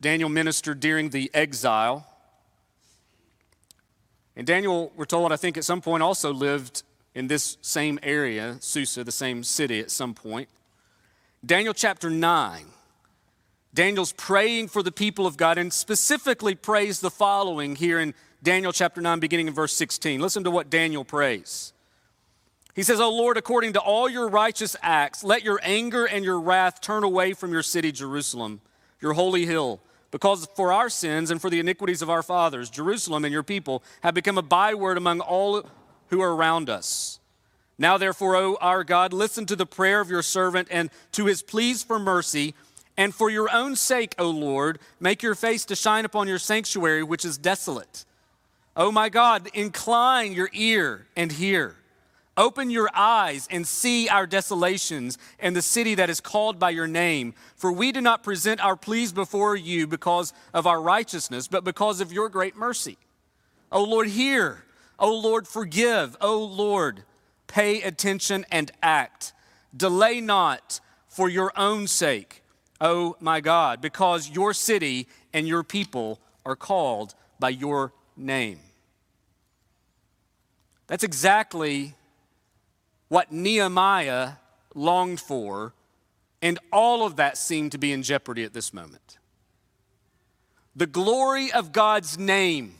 Daniel 0.00 0.28
ministered 0.28 0.80
during 0.80 1.10
the 1.10 1.30
exile. 1.32 2.06
And 4.38 4.46
Daniel, 4.46 4.92
we're 4.94 5.04
told, 5.04 5.32
I 5.32 5.36
think 5.36 5.56
at 5.56 5.64
some 5.64 5.80
point 5.80 6.00
also 6.00 6.32
lived 6.32 6.84
in 7.12 7.26
this 7.26 7.58
same 7.60 7.98
area, 8.04 8.56
Susa, 8.60 9.02
the 9.02 9.10
same 9.10 9.42
city 9.42 9.80
at 9.80 9.90
some 9.90 10.14
point. 10.14 10.48
Daniel 11.44 11.74
chapter 11.74 12.08
9. 12.08 12.66
Daniel's 13.74 14.12
praying 14.12 14.68
for 14.68 14.84
the 14.84 14.92
people 14.92 15.26
of 15.26 15.36
God 15.36 15.58
and 15.58 15.72
specifically 15.72 16.54
prays 16.54 17.00
the 17.00 17.10
following 17.10 17.74
here 17.74 17.98
in 17.98 18.14
Daniel 18.40 18.72
chapter 18.72 19.00
9, 19.00 19.18
beginning 19.18 19.48
in 19.48 19.54
verse 19.54 19.72
16. 19.72 20.20
Listen 20.20 20.44
to 20.44 20.52
what 20.52 20.70
Daniel 20.70 21.04
prays. 21.04 21.72
He 22.76 22.84
says, 22.84 23.00
O 23.00 23.10
Lord, 23.10 23.38
according 23.38 23.72
to 23.72 23.80
all 23.80 24.08
your 24.08 24.28
righteous 24.28 24.76
acts, 24.82 25.24
let 25.24 25.42
your 25.42 25.58
anger 25.64 26.04
and 26.04 26.24
your 26.24 26.38
wrath 26.38 26.80
turn 26.80 27.02
away 27.02 27.32
from 27.32 27.50
your 27.50 27.64
city, 27.64 27.90
Jerusalem, 27.90 28.60
your 29.00 29.14
holy 29.14 29.46
hill. 29.46 29.80
Because 30.10 30.46
for 30.56 30.72
our 30.72 30.88
sins 30.88 31.30
and 31.30 31.40
for 31.40 31.50
the 31.50 31.60
iniquities 31.60 32.02
of 32.02 32.08
our 32.08 32.22
fathers, 32.22 32.70
Jerusalem 32.70 33.24
and 33.24 33.32
your 33.32 33.42
people 33.42 33.82
have 34.00 34.14
become 34.14 34.38
a 34.38 34.42
byword 34.42 34.96
among 34.96 35.20
all 35.20 35.68
who 36.08 36.20
are 36.22 36.34
around 36.34 36.70
us. 36.70 37.20
Now, 37.78 37.96
therefore, 37.98 38.34
O 38.34 38.56
our 38.60 38.82
God, 38.84 39.12
listen 39.12 39.46
to 39.46 39.56
the 39.56 39.66
prayer 39.66 40.00
of 40.00 40.10
your 40.10 40.22
servant 40.22 40.68
and 40.70 40.90
to 41.12 41.26
his 41.26 41.42
pleas 41.42 41.82
for 41.82 41.98
mercy. 41.98 42.54
And 42.96 43.14
for 43.14 43.30
your 43.30 43.48
own 43.52 43.76
sake, 43.76 44.16
O 44.18 44.28
Lord, 44.28 44.80
make 44.98 45.22
your 45.22 45.36
face 45.36 45.64
to 45.66 45.76
shine 45.76 46.04
upon 46.04 46.26
your 46.26 46.40
sanctuary, 46.40 47.04
which 47.04 47.24
is 47.24 47.38
desolate. 47.38 48.04
O 48.76 48.90
my 48.90 49.08
God, 49.08 49.48
incline 49.54 50.32
your 50.32 50.50
ear 50.52 51.06
and 51.14 51.30
hear. 51.30 51.76
Open 52.38 52.70
your 52.70 52.88
eyes 52.94 53.48
and 53.50 53.66
see 53.66 54.08
our 54.08 54.24
desolations 54.24 55.18
and 55.40 55.56
the 55.56 55.60
city 55.60 55.96
that 55.96 56.08
is 56.08 56.20
called 56.20 56.60
by 56.60 56.70
your 56.70 56.86
name. 56.86 57.34
For 57.56 57.72
we 57.72 57.90
do 57.90 58.00
not 58.00 58.22
present 58.22 58.64
our 58.64 58.76
pleas 58.76 59.12
before 59.12 59.56
you 59.56 59.88
because 59.88 60.32
of 60.54 60.64
our 60.64 60.80
righteousness, 60.80 61.48
but 61.48 61.64
because 61.64 62.00
of 62.00 62.12
your 62.12 62.28
great 62.28 62.54
mercy. 62.54 62.96
O 63.72 63.82
Lord, 63.82 64.06
hear. 64.06 64.62
O 65.00 65.12
Lord, 65.12 65.48
forgive. 65.48 66.16
O 66.20 66.38
Lord, 66.44 67.02
pay 67.48 67.82
attention 67.82 68.46
and 68.52 68.70
act. 68.84 69.32
Delay 69.76 70.20
not 70.20 70.78
for 71.08 71.28
your 71.28 71.52
own 71.56 71.88
sake, 71.88 72.44
O 72.80 73.16
my 73.18 73.40
God, 73.40 73.80
because 73.80 74.30
your 74.30 74.54
city 74.54 75.08
and 75.32 75.48
your 75.48 75.64
people 75.64 76.20
are 76.46 76.54
called 76.54 77.16
by 77.40 77.48
your 77.48 77.92
name. 78.16 78.60
That's 80.86 81.02
exactly 81.02 81.94
what 83.08 83.32
Nehemiah 83.32 84.32
longed 84.74 85.20
for, 85.20 85.74
and 86.40 86.58
all 86.72 87.04
of 87.04 87.16
that 87.16 87.36
seemed 87.36 87.72
to 87.72 87.78
be 87.78 87.92
in 87.92 88.02
jeopardy 88.02 88.44
at 88.44 88.52
this 88.52 88.72
moment. 88.72 89.18
The 90.76 90.86
glory 90.86 91.50
of 91.50 91.72
God's 91.72 92.18
name, 92.18 92.74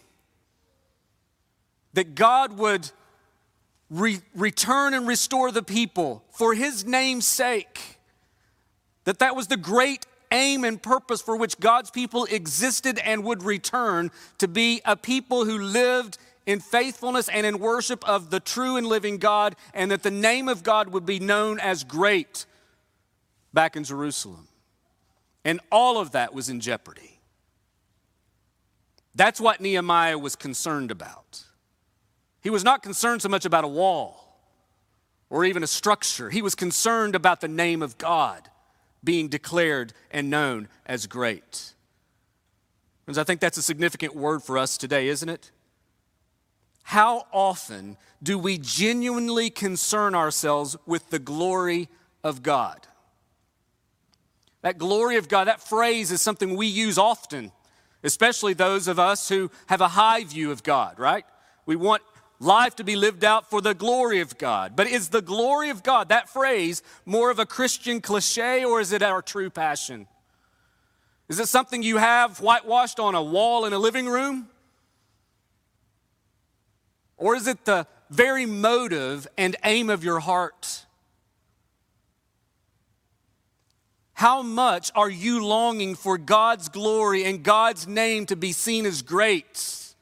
that 1.94 2.14
God 2.14 2.58
would 2.58 2.90
re- 3.90 4.20
return 4.34 4.94
and 4.94 5.08
restore 5.08 5.50
the 5.50 5.62
people 5.62 6.22
for 6.30 6.54
his 6.54 6.84
name's 6.84 7.26
sake, 7.26 7.98
that 9.04 9.18
that 9.18 9.34
was 9.34 9.48
the 9.48 9.56
great 9.56 10.06
aim 10.30 10.64
and 10.64 10.82
purpose 10.82 11.22
for 11.22 11.36
which 11.36 11.58
God's 11.58 11.90
people 11.90 12.26
existed 12.26 12.98
and 12.98 13.24
would 13.24 13.42
return 13.42 14.10
to 14.38 14.46
be 14.46 14.80
a 14.84 14.96
people 14.96 15.44
who 15.44 15.58
lived 15.58 16.18
in 16.48 16.60
faithfulness 16.60 17.28
and 17.28 17.44
in 17.44 17.58
worship 17.58 18.08
of 18.08 18.30
the 18.30 18.40
true 18.40 18.78
and 18.78 18.86
living 18.86 19.18
God, 19.18 19.54
and 19.74 19.90
that 19.90 20.02
the 20.02 20.10
name 20.10 20.48
of 20.48 20.62
God 20.62 20.88
would 20.88 21.04
be 21.04 21.20
known 21.20 21.60
as 21.60 21.84
great 21.84 22.46
back 23.52 23.76
in 23.76 23.84
Jerusalem. 23.84 24.48
And 25.44 25.60
all 25.70 25.98
of 25.98 26.12
that 26.12 26.32
was 26.32 26.48
in 26.48 26.60
jeopardy. 26.60 27.20
That's 29.14 29.38
what 29.42 29.60
Nehemiah 29.60 30.16
was 30.18 30.36
concerned 30.36 30.90
about. 30.90 31.44
He 32.40 32.48
was 32.48 32.64
not 32.64 32.82
concerned 32.82 33.20
so 33.20 33.28
much 33.28 33.44
about 33.44 33.64
a 33.64 33.68
wall 33.68 34.40
or 35.28 35.44
even 35.44 35.62
a 35.62 35.66
structure, 35.66 36.30
he 36.30 36.40
was 36.40 36.54
concerned 36.54 37.14
about 37.14 37.42
the 37.42 37.48
name 37.48 37.82
of 37.82 37.98
God 37.98 38.48
being 39.04 39.28
declared 39.28 39.92
and 40.10 40.30
known 40.30 40.68
as 40.86 41.06
great. 41.06 41.74
Friends, 43.04 43.18
I 43.18 43.24
think 43.24 43.40
that's 43.40 43.58
a 43.58 43.62
significant 43.62 44.16
word 44.16 44.42
for 44.42 44.56
us 44.56 44.78
today, 44.78 45.08
isn't 45.08 45.28
it? 45.28 45.50
How 46.88 47.26
often 47.34 47.98
do 48.22 48.38
we 48.38 48.56
genuinely 48.56 49.50
concern 49.50 50.14
ourselves 50.14 50.74
with 50.86 51.10
the 51.10 51.18
glory 51.18 51.90
of 52.24 52.42
God? 52.42 52.86
That 54.62 54.78
glory 54.78 55.16
of 55.16 55.28
God, 55.28 55.48
that 55.48 55.60
phrase 55.60 56.10
is 56.10 56.22
something 56.22 56.56
we 56.56 56.66
use 56.66 56.96
often, 56.96 57.52
especially 58.02 58.54
those 58.54 58.88
of 58.88 58.98
us 58.98 59.28
who 59.28 59.50
have 59.66 59.82
a 59.82 59.88
high 59.88 60.24
view 60.24 60.50
of 60.50 60.62
God, 60.62 60.98
right? 60.98 61.26
We 61.66 61.76
want 61.76 62.02
life 62.40 62.76
to 62.76 62.84
be 62.84 62.96
lived 62.96 63.22
out 63.22 63.50
for 63.50 63.60
the 63.60 63.74
glory 63.74 64.20
of 64.20 64.38
God. 64.38 64.74
But 64.74 64.86
is 64.86 65.10
the 65.10 65.20
glory 65.20 65.68
of 65.68 65.82
God, 65.82 66.08
that 66.08 66.30
phrase, 66.30 66.82
more 67.04 67.30
of 67.30 67.38
a 67.38 67.44
Christian 67.44 68.00
cliche 68.00 68.64
or 68.64 68.80
is 68.80 68.92
it 68.92 69.02
our 69.02 69.20
true 69.20 69.50
passion? 69.50 70.08
Is 71.28 71.38
it 71.38 71.48
something 71.48 71.82
you 71.82 71.98
have 71.98 72.40
whitewashed 72.40 72.98
on 72.98 73.14
a 73.14 73.22
wall 73.22 73.66
in 73.66 73.74
a 73.74 73.78
living 73.78 74.06
room? 74.06 74.48
Or 77.18 77.34
is 77.34 77.46
it 77.46 77.64
the 77.64 77.86
very 78.08 78.46
motive 78.46 79.26
and 79.36 79.56
aim 79.64 79.90
of 79.90 80.02
your 80.02 80.20
heart? 80.20 80.86
How 84.14 84.42
much 84.42 84.90
are 84.94 85.10
you 85.10 85.44
longing 85.44 85.94
for 85.94 86.18
God's 86.18 86.68
glory 86.68 87.24
and 87.24 87.42
God's 87.42 87.86
name 87.86 88.26
to 88.26 88.36
be 88.36 88.52
seen 88.52 88.86
as 88.86 89.02
great 89.02 89.94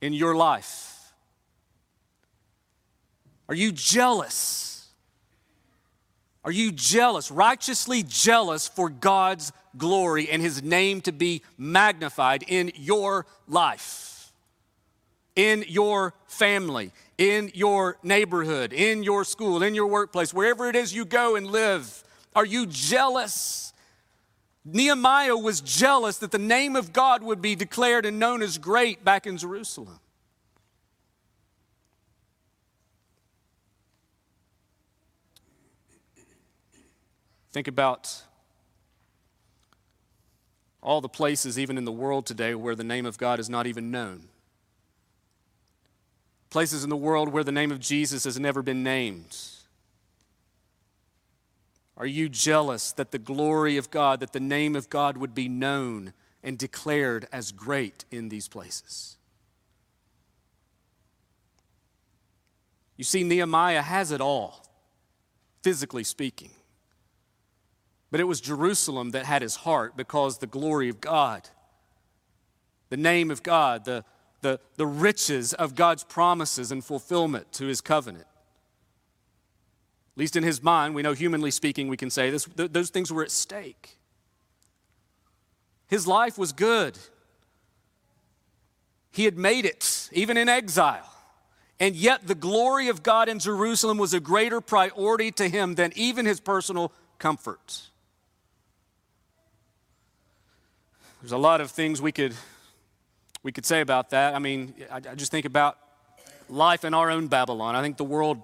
in 0.00 0.12
your 0.12 0.34
life? 0.34 1.12
Are 3.48 3.54
you 3.54 3.70
jealous? 3.70 4.88
Are 6.44 6.52
you 6.52 6.72
jealous, 6.72 7.30
righteously 7.30 8.02
jealous 8.02 8.66
for 8.66 8.88
God's 8.88 9.52
glory 9.76 10.28
and 10.28 10.40
His 10.40 10.62
name 10.62 11.00
to 11.02 11.12
be 11.12 11.42
magnified 11.58 12.44
in 12.48 12.72
your 12.74 13.26
life? 13.46 14.09
In 15.36 15.64
your 15.68 16.14
family, 16.26 16.92
in 17.18 17.50
your 17.54 17.96
neighborhood, 18.02 18.72
in 18.72 19.02
your 19.02 19.24
school, 19.24 19.62
in 19.62 19.74
your 19.74 19.86
workplace, 19.86 20.34
wherever 20.34 20.68
it 20.68 20.76
is 20.76 20.94
you 20.94 21.04
go 21.04 21.36
and 21.36 21.46
live? 21.46 22.04
Are 22.34 22.44
you 22.44 22.66
jealous? 22.66 23.72
Nehemiah 24.64 25.36
was 25.36 25.60
jealous 25.60 26.18
that 26.18 26.30
the 26.30 26.38
name 26.38 26.76
of 26.76 26.92
God 26.92 27.22
would 27.22 27.40
be 27.40 27.54
declared 27.54 28.06
and 28.06 28.18
known 28.18 28.42
as 28.42 28.58
great 28.58 29.04
back 29.04 29.26
in 29.26 29.36
Jerusalem. 29.36 29.98
Think 37.52 37.66
about 37.66 38.22
all 40.82 41.00
the 41.00 41.08
places, 41.08 41.58
even 41.58 41.76
in 41.76 41.84
the 41.84 41.92
world 41.92 42.24
today, 42.24 42.54
where 42.54 42.74
the 42.74 42.84
name 42.84 43.06
of 43.06 43.18
God 43.18 43.40
is 43.40 43.50
not 43.50 43.66
even 43.66 43.90
known 43.90 44.28
places 46.50 46.84
in 46.84 46.90
the 46.90 46.96
world 46.96 47.28
where 47.28 47.44
the 47.44 47.52
name 47.52 47.70
of 47.70 47.80
Jesus 47.80 48.24
has 48.24 48.38
never 48.38 48.62
been 48.62 48.82
named. 48.82 49.38
Are 51.96 52.06
you 52.06 52.28
jealous 52.28 52.92
that 52.92 53.10
the 53.10 53.18
glory 53.18 53.76
of 53.76 53.90
God, 53.90 54.20
that 54.20 54.32
the 54.32 54.40
name 54.40 54.74
of 54.74 54.90
God 54.90 55.16
would 55.16 55.34
be 55.34 55.48
known 55.48 56.12
and 56.42 56.58
declared 56.58 57.28
as 57.32 57.52
great 57.52 58.04
in 58.10 58.30
these 58.30 58.48
places? 58.48 59.16
You 62.96 63.04
see, 63.04 63.22
Nehemiah 63.22 63.82
has 63.82 64.12
it 64.12 64.20
all, 64.20 64.66
physically 65.62 66.04
speaking. 66.04 66.50
But 68.10 68.20
it 68.20 68.24
was 68.24 68.40
Jerusalem 68.40 69.10
that 69.10 69.24
had 69.24 69.42
his 69.42 69.56
heart 69.56 69.96
because 69.96 70.38
the 70.38 70.46
glory 70.46 70.88
of 70.88 71.00
God, 71.00 71.48
the 72.88 72.96
name 72.96 73.30
of 73.30 73.42
God, 73.42 73.84
the, 73.84 74.04
the, 74.40 74.60
the 74.76 74.86
riches 74.86 75.52
of 75.52 75.74
God's 75.74 76.04
promises 76.04 76.72
and 76.72 76.84
fulfillment 76.84 77.52
to 77.52 77.66
his 77.66 77.80
covenant. 77.80 78.26
At 80.16 80.18
least 80.18 80.36
in 80.36 80.42
his 80.42 80.62
mind, 80.62 80.94
we 80.94 81.02
know 81.02 81.12
humanly 81.12 81.50
speaking, 81.50 81.88
we 81.88 81.96
can 81.96 82.10
say 82.10 82.30
this, 82.30 82.44
th- 82.44 82.72
those 82.72 82.90
things 82.90 83.12
were 83.12 83.22
at 83.22 83.30
stake. 83.30 83.98
His 85.88 86.06
life 86.06 86.38
was 86.38 86.52
good. 86.52 86.98
He 89.12 89.24
had 89.24 89.36
made 89.36 89.64
it, 89.64 90.08
even 90.12 90.36
in 90.36 90.48
exile. 90.48 91.10
And 91.80 91.96
yet, 91.96 92.26
the 92.26 92.34
glory 92.34 92.88
of 92.88 93.02
God 93.02 93.28
in 93.28 93.38
Jerusalem 93.38 93.98
was 93.98 94.12
a 94.12 94.20
greater 94.20 94.60
priority 94.60 95.30
to 95.32 95.48
him 95.48 95.74
than 95.74 95.92
even 95.96 96.26
his 96.26 96.38
personal 96.38 96.92
comforts. 97.18 97.90
There's 101.22 101.32
a 101.32 101.38
lot 101.38 101.60
of 101.60 101.70
things 101.70 102.00
we 102.00 102.12
could, 102.12 102.34
we 103.42 103.52
could 103.52 103.66
say 103.66 103.80
about 103.80 104.10
that. 104.10 104.34
I 104.34 104.38
mean, 104.38 104.74
I, 104.90 104.96
I 104.96 105.14
just 105.14 105.30
think 105.30 105.46
about 105.46 105.78
life 106.48 106.84
in 106.84 106.94
our 106.94 107.10
own 107.10 107.28
Babylon. 107.28 107.74
I 107.74 107.82
think 107.82 107.96
the 107.96 108.04
world, 108.04 108.42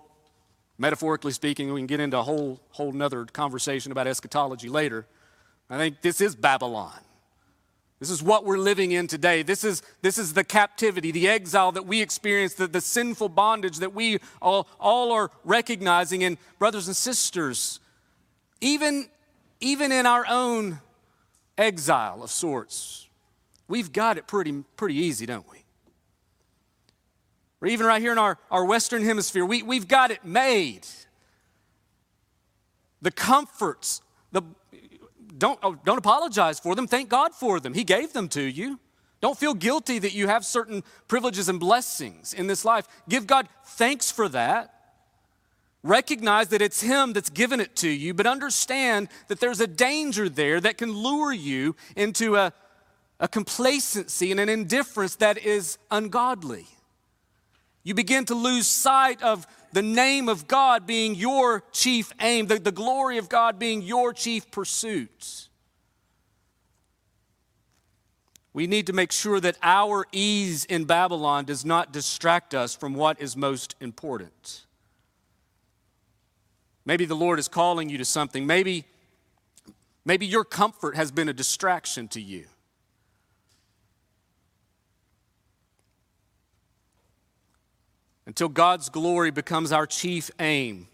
metaphorically 0.79 1.33
speaking, 1.33 1.73
we 1.73 1.81
can 1.81 1.87
get 1.87 2.01
into 2.01 2.19
a 2.19 2.23
whole, 2.23 2.61
whole 2.71 2.93
nother 2.93 3.25
conversation 3.25 3.93
about 3.93 4.07
eschatology 4.07 4.69
later. 4.69 5.07
I 5.69 5.77
think 5.77 6.01
this 6.01 6.21
is 6.21 6.37
Babylon. 6.37 7.01
This 7.99 8.11
is 8.11 8.23
what 8.23 8.45
we're 8.45 8.59
living 8.59 8.93
in 8.93 9.07
today. 9.07 9.43
This 9.43 9.65
is, 9.65 9.83
this 10.03 10.19
is 10.19 10.35
the 10.35 10.45
captivity, 10.45 11.11
the 11.11 11.29
exile 11.29 11.73
that 11.73 11.87
we 11.87 12.03
experience, 12.03 12.55
the, 12.55 12.67
the 12.67 12.83
sinful 12.83 13.31
bondage 13.31 13.79
that 13.79 13.95
we 13.95 14.19
all, 14.43 14.69
all 14.79 15.13
are 15.13 15.31
recognizing. 15.45 16.23
And, 16.23 16.37
brothers 16.59 16.89
and 16.89 16.97
sisters, 16.97 17.81
even, 18.61 19.09
even 19.61 19.93
in 19.93 20.05
our 20.05 20.27
own 20.29 20.81
exile 21.57 22.23
of 22.23 22.31
sorts. 22.31 23.06
We've 23.69 23.93
got 23.93 24.17
it 24.19 24.27
pretty, 24.27 24.65
pretty 24.77 24.97
easy, 24.97 25.27
don't 25.27 25.49
we? 25.51 25.59
Or 27.61 27.69
even 27.69 27.87
right 27.87 28.01
here 28.01 28.13
in 28.13 28.19
our, 28.19 28.39
our 28.51 28.65
Western 28.65 29.03
Hemisphere, 29.03 29.45
we, 29.45 29.63
we've 29.63 29.89
got 29.89 30.11
it 30.11 30.25
made. 30.25 30.87
The 33.03 33.11
comforts, 33.11 34.03
the, 34.33 34.43
don't, 35.37 35.59
oh, 35.63 35.77
don't 35.85 35.99
apologize 35.99 36.61
for 36.61 36.75
them. 36.75 36.87
Thank 36.87 37.09
God 37.09 37.35
for 37.35 37.61
them. 37.61 37.75
He 37.75 37.85
gave 37.85 38.13
them 38.13 38.29
to 38.31 38.43
you. 38.43 38.79
Don't 39.21 39.39
feel 39.39 39.55
guilty 39.55 39.99
that 39.99 40.13
you 40.13 40.29
have 40.29 40.45
certain 40.45 40.83
privileges 41.09 41.49
and 41.49 41.59
blessings 41.59 42.35
in 42.35 42.47
this 42.47 42.65
life. 42.65 42.87
Give 43.09 43.27
God 43.27 43.49
thanks 43.65 44.11
for 44.11 44.29
that. 44.29 44.73
Recognize 45.83 46.49
that 46.49 46.61
it's 46.61 46.83
Him 46.83 47.13
that's 47.13 47.31
given 47.31 47.61
it 47.61 47.77
to 47.77 47.89
you, 47.89 48.13
but 48.13 48.27
understand 48.27 49.09
that 49.29 49.41
there's 49.41 49.61
a 49.61 49.67
danger 49.67 50.29
there 50.29 50.61
that 50.61 50.79
can 50.79 50.93
lure 50.93 51.33
you 51.33 51.77
into 51.97 52.37
a, 52.37 52.53
a 53.19 53.29
complacency 53.29 54.31
and 54.31 54.41
an 54.41 54.49
indifference 54.49 55.17
that 55.17 55.39
is 55.39 55.79
ungodly. 55.91 56.67
You 57.83 57.95
begin 57.95 58.25
to 58.27 58.35
lose 58.35 58.67
sight 58.67 59.23
of 59.23 59.47
the 59.73 59.83
name 59.83 60.29
of 60.29 60.49
God 60.49 60.87
being 60.87 61.15
your 61.15 61.63
chief 61.73 62.13
aim, 62.21 62.47
the, 62.47 62.59
the 62.59 62.73
glory 62.73 63.19
of 63.19 63.29
God 63.29 63.59
being 63.59 63.83
your 63.83 64.13
chief 64.13 64.51
pursuit. 64.51 65.49
We 68.53 68.67
need 68.67 68.87
to 68.87 68.95
make 68.95 69.13
sure 69.13 69.39
that 69.39 69.59
our 69.63 70.07
ease 70.13 70.65
in 70.65 70.85
Babylon 70.87 71.45
does 71.45 71.65
not 71.65 71.93
distract 71.93 72.55
us 72.55 72.75
from 72.75 72.95
what 72.95 73.21
is 73.21 73.37
most 73.37 73.77
important. 73.81 74.65
Maybe 76.87 77.05
the 77.05 77.15
Lord 77.15 77.39
is 77.39 77.49
calling 77.49 77.91
you 77.91 77.99
to 77.99 78.05
something. 78.05 78.47
Maybe, 78.47 78.87
maybe 80.05 80.25
your 80.25 80.45
comfort 80.45 80.97
has 80.97 81.11
been 81.11 81.29
a 81.29 81.35
distraction 81.35 82.09
to 82.09 82.21
you. 82.21 82.47
Until 88.27 88.49
God's 88.49 88.89
glory 88.89 89.31
becomes 89.31 89.73
our 89.73 89.87
chief 89.87 90.31
aim, 90.41 90.89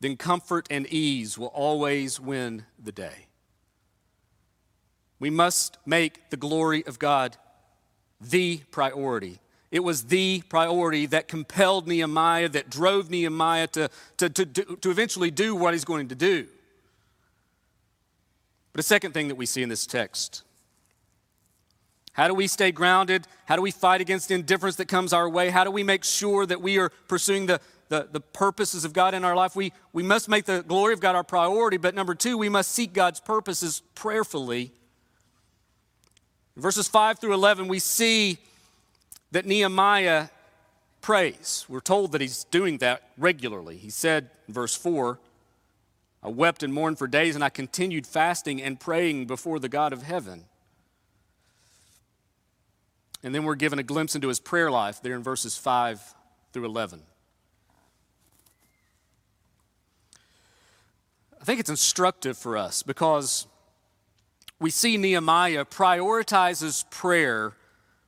then 0.00 0.16
comfort 0.16 0.66
and 0.70 0.86
ease 0.86 1.38
will 1.38 1.48
always 1.48 2.18
win 2.18 2.64
the 2.82 2.92
day. 2.92 3.26
We 5.18 5.30
must 5.30 5.78
make 5.86 6.30
the 6.30 6.36
glory 6.36 6.84
of 6.86 6.98
God 6.98 7.36
the 8.20 8.58
priority 8.70 9.40
it 9.74 9.82
was 9.82 10.04
the 10.04 10.40
priority 10.48 11.06
that 11.06 11.26
compelled 11.26 11.88
Nehemiah, 11.88 12.48
that 12.50 12.70
drove 12.70 13.10
Nehemiah 13.10 13.66
to, 13.66 13.90
to, 14.18 14.28
to, 14.28 14.44
to 14.44 14.88
eventually 14.88 15.32
do 15.32 15.56
what 15.56 15.74
he's 15.74 15.84
going 15.84 16.06
to 16.10 16.14
do. 16.14 16.46
But 18.72 18.78
a 18.78 18.84
second 18.84 19.14
thing 19.14 19.26
that 19.26 19.34
we 19.34 19.46
see 19.46 19.64
in 19.64 19.68
this 19.68 19.84
text 19.84 20.44
how 22.14 22.28
do 22.28 22.34
we 22.34 22.46
stay 22.46 22.70
grounded? 22.70 23.26
How 23.44 23.56
do 23.56 23.62
we 23.62 23.72
fight 23.72 24.00
against 24.00 24.30
indifference 24.30 24.76
that 24.76 24.86
comes 24.86 25.12
our 25.12 25.28
way? 25.28 25.50
How 25.50 25.64
do 25.64 25.70
we 25.72 25.82
make 25.82 26.04
sure 26.04 26.46
that 26.46 26.62
we 26.62 26.78
are 26.78 26.90
pursuing 27.08 27.46
the, 27.46 27.60
the, 27.88 28.08
the, 28.10 28.20
purposes 28.20 28.84
of 28.84 28.92
God 28.92 29.14
in 29.14 29.24
our 29.24 29.34
life? 29.34 29.56
We, 29.56 29.72
we 29.92 30.04
must 30.04 30.28
make 30.28 30.44
the 30.44 30.62
glory 30.62 30.92
of 30.92 31.00
God 31.00 31.16
our 31.16 31.24
priority, 31.24 31.76
but 31.76 31.92
number 31.92 32.14
two, 32.14 32.38
we 32.38 32.48
must 32.48 32.70
seek 32.70 32.92
God's 32.92 33.18
purposes 33.18 33.82
prayerfully. 33.96 34.72
In 36.54 36.62
verses 36.62 36.86
5 36.86 37.18
through 37.18 37.34
11, 37.34 37.66
we 37.66 37.80
see 37.80 38.38
that 39.32 39.44
Nehemiah 39.44 40.28
prays. 41.00 41.66
We're 41.68 41.80
told 41.80 42.12
that 42.12 42.20
he's 42.20 42.44
doing 42.44 42.78
that 42.78 43.10
regularly. 43.18 43.76
He 43.76 43.90
said 43.90 44.30
in 44.46 44.54
verse 44.54 44.76
4 44.76 45.18
I 46.22 46.28
wept 46.28 46.62
and 46.62 46.72
mourned 46.72 46.98
for 46.98 47.08
days, 47.08 47.34
and 47.34 47.42
I 47.42 47.50
continued 47.50 48.06
fasting 48.06 48.62
and 48.62 48.78
praying 48.78 49.26
before 49.26 49.58
the 49.58 49.68
God 49.68 49.92
of 49.92 50.04
heaven. 50.04 50.44
And 53.24 53.34
then 53.34 53.44
we're 53.44 53.54
given 53.54 53.78
a 53.78 53.82
glimpse 53.82 54.14
into 54.14 54.28
his 54.28 54.38
prayer 54.38 54.70
life 54.70 55.00
there 55.00 55.14
in 55.14 55.22
verses 55.22 55.56
5 55.56 56.14
through 56.52 56.66
11. 56.66 57.00
I 61.40 61.44
think 61.44 61.58
it's 61.58 61.70
instructive 61.70 62.36
for 62.36 62.58
us 62.58 62.82
because 62.82 63.46
we 64.60 64.70
see 64.70 64.98
Nehemiah 64.98 65.64
prioritizes 65.64 66.88
prayer 66.90 67.54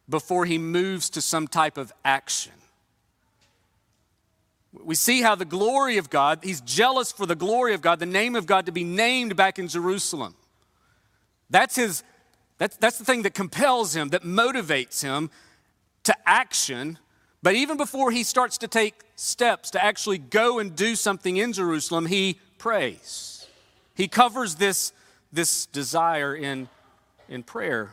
before 0.09 0.44
he 0.44 0.59
moves 0.59 1.09
to 1.11 1.22
some 1.22 1.48
type 1.48 1.79
of 1.79 1.92
action. 2.05 2.52
We 4.72 4.94
see 4.94 5.22
how 5.22 5.35
the 5.35 5.46
glory 5.46 5.96
of 5.96 6.11
God, 6.11 6.40
he's 6.42 6.61
jealous 6.61 7.11
for 7.11 7.24
the 7.24 7.35
glory 7.35 7.72
of 7.72 7.81
God, 7.81 8.00
the 8.00 8.07
name 8.07 8.37
of 8.37 8.44
God 8.44 8.66
to 8.66 8.72
be 8.72 8.85
named 8.85 9.35
back 9.35 9.59
in 9.59 9.68
Jerusalem. 9.68 10.35
That's 11.48 11.76
his 11.76 12.02
that's, 12.59 12.77
that's 12.77 12.99
the 12.99 13.05
thing 13.05 13.23
that 13.23 13.35
compels 13.35 13.95
him, 13.95 14.09
that 14.09 14.23
motivates 14.23 15.03
him 15.03 15.31
to 16.05 16.14
action. 16.27 16.99
But 17.42 17.55
even 17.55 17.77
before 17.77 18.11
he 18.11 18.23
starts 18.23 18.59
to 18.59 18.69
take 18.69 18.95
steps 19.14 19.71
to 19.73 19.85
actually 19.85 20.19
go 20.19 20.59
and 20.59 20.75
do 20.75 20.95
something 20.95 21.37
in 21.37 21.53
Jerusalem, 21.53 22.07
he 22.07 22.40
prays. 22.59 23.47
He 23.95 24.09
covers 24.09 24.57
this, 24.57 24.92
this 25.33 25.66
desire 25.66 26.35
in, 26.35 26.69
in 27.29 27.42
prayer. 27.42 27.92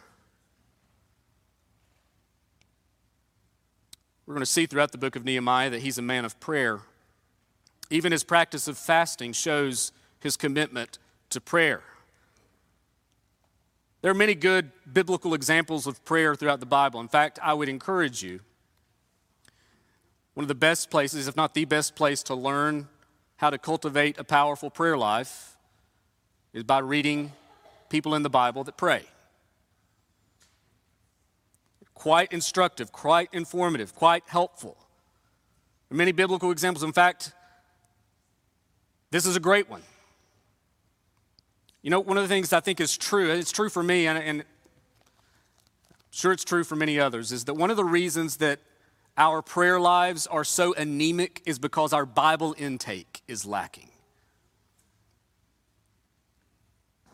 We're 4.25 4.35
going 4.35 4.41
to 4.41 4.45
see 4.45 4.65
throughout 4.65 4.93
the 4.93 4.97
book 4.97 5.15
of 5.15 5.25
Nehemiah 5.25 5.69
that 5.69 5.81
he's 5.81 5.97
a 5.97 6.01
man 6.01 6.23
of 6.23 6.39
prayer. 6.39 6.79
Even 7.89 8.11
his 8.11 8.23
practice 8.23 8.67
of 8.67 8.77
fasting 8.77 9.33
shows 9.33 9.91
his 10.19 10.37
commitment 10.37 10.97
to 11.29 11.41
prayer. 11.41 11.83
There 14.03 14.11
are 14.11 14.13
many 14.13 14.35
good 14.35 14.69
biblical 14.91 15.33
examples 15.33 15.87
of 15.87 16.03
prayer 16.03 16.35
throughout 16.35 16.59
the 16.59 16.65
Bible. 16.65 16.99
In 16.99 17.07
fact, 17.07 17.39
I 17.41 17.53
would 17.53 17.69
encourage 17.69 18.21
you, 18.21 18.41
one 20.33 20.43
of 20.43 20.49
the 20.49 20.55
best 20.55 20.91
places, 20.91 21.29
if 21.29 21.37
not 21.37 21.53
the 21.53 21.63
best 21.63 21.95
place, 21.95 22.21
to 22.23 22.35
learn 22.35 22.89
how 23.37 23.49
to 23.49 23.57
cultivate 23.57 24.19
a 24.19 24.25
powerful 24.25 24.69
prayer 24.69 24.97
life 24.97 25.55
is 26.51 26.63
by 26.63 26.79
reading 26.79 27.31
people 27.87 28.13
in 28.13 28.23
the 28.23 28.29
Bible 28.29 28.65
that 28.65 28.75
pray 28.75 29.05
quite 31.93 32.33
instructive, 32.33 32.91
quite 32.91 33.29
informative, 33.31 33.95
quite 33.95 34.23
helpful. 34.27 34.75
Many 35.89 36.11
biblical 36.11 36.51
examples. 36.51 36.83
In 36.83 36.91
fact, 36.91 37.31
this 39.11 39.25
is 39.25 39.37
a 39.37 39.39
great 39.39 39.69
one. 39.69 39.81
You 41.83 41.89
know, 41.89 41.99
one 41.99 42.17
of 42.17 42.23
the 42.23 42.29
things 42.29 42.53
I 42.53 42.61
think 42.61 42.79
is 42.79 42.97
true, 42.97 43.29
it's 43.29 43.51
true 43.51 43.69
for 43.69 43.83
me, 43.83 44.07
and, 44.07 44.17
and 44.17 44.43
sure 46.11 46.31
it's 46.31 46.45
true 46.45 46.63
for 46.63 46.77
many 46.77 46.97
others, 46.97 47.33
is 47.33 47.43
that 47.45 47.55
one 47.55 47.69
of 47.69 47.77
the 47.77 47.83
reasons 47.83 48.37
that 48.37 48.61
our 49.17 49.41
prayer 49.41 49.79
lives 49.79 50.25
are 50.25 50.45
so 50.45 50.73
anemic 50.73 51.41
is 51.45 51.59
because 51.59 51.91
our 51.91 52.05
Bible 52.05 52.55
intake 52.57 53.21
is 53.27 53.45
lacking. 53.45 53.89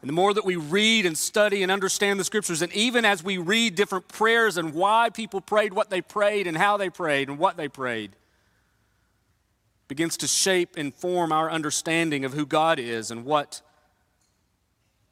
And 0.01 0.07
the 0.07 0.13
more 0.13 0.33
that 0.33 0.45
we 0.45 0.55
read 0.55 1.05
and 1.05 1.17
study 1.17 1.63
and 1.63 1.71
understand 1.71 2.19
the 2.19 2.23
scriptures, 2.23 2.61
and 2.61 2.71
even 2.73 3.03
as 3.03 3.23
we 3.23 3.37
read 3.39 3.73
different 3.73 4.07
prayers 4.07 4.55
and 4.55 4.73
why 4.75 5.09
people 5.09 5.41
prayed 5.41 5.73
what 5.73 5.89
they 5.89 5.99
prayed 5.99 6.45
and 6.45 6.55
how 6.55 6.77
they 6.77 6.91
prayed 6.91 7.27
and 7.27 7.39
what 7.39 7.57
they 7.57 7.67
prayed, 7.67 8.11
begins 9.87 10.15
to 10.17 10.27
shape 10.27 10.77
and 10.77 10.93
form 10.93 11.31
our 11.31 11.49
understanding 11.49 12.23
of 12.23 12.33
who 12.33 12.45
God 12.45 12.77
is 12.79 13.09
and 13.09 13.25
what 13.25 13.61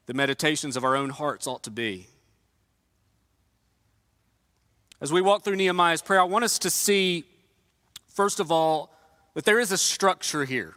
the 0.07 0.13
meditations 0.13 0.75
of 0.75 0.83
our 0.83 0.95
own 0.95 1.09
hearts 1.09 1.45
ought 1.45 1.63
to 1.63 1.71
be. 1.71 2.07
As 4.99 5.13
we 5.13 5.21
walk 5.21 5.43
through 5.43 5.57
Nehemiah's 5.57 6.01
prayer, 6.01 6.19
I 6.19 6.23
want 6.23 6.43
us 6.43 6.57
to 6.59 6.71
see, 6.71 7.25
first 8.07 8.39
of 8.39 8.51
all, 8.51 8.91
that 9.35 9.45
there 9.45 9.59
is 9.59 9.71
a 9.71 9.77
structure 9.77 10.43
here. 10.43 10.73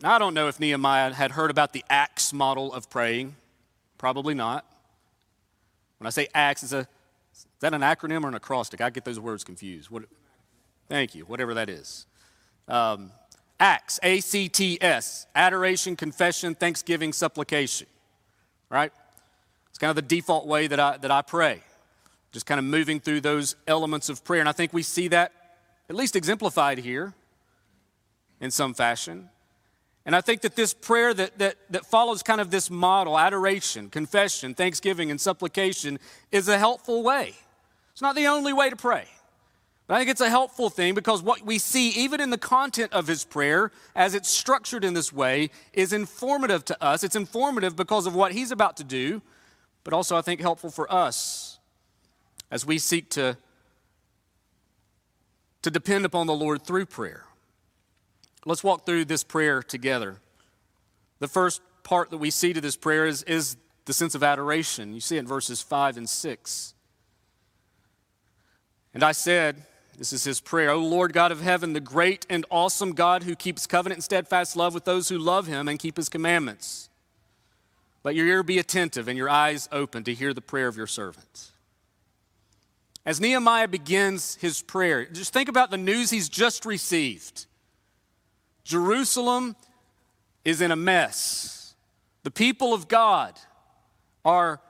Now, 0.00 0.14
I 0.14 0.18
don't 0.18 0.34
know 0.34 0.46
if 0.46 0.60
Nehemiah 0.60 1.12
had 1.14 1.32
heard 1.32 1.50
about 1.50 1.72
the 1.72 1.82
ACTS 1.90 2.32
model 2.32 2.72
of 2.72 2.88
praying. 2.90 3.34
Probably 3.98 4.34
not. 4.34 4.64
When 5.98 6.06
I 6.06 6.10
say 6.10 6.28
ACTS, 6.34 6.62
is, 6.62 6.72
a, 6.74 6.80
is 7.32 7.46
that 7.60 7.72
an 7.72 7.80
acronym 7.80 8.22
or 8.22 8.28
an 8.28 8.34
acrostic? 8.34 8.80
I 8.80 8.90
get 8.90 9.04
those 9.04 9.18
words 9.18 9.42
confused. 9.42 9.90
What, 9.90 10.04
thank 10.88 11.14
you, 11.14 11.24
whatever 11.24 11.54
that 11.54 11.70
is. 11.70 12.06
Um, 12.68 13.10
ACTS, 13.64 13.98
A 14.02 14.20
C 14.20 14.48
T 14.48 14.78
S, 14.80 15.26
adoration, 15.34 15.96
confession, 15.96 16.54
thanksgiving, 16.54 17.14
supplication. 17.14 17.86
Right? 18.68 18.92
It's 19.70 19.78
kind 19.78 19.88
of 19.90 19.96
the 19.96 20.02
default 20.02 20.46
way 20.46 20.66
that 20.66 20.78
I, 20.78 20.98
that 20.98 21.10
I 21.10 21.22
pray, 21.22 21.62
just 22.30 22.44
kind 22.44 22.58
of 22.58 22.64
moving 22.64 23.00
through 23.00 23.22
those 23.22 23.56
elements 23.66 24.08
of 24.08 24.22
prayer. 24.22 24.40
And 24.40 24.48
I 24.48 24.52
think 24.52 24.72
we 24.72 24.82
see 24.82 25.08
that 25.08 25.32
at 25.88 25.96
least 25.96 26.14
exemplified 26.14 26.78
here 26.78 27.14
in 28.40 28.50
some 28.50 28.74
fashion. 28.74 29.30
And 30.06 30.14
I 30.14 30.20
think 30.20 30.42
that 30.42 30.54
this 30.54 30.74
prayer 30.74 31.14
that, 31.14 31.38
that, 31.38 31.56
that 31.70 31.86
follows 31.86 32.22
kind 32.22 32.40
of 32.40 32.50
this 32.50 32.70
model 32.70 33.18
adoration, 33.18 33.88
confession, 33.88 34.54
thanksgiving, 34.54 35.10
and 35.10 35.18
supplication 35.18 35.98
is 36.30 36.48
a 36.48 36.58
helpful 36.58 37.02
way. 37.02 37.34
It's 37.92 38.02
not 38.02 38.14
the 38.14 38.26
only 38.26 38.52
way 38.52 38.68
to 38.68 38.76
pray. 38.76 39.06
I 39.88 39.98
think 39.98 40.08
it's 40.08 40.22
a 40.22 40.30
helpful 40.30 40.70
thing 40.70 40.94
because 40.94 41.22
what 41.22 41.42
we 41.42 41.58
see, 41.58 41.90
even 41.90 42.20
in 42.20 42.30
the 42.30 42.38
content 42.38 42.92
of 42.92 43.06
his 43.06 43.24
prayer, 43.24 43.70
as 43.94 44.14
it's 44.14 44.30
structured 44.30 44.82
in 44.82 44.94
this 44.94 45.12
way, 45.12 45.50
is 45.74 45.92
informative 45.92 46.64
to 46.66 46.82
us. 46.82 47.04
It's 47.04 47.16
informative 47.16 47.76
because 47.76 48.06
of 48.06 48.14
what 48.14 48.32
he's 48.32 48.50
about 48.50 48.78
to 48.78 48.84
do, 48.84 49.20
but 49.82 49.92
also 49.92 50.16
I 50.16 50.22
think 50.22 50.40
helpful 50.40 50.70
for 50.70 50.90
us 50.90 51.58
as 52.50 52.64
we 52.64 52.78
seek 52.78 53.10
to, 53.10 53.36
to 55.60 55.70
depend 55.70 56.06
upon 56.06 56.26
the 56.26 56.34
Lord 56.34 56.62
through 56.62 56.86
prayer. 56.86 57.24
Let's 58.46 58.64
walk 58.64 58.86
through 58.86 59.04
this 59.04 59.22
prayer 59.22 59.62
together. 59.62 60.18
The 61.18 61.28
first 61.28 61.60
part 61.82 62.10
that 62.10 62.18
we 62.18 62.30
see 62.30 62.54
to 62.54 62.60
this 62.60 62.76
prayer 62.76 63.06
is, 63.06 63.22
is 63.24 63.58
the 63.84 63.92
sense 63.92 64.14
of 64.14 64.22
adoration. 64.22 64.94
You 64.94 65.00
see 65.00 65.16
it 65.16 65.20
in 65.20 65.26
verses 65.26 65.60
5 65.60 65.98
and 65.98 66.08
6. 66.08 66.74
And 68.94 69.02
I 69.02 69.12
said, 69.12 69.64
This 69.96 70.12
is 70.12 70.24
his 70.24 70.40
prayer, 70.40 70.70
O 70.70 70.78
Lord 70.78 71.12
God 71.12 71.30
of 71.30 71.40
heaven, 71.40 71.72
the 71.72 71.80
great 71.80 72.26
and 72.28 72.44
awesome 72.50 72.92
God 72.92 73.22
who 73.22 73.36
keeps 73.36 73.66
covenant 73.66 73.98
and 73.98 74.04
steadfast 74.04 74.56
love 74.56 74.74
with 74.74 74.84
those 74.84 75.08
who 75.08 75.18
love 75.18 75.46
him 75.46 75.68
and 75.68 75.78
keep 75.78 75.96
his 75.96 76.08
commandments. 76.08 76.88
Let 78.02 78.16
your 78.16 78.26
ear 78.26 78.42
be 78.42 78.58
attentive 78.58 79.08
and 79.08 79.16
your 79.16 79.30
eyes 79.30 79.68
open 79.70 80.04
to 80.04 80.14
hear 80.14 80.34
the 80.34 80.40
prayer 80.40 80.68
of 80.68 80.76
your 80.76 80.86
servant. 80.86 81.52
As 83.06 83.20
Nehemiah 83.20 83.68
begins 83.68 84.36
his 84.36 84.62
prayer, 84.62 85.04
just 85.04 85.32
think 85.32 85.48
about 85.48 85.70
the 85.70 85.76
news 85.76 86.10
he's 86.10 86.28
just 86.28 86.64
received. 86.66 87.46
Jerusalem 88.64 89.56
is 90.44 90.60
in 90.60 90.70
a 90.70 90.76
mess. 90.76 91.74
The 92.22 92.30
people 92.30 92.72
of 92.72 92.88
God 92.88 93.38
are 94.24 94.60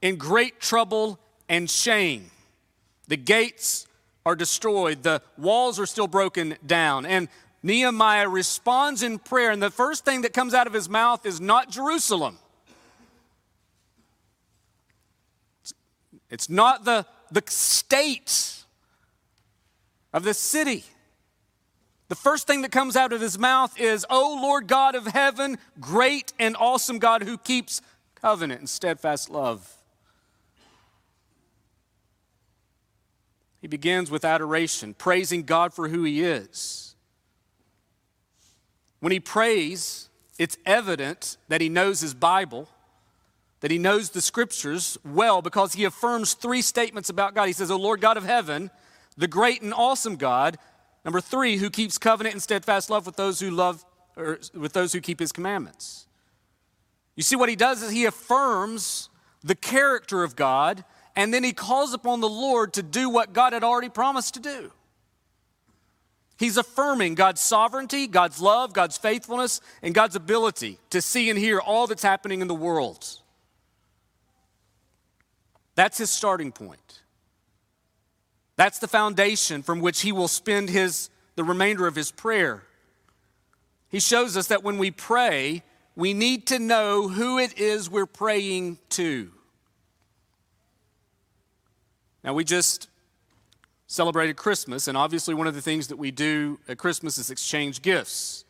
in 0.00 0.16
great 0.16 0.60
trouble 0.60 1.18
and 1.48 1.68
shame. 1.68 2.30
The 3.08 3.16
gates 3.16 3.86
are 4.26 4.36
destroyed, 4.36 5.02
the 5.02 5.22
walls 5.38 5.78
are 5.80 5.86
still 5.86 6.06
broken 6.06 6.56
down. 6.66 7.06
And 7.06 7.28
Nehemiah 7.62 8.28
responds 8.28 9.02
in 9.02 9.18
prayer, 9.18 9.50
and 9.50 9.62
the 9.62 9.70
first 9.70 10.04
thing 10.04 10.22
that 10.22 10.32
comes 10.32 10.54
out 10.54 10.66
of 10.66 10.72
his 10.72 10.88
mouth 10.88 11.26
is 11.26 11.40
not 11.40 11.70
Jerusalem. 11.70 12.38
It's 16.30 16.48
not 16.48 16.84
the, 16.84 17.06
the 17.32 17.42
state 17.46 18.64
of 20.12 20.22
the 20.22 20.34
city. 20.34 20.84
The 22.08 22.14
first 22.14 22.46
thing 22.46 22.62
that 22.62 22.72
comes 22.72 22.96
out 22.96 23.12
of 23.12 23.20
his 23.20 23.38
mouth 23.38 23.78
is, 23.80 24.06
O 24.10 24.38
Lord 24.40 24.66
God 24.66 24.94
of 24.94 25.06
heaven, 25.06 25.58
great 25.80 26.32
and 26.38 26.56
awesome 26.58 26.98
God 26.98 27.22
who 27.22 27.36
keeps 27.38 27.82
covenant 28.14 28.60
and 28.60 28.68
steadfast 28.68 29.30
love. 29.30 29.76
He 33.60 33.68
begins 33.68 34.10
with 34.10 34.24
adoration, 34.24 34.94
praising 34.94 35.42
God 35.42 35.74
for 35.74 35.88
who 35.88 36.04
he 36.04 36.22
is. 36.22 36.94
When 39.00 39.12
he 39.12 39.20
prays, 39.20 40.08
it's 40.38 40.56
evident 40.64 41.36
that 41.48 41.60
he 41.60 41.68
knows 41.68 42.00
his 42.00 42.14
Bible 42.14 42.68
that 43.60 43.70
he 43.70 43.78
knows 43.78 44.10
the 44.10 44.20
scriptures 44.20 44.98
well 45.04 45.42
because 45.42 45.74
he 45.74 45.84
affirms 45.84 46.34
three 46.34 46.62
statements 46.62 47.10
about 47.10 47.34
God. 47.34 47.46
He 47.46 47.52
says, 47.52 47.70
O 47.70 47.76
Lord 47.76 48.00
God 48.00 48.16
of 48.16 48.24
heaven, 48.24 48.70
the 49.16 49.28
great 49.28 49.62
and 49.62 49.72
awesome 49.72 50.16
God. 50.16 50.58
Number 51.04 51.20
three, 51.20 51.58
who 51.58 51.70
keeps 51.70 51.98
covenant 51.98 52.34
and 52.34 52.42
steadfast 52.42 52.90
love 52.90 53.06
with 53.06 53.16
those 53.16 53.40
who 53.40 53.50
love, 53.50 53.84
or 54.16 54.40
with 54.54 54.72
those 54.72 54.92
who 54.92 55.00
keep 55.00 55.20
his 55.20 55.32
commandments. 55.32 56.06
You 57.16 57.22
see, 57.22 57.36
what 57.36 57.48
he 57.48 57.56
does 57.56 57.82
is 57.82 57.90
he 57.90 58.06
affirms 58.06 59.10
the 59.42 59.54
character 59.54 60.22
of 60.22 60.36
God, 60.36 60.84
and 61.16 61.32
then 61.32 61.44
he 61.44 61.52
calls 61.52 61.92
upon 61.92 62.20
the 62.20 62.28
Lord 62.28 62.74
to 62.74 62.82
do 62.82 63.08
what 63.08 63.32
God 63.32 63.52
had 63.52 63.64
already 63.64 63.88
promised 63.88 64.34
to 64.34 64.40
do. 64.40 64.72
He's 66.38 66.56
affirming 66.56 67.16
God's 67.16 67.42
sovereignty, 67.42 68.06
God's 68.06 68.40
love, 68.40 68.72
God's 68.72 68.96
faithfulness, 68.96 69.60
and 69.82 69.94
God's 69.94 70.16
ability 70.16 70.78
to 70.88 71.02
see 71.02 71.28
and 71.28 71.38
hear 71.38 71.60
all 71.60 71.86
that's 71.86 72.02
happening 72.02 72.40
in 72.40 72.48
the 72.48 72.54
world. 72.54 73.06
That's 75.74 75.98
his 75.98 76.10
starting 76.10 76.50
point. 76.50 77.02
That's 78.56 78.78
the 78.78 78.88
foundation 78.88 79.62
from 79.62 79.80
which 79.80 80.00
he 80.00 80.12
will 80.12 80.28
spend 80.28 80.70
his, 80.70 81.10
the 81.36 81.44
remainder 81.44 81.86
of 81.86 81.94
his 81.94 82.10
prayer. 82.10 82.62
He 83.88 84.00
shows 84.00 84.36
us 84.36 84.46
that 84.46 84.62
when 84.62 84.78
we 84.78 84.90
pray, 84.90 85.62
we 85.94 86.14
need 86.14 86.46
to 86.46 86.58
know 86.58 87.08
who 87.08 87.38
it 87.38 87.58
is 87.58 87.90
we're 87.90 88.06
praying 88.06 88.78
to. 88.90 89.30
Now, 92.22 92.34
we 92.34 92.44
just 92.44 92.88
celebrated 93.86 94.36
Christmas, 94.36 94.88
and 94.88 94.96
obviously, 94.96 95.34
one 95.34 95.46
of 95.46 95.54
the 95.54 95.62
things 95.62 95.88
that 95.88 95.96
we 95.96 96.10
do 96.10 96.60
at 96.68 96.78
Christmas 96.78 97.18
is 97.18 97.30
exchange 97.30 97.82
gifts. 97.82 98.44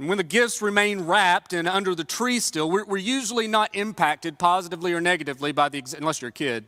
And 0.00 0.08
when 0.08 0.16
the 0.16 0.24
gifts 0.24 0.62
remain 0.62 1.02
wrapped 1.02 1.52
and 1.52 1.68
under 1.68 1.94
the 1.94 2.04
tree 2.04 2.40
still, 2.40 2.70
we're, 2.70 2.86
we're 2.86 2.96
usually 2.96 3.46
not 3.46 3.74
impacted 3.74 4.38
positively 4.38 4.94
or 4.94 5.00
negatively 5.00 5.52
by 5.52 5.68
the, 5.68 5.82
unless 5.98 6.22
you're 6.22 6.30
a 6.30 6.32
kid, 6.32 6.64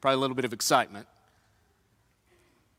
probably 0.00 0.16
a 0.16 0.18
little 0.18 0.34
bit 0.34 0.44
of 0.44 0.52
excitement. 0.52 1.06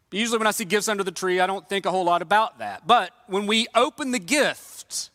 But 0.10 0.20
usually 0.20 0.40
when 0.40 0.48
I 0.48 0.52
see 0.52 0.66
gifts 0.66 0.90
under 0.90 1.06
the 1.06 1.12
tree, 1.12 1.40
I 1.40 1.48
don't 1.48 1.68
think 1.70 1.86
a 1.86 1.92
whole 1.92 2.04
lot 2.04 2.22
about 2.22 2.60
that. 2.60 2.86
But 2.86 3.12
when 3.28 3.48
we 3.48 3.68
open 3.76 4.12
the 4.12 4.20
gift, 4.20 5.10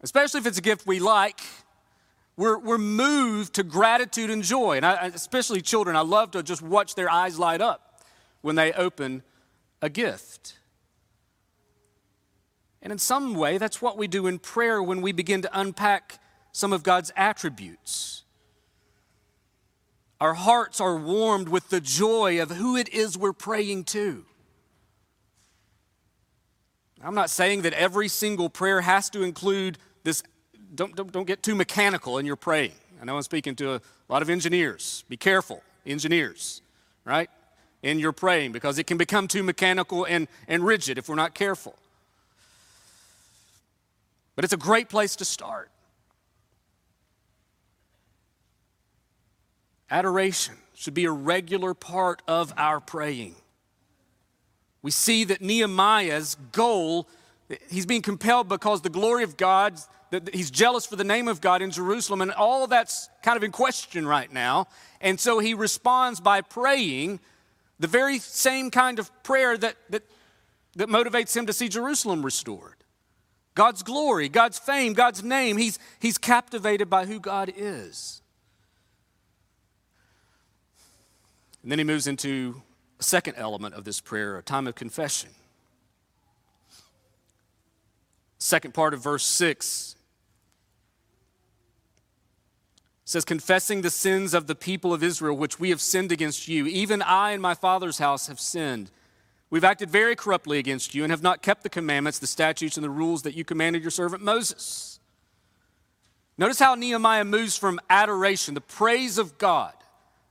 especially 0.00 0.38
if 0.38 0.46
it's 0.46 0.58
a 0.58 0.62
gift 0.62 0.86
we 0.86 1.00
like, 1.00 1.40
we're, 2.40 2.58
we're 2.58 2.78
moved 2.78 3.52
to 3.56 3.62
gratitude 3.62 4.30
and 4.30 4.42
joy. 4.42 4.78
And 4.78 4.86
I, 4.86 5.08
especially 5.08 5.60
children, 5.60 5.94
I 5.94 6.00
love 6.00 6.30
to 6.30 6.42
just 6.42 6.62
watch 6.62 6.94
their 6.94 7.10
eyes 7.10 7.38
light 7.38 7.60
up 7.60 8.02
when 8.40 8.56
they 8.56 8.72
open 8.72 9.22
a 9.82 9.90
gift. 9.90 10.58
And 12.80 12.92
in 12.92 12.98
some 12.98 13.34
way, 13.34 13.58
that's 13.58 13.82
what 13.82 13.98
we 13.98 14.08
do 14.08 14.26
in 14.26 14.38
prayer 14.38 14.82
when 14.82 15.02
we 15.02 15.12
begin 15.12 15.42
to 15.42 15.50
unpack 15.52 16.18
some 16.50 16.72
of 16.72 16.82
God's 16.82 17.12
attributes. 17.14 18.22
Our 20.18 20.32
hearts 20.32 20.80
are 20.80 20.96
warmed 20.96 21.50
with 21.50 21.68
the 21.68 21.80
joy 21.80 22.40
of 22.40 22.52
who 22.52 22.74
it 22.74 22.88
is 22.88 23.18
we're 23.18 23.34
praying 23.34 23.84
to. 23.84 24.24
I'm 27.04 27.14
not 27.14 27.28
saying 27.28 27.62
that 27.62 27.74
every 27.74 28.08
single 28.08 28.48
prayer 28.48 28.80
has 28.80 29.10
to 29.10 29.22
include 29.22 29.76
this. 30.04 30.22
Don't, 30.74 30.94
don't, 30.94 31.10
don't 31.10 31.26
get 31.26 31.42
too 31.42 31.54
mechanical 31.54 32.18
in 32.18 32.26
your 32.26 32.36
praying. 32.36 32.72
I 33.00 33.04
know 33.04 33.16
I'm 33.16 33.22
speaking 33.22 33.56
to 33.56 33.74
a 33.74 33.80
lot 34.08 34.22
of 34.22 34.30
engineers. 34.30 35.04
Be 35.08 35.16
careful, 35.16 35.62
engineers, 35.86 36.62
right? 37.04 37.30
In 37.82 37.98
your 37.98 38.12
praying, 38.12 38.52
because 38.52 38.78
it 38.78 38.86
can 38.86 38.98
become 38.98 39.26
too 39.26 39.42
mechanical 39.42 40.04
and, 40.04 40.28
and 40.46 40.64
rigid 40.64 40.98
if 40.98 41.08
we're 41.08 41.14
not 41.14 41.34
careful. 41.34 41.74
But 44.36 44.44
it's 44.44 44.52
a 44.52 44.58
great 44.58 44.88
place 44.88 45.16
to 45.16 45.24
start. 45.24 45.70
Adoration 49.90 50.54
should 50.74 50.94
be 50.94 51.04
a 51.04 51.10
regular 51.10 51.74
part 51.74 52.22
of 52.28 52.52
our 52.56 52.80
praying. 52.80 53.34
We 54.82 54.90
see 54.90 55.24
that 55.24 55.42
Nehemiah's 55.42 56.36
goal 56.52 57.08
He's 57.68 57.86
being 57.86 58.02
compelled 58.02 58.48
because 58.48 58.82
the 58.82 58.90
glory 58.90 59.24
of 59.24 59.36
God, 59.36 59.74
he's 60.32 60.50
jealous 60.50 60.86
for 60.86 60.96
the 60.96 61.04
name 61.04 61.28
of 61.28 61.40
God 61.40 61.62
in 61.62 61.70
Jerusalem, 61.70 62.20
and 62.20 62.32
all 62.32 62.66
that's 62.66 63.08
kind 63.22 63.36
of 63.36 63.44
in 63.44 63.52
question 63.52 64.06
right 64.06 64.32
now. 64.32 64.66
And 65.00 65.20
so 65.20 65.38
he 65.38 65.54
responds 65.54 66.20
by 66.20 66.40
praying 66.40 67.20
the 67.78 67.86
very 67.86 68.18
same 68.18 68.70
kind 68.70 68.98
of 68.98 69.10
prayer 69.22 69.56
that, 69.56 69.76
that, 69.90 70.02
that 70.76 70.88
motivates 70.88 71.36
him 71.36 71.46
to 71.46 71.52
see 71.52 71.68
Jerusalem 71.68 72.24
restored. 72.24 72.76
God's 73.54 73.82
glory, 73.82 74.28
God's 74.28 74.58
fame, 74.58 74.92
God's 74.92 75.22
name. 75.22 75.56
He's, 75.56 75.78
he's 76.00 76.18
captivated 76.18 76.90
by 76.90 77.06
who 77.06 77.20
God 77.20 77.52
is. 77.56 78.20
And 81.62 81.70
then 81.70 81.78
he 81.78 81.84
moves 81.84 82.06
into 82.06 82.62
a 82.98 83.02
second 83.02 83.34
element 83.36 83.74
of 83.74 83.84
this 83.84 84.00
prayer, 84.00 84.38
a 84.38 84.42
time 84.42 84.66
of 84.66 84.74
confession. 84.74 85.30
Second 88.38 88.72
part 88.72 88.94
of 88.94 89.02
verse 89.02 89.24
6 89.24 89.96
says, 93.10 93.24
Confessing 93.24 93.82
the 93.82 93.90
sins 93.90 94.34
of 94.34 94.46
the 94.46 94.54
people 94.54 94.92
of 94.92 95.02
Israel, 95.02 95.36
which 95.36 95.58
we 95.58 95.70
have 95.70 95.80
sinned 95.80 96.12
against 96.12 96.48
you, 96.48 96.66
even 96.66 97.02
I 97.02 97.32
and 97.32 97.42
my 97.42 97.54
father's 97.54 97.98
house 97.98 98.28
have 98.28 98.40
sinned. 98.40 98.90
We've 99.50 99.64
acted 99.64 99.90
very 99.90 100.14
corruptly 100.14 100.58
against 100.58 100.94
you 100.94 101.02
and 101.02 101.10
have 101.10 101.22
not 101.22 101.42
kept 101.42 101.62
the 101.62 101.68
commandments, 101.68 102.18
the 102.18 102.26
statutes, 102.26 102.76
and 102.76 102.84
the 102.84 102.90
rules 102.90 103.22
that 103.22 103.34
you 103.34 103.44
commanded 103.44 103.82
your 103.82 103.90
servant 103.90 104.22
Moses. 104.22 105.00
Notice 106.38 106.58
how 106.58 106.74
Nehemiah 106.74 107.24
moves 107.24 107.56
from 107.56 107.80
adoration, 107.90 108.54
the 108.54 108.60
praise 108.60 109.18
of 109.18 109.38
God, 109.38 109.74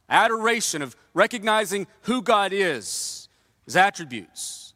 adoration 0.09 0.81
of 0.81 0.95
recognizing 1.13 1.85
who 2.03 2.21
God 2.21 2.53
is, 2.53 3.27
his 3.65 3.75
attributes. 3.75 4.73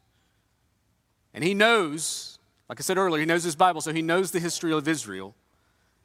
And 1.32 1.42
he 1.42 1.54
knows 1.54 2.34
like 2.68 2.80
I 2.80 2.82
said 2.82 2.96
earlier, 2.96 3.20
he 3.20 3.26
knows 3.26 3.44
his 3.44 3.56
Bible, 3.56 3.80
so 3.80 3.92
he 3.92 4.02
knows 4.02 4.30
the 4.30 4.40
history 4.40 4.72
of 4.72 4.88
Israel. 4.88 5.34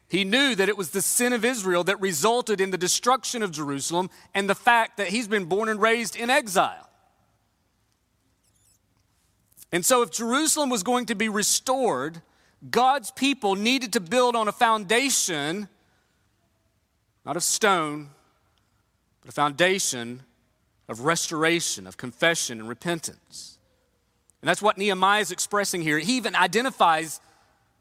He 0.10 0.24
knew 0.24 0.56
that 0.56 0.68
it 0.68 0.78
was 0.78 0.90
the 0.90 1.04
sin 1.04 1.34
of 1.34 1.46
Israel 1.46 1.84
that 1.84 2.02
resulted 2.02 2.60
in 2.60 2.72
the 2.72 2.78
destruction 2.78 3.44
of 3.44 3.52
Jerusalem 3.52 4.10
and 4.34 4.50
the 4.50 4.56
fact 4.56 4.98
that 4.98 5.10
he's 5.10 5.28
been 5.28 5.46
born 5.46 5.70
and 5.70 5.80
raised 5.80 6.16
in 6.16 6.32
exile. 6.32 6.90
And 9.72 9.86
so, 9.86 10.02
if 10.02 10.10
Jerusalem 10.10 10.72
was 10.72 10.82
going 10.82 11.06
to 11.06 11.16
be 11.16 11.30
restored, 11.30 12.24
God's 12.72 13.12
people 13.12 13.56
needed 13.56 13.94
to 13.94 14.00
build 14.00 14.36
on 14.36 14.48
a 14.48 14.52
foundation, 14.52 15.70
not 17.24 17.38
of 17.38 17.44
stone, 17.44 18.10
but 19.22 19.30
a 19.30 19.32
foundation 19.32 20.24
of 20.88 21.02
restoration, 21.02 21.86
of 21.86 21.98
confession 21.98 22.60
and 22.60 22.68
repentance. 22.68 23.60
And 24.42 24.50
that's 24.50 24.62
what 24.62 24.78
Nehemiah 24.78 25.22
is 25.22 25.32
expressing 25.32 25.84
here. 25.84 26.00
He 26.00 26.18
even 26.18 26.36
identifies 26.36 27.22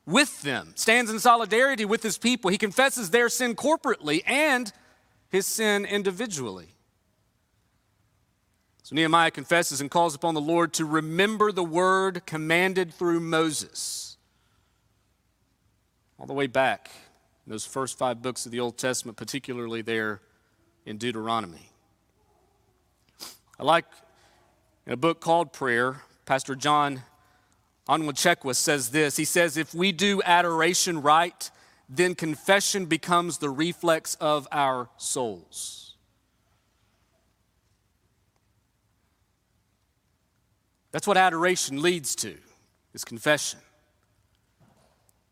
with 0.09 0.41
them, 0.41 0.73
stands 0.75 1.11
in 1.11 1.21
solidarity 1.21 1.85
with 1.85 2.03
his 2.03 2.17
people. 2.17 2.51
He 2.51 2.57
confesses 2.57 3.11
their 3.11 3.29
sin 3.29 3.55
corporately 3.55 4.23
and 4.27 4.73
his 5.29 5.47
sin 5.47 5.85
individually. 5.85 6.69
So 8.83 8.97
Nehemiah 8.97 9.31
confesses 9.31 9.83
and 9.83 9.91
calls 9.91 10.15
upon 10.15 10.33
the 10.33 10.41
Lord 10.41 10.73
to 10.75 10.87
remember 10.87 11.53
the 11.53 11.63
word 11.63 12.25
commanded 12.25 12.95
through 12.95 13.21
Moses. 13.21 14.17
All 16.19 16.27
the 16.27 16.33
way 16.33 16.47
back 16.47 16.91
in 17.47 17.53
those 17.53 17.67
first 17.67 17.99
five 17.99 18.23
books 18.23 18.47
of 18.47 18.53
the 18.53 18.61
Old 18.61 18.79
Testament, 18.79 19.19
particularly 19.19 19.83
there 19.83 20.23
in 20.87 20.97
Deuteronomy. 20.97 21.71
I 23.61 23.65
like 23.65 23.85
in 24.87 24.95
a 24.95 24.97
book 24.97 25.21
called 25.21 25.53
Prayer, 25.53 26.01
Pastor 26.25 26.55
John 26.55 27.03
Onwuchekwa 27.89 28.55
says 28.55 28.91
this. 28.91 29.17
He 29.17 29.25
says, 29.25 29.57
If 29.57 29.75
we 29.75 29.93
do 29.93 30.21
adoration 30.25 31.01
right, 31.01 31.51
then 31.89 32.15
confession 32.15 32.87
becomes 32.87 33.39
the 33.39 33.49
reflex 33.49 34.15
of 34.17 34.47
our 34.53 34.91
souls. 34.99 35.97
That's 40.91 41.07
what 41.07 41.17
adoration 41.17 41.81
leads 41.81 42.15
to, 42.17 42.35
is 42.93 43.05
confession. 43.05 43.61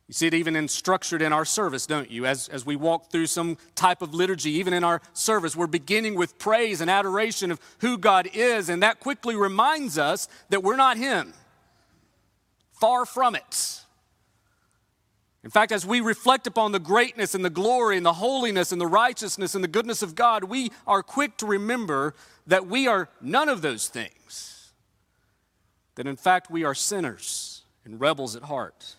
You 0.07 0.15
see 0.15 0.29
it 0.29 0.35
even 0.35 0.55
in 0.55 0.69
structured 0.69 1.21
in 1.21 1.33
our 1.33 1.45
service, 1.45 1.87
don't 1.87 2.11
you? 2.11 2.27
As, 2.27 2.47
as 2.49 2.65
we 2.65 2.77
walk 2.77 3.11
through 3.11 3.27
some 3.27 3.59
type 3.75 4.03
of 4.03 4.15
liturgy, 4.15 4.53
even 4.53 4.73
in 4.73 4.85
our 4.85 5.03
service, 5.15 5.57
we're 5.57 5.67
beginning 5.67 6.15
with 6.15 6.39
praise 6.39 6.81
and 6.81 6.89
adoration 6.89 7.51
of 7.51 7.59
who 7.81 7.99
God 7.99 8.29
is, 8.33 8.69
and 8.69 8.83
that 8.83 9.01
quickly 9.01 9.35
reminds 9.35 9.99
us 9.99 10.29
that 10.51 10.63
we're 10.63 10.77
not 10.77 10.97
Him. 10.97 11.35
Far 12.81 13.07
from 13.07 13.35
it. 13.35 13.81
In 15.43 15.51
fact, 15.51 15.71
as 15.71 15.87
we 15.87 16.01
reflect 16.01 16.49
upon 16.49 16.73
the 16.73 16.81
greatness 16.81 17.35
and 17.35 17.45
the 17.45 17.51
glory 17.51 17.97
and 17.97 18.05
the 18.05 18.15
holiness 18.15 18.73
and 18.73 18.81
the 18.81 18.87
righteousness 18.87 19.55
and 19.55 19.63
the 19.63 19.69
goodness 19.69 20.03
of 20.03 20.17
God, 20.17 20.45
we 20.45 20.73
are 20.87 21.05
quick 21.05 21.37
to 21.37 21.47
remember 21.47 22.15
that 22.49 22.67
we 22.67 22.89
are 22.89 23.09
none 23.21 23.49
of 23.49 23.63
those 23.63 23.89
things. 23.89 24.73
That 25.95 26.07
in 26.07 26.17
fact, 26.17 26.51
we 26.51 26.65
are 26.65 26.75
sinners 26.75 27.63
and 27.85 28.01
rebels 28.01 28.35
at 28.35 28.43
heart. 28.43 28.97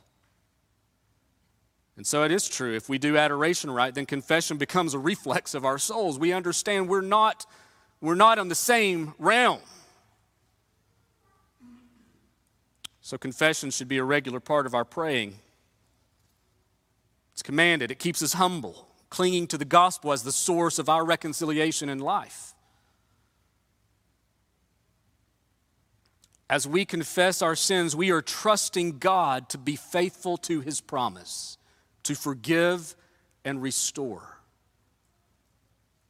And 1.98 2.08
so 2.08 2.24
it 2.24 2.32
is 2.32 2.48
true. 2.48 2.74
If 2.74 2.88
we 2.88 2.98
do 2.98 3.18
adoration 3.18 3.70
right, 3.70 3.94
then 3.94 4.06
confession 4.06 4.58
becomes 4.58 4.94
a 4.94 5.00
reflex 5.00 5.54
of 5.54 5.66
our 5.66 5.78
souls. 5.78 6.18
We 6.18 6.32
understand 6.32 6.88
we're 6.88 7.02
not, 7.02 7.46
we're 8.00 8.16
not 8.16 8.40
on 8.40 8.48
the 8.48 8.56
same 8.56 9.16
realm. 9.20 9.60
So 13.08 13.18
confession 13.18 13.72
should 13.72 13.88
be 13.88 14.00
a 14.00 14.04
regular 14.04 14.42
part 14.42 14.66
of 14.66 14.76
our 14.76 14.84
praying. 14.84 15.36
It's 17.32 17.42
commanded, 17.42 17.90
it 17.90 18.00
keeps 18.00 18.22
us 18.22 18.34
humble, 18.34 18.86
clinging 19.10 19.48
to 19.48 19.58
the 19.58 19.64
gospel 19.64 20.12
as 20.12 20.24
the 20.24 20.34
source 20.34 20.78
of 20.78 20.90
our 20.90 21.06
reconciliation 21.06 21.88
in 21.88 22.00
life. 22.00 22.54
As 26.50 26.68
we 26.68 26.84
confess 26.84 27.42
our 27.42 27.56
sins, 27.56 27.96
we 27.96 28.12
are 28.12 28.22
trusting 28.22 28.98
God 28.98 29.48
to 29.52 29.58
be 29.58 29.78
faithful 29.78 30.36
to 30.40 30.60
his 30.60 30.82
promise 30.82 31.58
to 32.04 32.14
forgive 32.14 32.94
and 33.46 33.62
restore. 33.62 34.38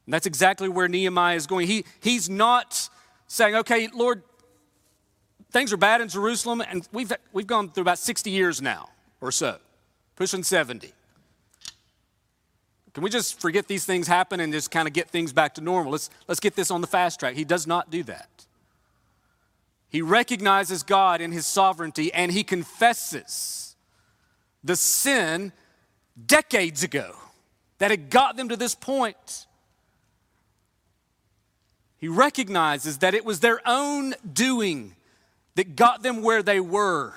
And 0.04 0.12
that's 0.12 0.26
exactly 0.26 0.68
where 0.68 0.88
Nehemiah 0.88 1.36
is 1.36 1.46
going. 1.46 1.68
He, 1.68 1.84
he's 2.00 2.28
not 2.28 2.90
saying, 3.28 3.54
okay, 3.54 3.86
Lord, 3.94 4.24
things 5.50 5.72
are 5.72 5.76
bad 5.76 6.00
in 6.00 6.08
Jerusalem, 6.08 6.60
and 6.60 6.86
we've, 6.92 7.12
we've 7.32 7.46
gone 7.46 7.70
through 7.70 7.82
about 7.82 7.98
60 7.98 8.30
years 8.30 8.60
now 8.60 8.90
or 9.20 9.32
so, 9.32 9.58
pushing 10.16 10.42
70. 10.42 10.92
Can 12.94 13.02
we 13.02 13.10
just 13.10 13.40
forget 13.40 13.68
these 13.68 13.84
things 13.84 14.08
happen 14.08 14.40
and 14.40 14.52
just 14.52 14.70
kind 14.70 14.88
of 14.88 14.94
get 14.94 15.08
things 15.08 15.32
back 15.32 15.54
to 15.54 15.60
normal? 15.60 15.92
Let's, 15.92 16.10
let's 16.26 16.40
get 16.40 16.56
this 16.56 16.70
on 16.70 16.80
the 16.80 16.86
fast 16.86 17.20
track. 17.20 17.34
He 17.34 17.44
does 17.44 17.66
not 17.66 17.90
do 17.90 18.02
that. 18.04 18.28
He 19.88 20.02
recognizes 20.02 20.82
God 20.82 21.20
in 21.20 21.32
his 21.32 21.46
sovereignty 21.46 22.12
and 22.12 22.32
he 22.32 22.44
confesses 22.44 23.76
the 24.62 24.76
sin 24.76 25.52
decades 26.26 26.82
ago 26.82 27.14
that 27.78 27.90
had 27.90 28.10
got 28.10 28.36
them 28.36 28.48
to 28.48 28.56
this 28.56 28.74
point. 28.74 29.46
He 31.98 32.08
recognizes 32.08 32.98
that 32.98 33.14
it 33.14 33.24
was 33.24 33.40
their 33.40 33.60
own 33.66 34.14
doing 34.30 34.94
that 35.58 35.74
got 35.74 36.04
them 36.04 36.22
where 36.22 36.40
they 36.40 36.60
were. 36.60 37.12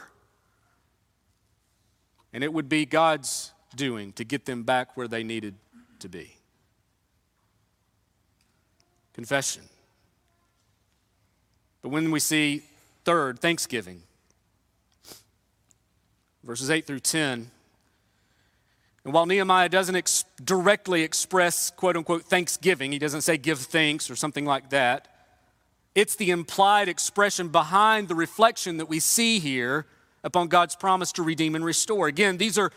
And 2.33 2.43
it 2.43 2.51
would 2.51 2.67
be 2.67 2.87
God's 2.87 3.51
doing 3.75 4.13
to 4.13 4.23
get 4.23 4.45
them 4.45 4.63
back 4.63 4.97
where 4.97 5.07
they 5.07 5.21
needed 5.21 5.53
to 5.99 6.09
be. 6.09 6.37
Confession. 9.13 9.61
But 11.83 11.89
when 11.89 12.09
we 12.09 12.19
see, 12.19 12.63
third, 13.05 13.37
thanksgiving, 13.37 14.01
verses 16.43 16.71
8 16.71 16.87
through 16.87 17.01
10, 17.01 17.51
and 19.03 19.13
while 19.13 19.27
Nehemiah 19.27 19.69
doesn't 19.69 19.95
ex- 19.95 20.25
directly 20.43 21.03
express 21.03 21.69
quote 21.69 21.95
unquote 21.95 22.23
thanksgiving, 22.23 22.91
he 22.91 22.97
doesn't 22.97 23.21
say 23.21 23.37
give 23.37 23.59
thanks 23.59 24.09
or 24.09 24.15
something 24.15 24.45
like 24.45 24.71
that. 24.71 25.11
It's 25.93 26.15
the 26.15 26.31
implied 26.31 26.87
expression 26.87 27.49
behind 27.49 28.07
the 28.07 28.15
reflection 28.15 28.77
that 28.77 28.87
we 28.87 28.99
see 28.99 29.39
here 29.39 29.85
upon 30.23 30.47
God's 30.47 30.75
promise 30.75 31.11
to 31.13 31.23
redeem 31.23 31.55
and 31.55 31.65
restore. 31.65 32.07
Again, 32.07 32.37
these 32.37 32.57
are 32.57 32.71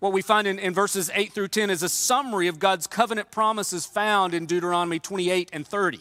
what 0.00 0.12
we 0.12 0.22
find 0.22 0.46
in, 0.46 0.58
in 0.58 0.72
verses 0.74 1.10
8 1.14 1.32
through 1.32 1.48
10 1.48 1.70
is 1.70 1.82
a 1.82 1.88
summary 1.88 2.48
of 2.48 2.58
God's 2.58 2.86
covenant 2.86 3.30
promises 3.30 3.86
found 3.86 4.34
in 4.34 4.46
Deuteronomy 4.46 4.98
28 4.98 5.50
and 5.52 5.66
30. 5.66 6.00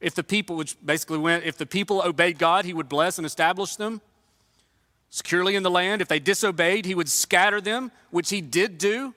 If 0.00 0.14
the 0.14 0.22
people, 0.22 0.56
which 0.56 0.76
basically 0.84 1.18
went, 1.18 1.44
if 1.44 1.56
the 1.56 1.66
people 1.66 2.02
obeyed 2.02 2.38
God, 2.38 2.66
he 2.66 2.74
would 2.74 2.88
bless 2.88 3.16
and 3.16 3.26
establish 3.26 3.76
them 3.76 4.02
securely 5.08 5.54
in 5.54 5.62
the 5.62 5.70
land. 5.70 6.02
If 6.02 6.08
they 6.08 6.18
disobeyed, 6.18 6.84
he 6.84 6.94
would 6.94 7.08
scatter 7.08 7.60
them, 7.60 7.90
which 8.10 8.30
he 8.30 8.40
did 8.40 8.78
do. 8.78 9.14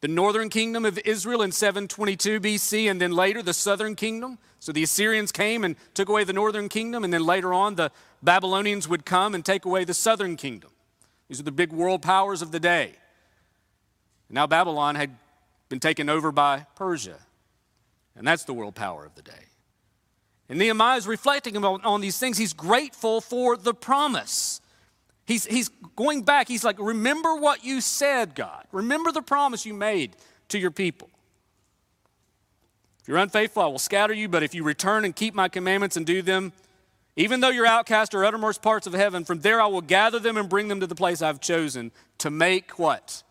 The 0.00 0.08
northern 0.08 0.48
kingdom 0.48 0.84
of 0.84 0.98
Israel 1.04 1.42
in 1.42 1.52
722 1.52 2.40
BC, 2.40 2.90
and 2.90 3.00
then 3.00 3.12
later 3.12 3.42
the 3.42 3.52
southern 3.52 3.96
kingdom, 3.96 4.38
So 4.60 4.72
the 4.72 4.82
Assyrians 4.82 5.32
came 5.32 5.64
and 5.64 5.74
took 5.94 6.08
away 6.08 6.22
the 6.24 6.34
northern 6.34 6.68
kingdom, 6.68 7.02
and 7.02 7.12
then 7.12 7.24
later 7.24 7.52
on, 7.52 7.74
the 7.74 7.90
Babylonians 8.22 8.86
would 8.86 9.06
come 9.06 9.34
and 9.34 9.44
take 9.44 9.64
away 9.64 9.84
the 9.84 9.94
southern 9.94 10.36
kingdom. 10.36 10.70
These 11.28 11.40
are 11.40 11.44
the 11.44 11.52
big 11.52 11.72
world 11.72 12.02
powers 12.02 12.42
of 12.42 12.52
the 12.52 12.60
day. 12.60 12.94
Now 14.28 14.46
Babylon 14.46 14.94
had 14.94 15.16
been 15.68 15.80
taken 15.80 16.08
over 16.08 16.30
by 16.30 16.66
Persia, 16.76 17.18
and 18.14 18.26
that's 18.26 18.44
the 18.44 18.52
world 18.52 18.74
power 18.74 19.04
of 19.04 19.14
the 19.14 19.22
day. 19.22 19.46
And 20.48 20.58
Nehemiah 20.58 20.98
is 20.98 21.06
reflecting 21.06 21.56
on, 21.56 21.80
on 21.82 22.00
these 22.00 22.18
things. 22.18 22.36
He's 22.36 22.52
grateful 22.52 23.20
for 23.20 23.56
the 23.56 23.72
promise. 23.72 24.60
He's, 25.26 25.46
he's 25.46 25.68
going 25.94 26.22
back. 26.22 26.48
He's 26.48 26.64
like, 26.64 26.76
Remember 26.78 27.36
what 27.36 27.64
you 27.64 27.80
said, 27.80 28.34
God. 28.34 28.66
Remember 28.72 29.12
the 29.12 29.22
promise 29.22 29.64
you 29.64 29.74
made 29.74 30.16
to 30.48 30.58
your 30.58 30.72
people. 30.72 31.09
You're 33.10 33.18
unfaithful, 33.18 33.64
I 33.64 33.66
will 33.66 33.80
scatter 33.80 34.14
you, 34.14 34.28
but 34.28 34.44
if 34.44 34.54
you 34.54 34.62
return 34.62 35.04
and 35.04 35.16
keep 35.16 35.34
my 35.34 35.48
commandments 35.48 35.96
and 35.96 36.06
do 36.06 36.22
them, 36.22 36.52
even 37.16 37.40
though 37.40 37.48
you're 37.48 37.66
outcast 37.66 38.14
or 38.14 38.24
uttermost 38.24 38.62
parts 38.62 38.86
of 38.86 38.92
heaven, 38.92 39.24
from 39.24 39.40
there 39.40 39.60
I 39.60 39.66
will 39.66 39.80
gather 39.80 40.20
them 40.20 40.36
and 40.36 40.48
bring 40.48 40.68
them 40.68 40.78
to 40.78 40.86
the 40.86 40.94
place 40.94 41.20
I've 41.20 41.40
chosen 41.40 41.90
to 42.18 42.30
make 42.30 42.78
what? 42.78 43.24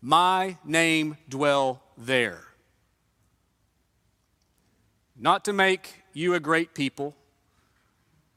My 0.00 0.56
name 0.64 1.16
dwell 1.28 1.80
there. 1.96 2.42
Not 5.16 5.44
to 5.44 5.52
make 5.52 6.02
you 6.12 6.34
a 6.34 6.40
great 6.40 6.74
people, 6.74 7.14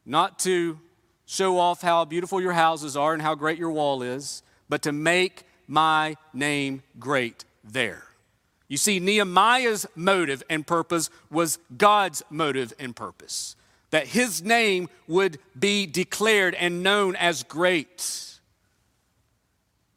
not 0.06 0.38
to 0.41 0.80
show 1.26 1.58
off 1.58 1.82
how 1.82 2.06
beautiful 2.06 2.39
your 2.39 2.54
houses 2.54 2.96
are 2.96 3.14
and 3.14 3.22
how 3.24 3.34
great 3.34 3.58
your 3.58 3.72
wall 3.72 4.04
is, 4.04 4.43
but 4.70 4.84
to 4.84 4.91
make 4.91 5.41
my 5.68 6.18
name 6.36 6.84
great 7.00 7.46
there. 7.64 8.04
You 8.68 8.78
see, 8.78 8.99
Nehemiah's 8.99 9.86
motive 9.95 10.41
and 10.49 10.66
purpose 10.66 11.09
was 11.30 11.59
God's 11.78 12.24
motive 12.30 12.74
and 12.80 12.95
purpose, 12.95 13.55
that 13.91 14.07
his 14.07 14.41
name 14.41 14.89
would 15.07 15.38
be 15.57 15.86
declared 15.86 16.55
and 16.55 16.82
known 16.82 17.16
as 17.16 17.43
great. 17.43 18.39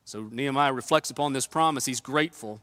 So 0.04 0.28
Nehemiah 0.30 0.72
reflects 0.72 1.10
upon 1.10 1.32
this 1.32 1.46
promise. 1.46 1.86
He's 1.86 2.00
grateful. 2.00 2.60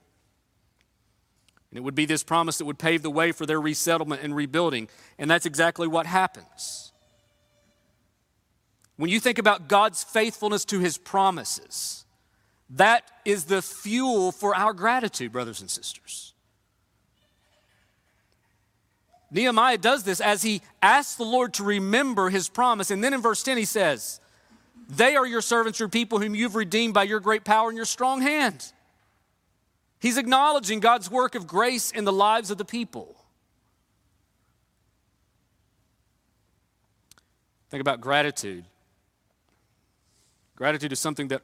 And 1.72 1.78
it 1.78 1.82
would 1.82 1.96
be 1.96 2.06
this 2.06 2.24
promise 2.24 2.60
that 2.60 2.66
would 2.66 2.80
pave 2.80 3.02
the 3.02 3.10
way 3.10 3.32
for 3.32 3.46
their 3.46 3.60
resettlement 3.60 4.22
and 4.22 4.36
rebuilding. 4.36 4.88
And 5.20 5.30
that's 5.30 5.46
exactly 5.46 5.88
what 5.88 6.06
happens. 6.06 6.92
When 8.98 9.10
you 9.10 9.20
think 9.20 9.40
about 9.40 9.68
God's 9.68 10.04
faithfulness 10.04 10.64
to 10.66 10.80
his 10.80 10.98
promises, 10.98 12.05
that 12.72 13.04
is 13.24 13.46
the 13.46 13.62
fuel 13.62 14.32
for 14.32 14.56
our 14.56 14.74
gratitude, 14.74 15.32
brothers 15.32 15.62
and 15.62 15.70
sisters. 15.70 16.34
Nehemiah 19.32 19.78
does 19.78 20.04
this 20.04 20.22
as 20.22 20.44
he 20.44 20.62
asks 20.82 21.16
the 21.16 21.24
Lord 21.24 21.54
to 21.56 21.64
remember 21.64 22.30
his 22.30 22.48
promise. 22.48 22.90
And 22.90 23.04
then 23.04 23.14
in 23.14 23.22
verse 23.22 23.44
10, 23.44 23.58
he 23.58 23.66
says, 23.66 24.20
They 24.90 25.16
are 25.16 25.26
your 25.26 25.42
servants, 25.42 25.80
your 25.80 25.90
people, 25.90 26.20
whom 26.20 26.36
you've 26.36 26.56
redeemed 26.56 26.94
by 26.94 27.04
your 27.04 27.20
great 27.20 27.44
power 27.44 27.68
and 27.70 27.76
your 27.76 27.86
strong 27.86 28.22
hand. 28.22 28.72
He's 30.00 30.18
acknowledging 30.18 30.80
God's 30.80 31.10
work 31.10 31.36
of 31.36 31.48
grace 31.48 31.92
in 31.92 32.06
the 32.06 32.14
lives 32.14 32.52
of 32.52 32.58
the 32.58 32.66
people. 32.66 33.16
Think 37.70 37.82
about 37.82 38.00
gratitude. 38.00 38.66
Gratitude 40.56 40.94
is 40.94 41.00
something 41.00 41.28
that 41.30 41.42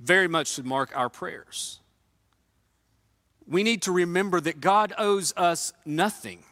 very 0.00 0.28
much 0.28 0.48
should 0.48 0.66
mark 0.66 0.90
our 0.94 1.08
prayers. 1.08 1.80
We 3.46 3.62
need 3.62 3.82
to 3.82 3.92
remember 3.92 4.40
that 4.40 4.60
God 4.60 4.92
owes 4.98 5.32
us 5.36 5.72
nothing, 5.84 6.42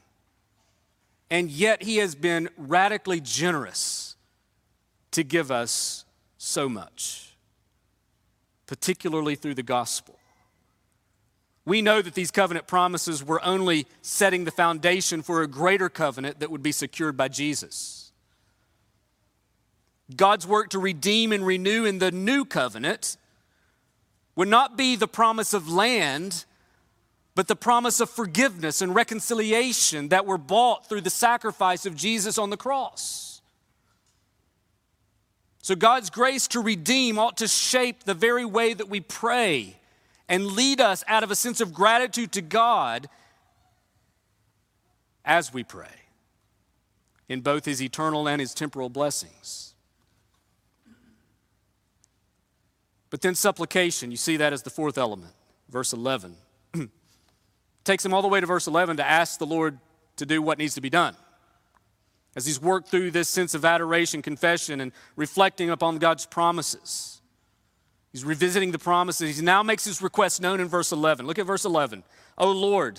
and 1.31 1.51
yet 1.51 1.83
He 1.83 1.97
has 1.97 2.15
been 2.15 2.49
radically 2.57 3.21
generous 3.21 4.17
to 5.11 5.25
give 5.25 5.51
us 5.51 6.05
so 6.39 6.69
much, 6.69 7.35
particularly 8.67 9.35
through 9.35 9.55
the 9.55 9.63
gospel. 9.63 10.19
We 11.67 11.81
know 11.81 12.03
that 12.03 12.15
these 12.15 12.31
covenant 12.31 12.67
promises 12.67 13.25
were 13.25 13.43
only 13.45 13.87
setting 14.03 14.45
the 14.45 14.51
foundation 14.51 15.23
for 15.23 15.43
a 15.43 15.47
greater 15.47 15.89
covenant 15.89 16.41
that 16.41 16.51
would 16.51 16.63
be 16.63 16.73
secured 16.73 17.17
by 17.17 17.29
Jesus. 17.29 18.13
God's 20.15 20.47
work 20.47 20.69
to 20.71 20.79
redeem 20.79 21.33
and 21.33 21.47
renew 21.47 21.87
in 21.87 21.99
the 21.99 22.13
new 22.13 22.45
covenant 22.45 23.17
would 24.37 24.49
not 24.49 24.77
be 24.77 24.97
the 24.97 25.09
promise 25.09 25.55
of 25.55 25.69
land, 25.69 26.45
but 27.35 27.49
the 27.49 27.57
promise 27.57 28.01
of 28.01 28.11
forgiveness 28.11 28.83
and 28.83 28.95
reconciliation 28.95 30.09
that 30.09 30.27
were 30.27 30.39
bought 30.39 30.89
through 30.89 31.01
the 31.01 31.11
sacrifice 31.11 31.87
of 31.87 31.95
Jesus 31.95 32.39
on 32.39 32.51
the 32.51 32.57
cross. 32.57 33.41
So, 35.63 35.75
God's 35.75 36.11
grace 36.11 36.47
to 36.49 36.61
redeem 36.61 37.19
ought 37.19 37.39
to 37.39 37.49
shape 37.49 38.05
the 38.05 38.15
very 38.15 38.45
way 38.45 38.75
that 38.75 38.89
we 38.89 39.01
pray 39.01 39.77
and 40.29 40.47
lead 40.47 40.81
us 40.81 41.05
out 41.09 41.23
of 41.23 41.31
a 41.31 41.37
sense 41.37 41.61
of 41.61 41.73
gratitude 41.73 42.33
to 42.33 42.43
God 42.43 43.09
as 45.25 45.53
we 45.53 45.65
pray 45.65 45.87
in 47.29 47.41
both 47.41 47.65
his 47.65 47.83
eternal 47.83 48.29
and 48.29 48.41
his 48.41 48.53
temporal 48.53 48.89
blessings. 48.89 49.74
But 53.15 53.21
then 53.21 53.37
supplication, 53.37 54.11
you 54.11 54.17
see 54.17 54.39
that 54.39 54.53
as 54.53 54.65
the 54.65 54.71
fourth 54.71 54.99
element, 54.99 55.35
verse 55.69 55.93
11. 55.93 56.35
Takes 57.85 58.05
him 58.05 58.13
all 58.13 58.23
the 58.23 58.27
way 58.27 58.41
to 58.41 58.47
verse 58.47 58.67
11 58.67 58.97
to 58.97 59.09
ask 59.09 59.39
the 59.39 59.47
Lord 59.47 59.79
to 60.17 60.27
do 60.27 60.43
what 60.43 60.59
needs 60.59 60.75
to 60.75 60.81
be 60.81 60.91
done. 60.91 61.15
As 62.35 62.45
he's 62.45 62.61
worked 62.61 62.89
through 62.89 63.13
this 63.13 63.29
sense 63.29 63.55
of 63.55 63.65
adoration, 63.65 64.21
confession, 64.21 64.81
and 64.81 64.91
reflecting 65.15 65.71
upon 65.71 65.99
God's 65.99 66.27
promises. 66.27 67.23
He's 68.11 68.25
revisiting 68.25 68.73
the 68.73 68.81
promises. 68.81 69.37
He 69.37 69.45
now 69.45 69.63
makes 69.63 69.85
his 69.85 70.03
request 70.03 70.43
known 70.43 70.59
in 70.59 70.67
verse 70.67 70.91
11. 70.91 71.25
Look 71.25 71.39
at 71.39 71.47
verse 71.47 71.65
11. 71.65 72.03
O 72.37 72.51
Lord, 72.51 72.99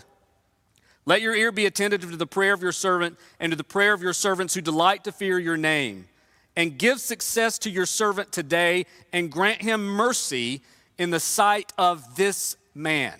let 1.05 1.21
your 1.21 1.35
ear 1.35 1.51
be 1.51 1.65
attentive 1.65 2.09
to 2.09 2.15
the 2.15 2.25
prayer 2.25 2.53
of 2.53 2.61
your 2.61 2.71
servant 2.71 3.19
and 3.37 3.51
to 3.51 3.57
the 3.57 3.65
prayer 3.65 3.91
of 3.91 4.01
your 4.01 4.13
servants 4.13 4.53
who 4.53 4.61
delight 4.61 5.03
to 5.03 5.11
fear 5.11 5.37
your 5.39 5.57
name. 5.57 6.07
And 6.55 6.77
give 6.77 6.99
success 7.01 7.59
to 7.59 7.69
your 7.69 7.85
servant 7.85 8.31
today 8.31 8.85
and 9.11 9.31
grant 9.31 9.61
him 9.61 9.85
mercy 9.85 10.61
in 10.97 11.09
the 11.09 11.19
sight 11.19 11.73
of 11.77 12.15
this 12.15 12.55
man. 12.73 13.19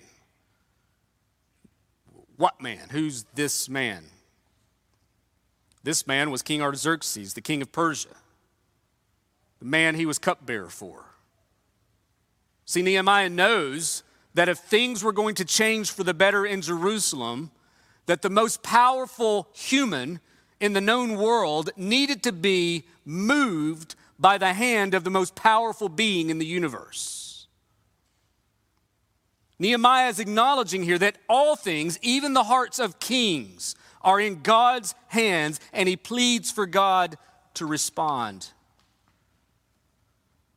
What 2.36 2.60
man? 2.60 2.88
Who's 2.90 3.24
this 3.34 3.68
man? 3.68 4.04
This 5.82 6.06
man 6.06 6.30
was 6.30 6.42
King 6.42 6.62
Artaxerxes, 6.62 7.34
the 7.34 7.40
king 7.40 7.62
of 7.62 7.70
Persia, 7.70 8.16
the 9.60 9.66
man 9.66 9.94
he 9.94 10.04
was 10.04 10.18
cupbearer 10.18 10.68
for. 10.68 11.04
See, 12.64 12.82
Nehemiah 12.82 13.28
knows 13.28 14.02
that 14.34 14.48
if 14.48 14.58
things 14.58 15.04
were 15.04 15.12
going 15.12 15.36
to 15.36 15.44
change 15.44 15.92
for 15.92 16.02
the 16.02 16.12
better 16.12 16.44
in 16.44 16.60
Jerusalem, 16.60 17.52
that 18.06 18.22
the 18.22 18.30
most 18.30 18.62
powerful 18.62 19.48
human 19.52 20.20
in 20.60 20.72
the 20.72 20.80
known 20.80 21.16
world 21.16 21.70
needed 21.76 22.22
to 22.22 22.32
be 22.32 22.84
moved 23.04 23.94
by 24.18 24.38
the 24.38 24.52
hand 24.52 24.94
of 24.94 25.04
the 25.04 25.10
most 25.10 25.34
powerful 25.34 25.88
being 25.88 26.30
in 26.30 26.38
the 26.38 26.46
universe. 26.46 27.46
Nehemiah 29.58 30.08
is 30.08 30.20
acknowledging 30.20 30.82
here 30.82 30.98
that 30.98 31.18
all 31.28 31.56
things, 31.56 31.98
even 32.02 32.34
the 32.34 32.44
hearts 32.44 32.78
of 32.78 32.98
kings, 32.98 33.74
are 34.02 34.20
in 34.20 34.42
God's 34.42 34.94
hands, 35.08 35.60
and 35.72 35.88
he 35.88 35.96
pleads 35.96 36.50
for 36.50 36.66
God 36.66 37.16
to 37.54 37.66
respond. 37.66 38.50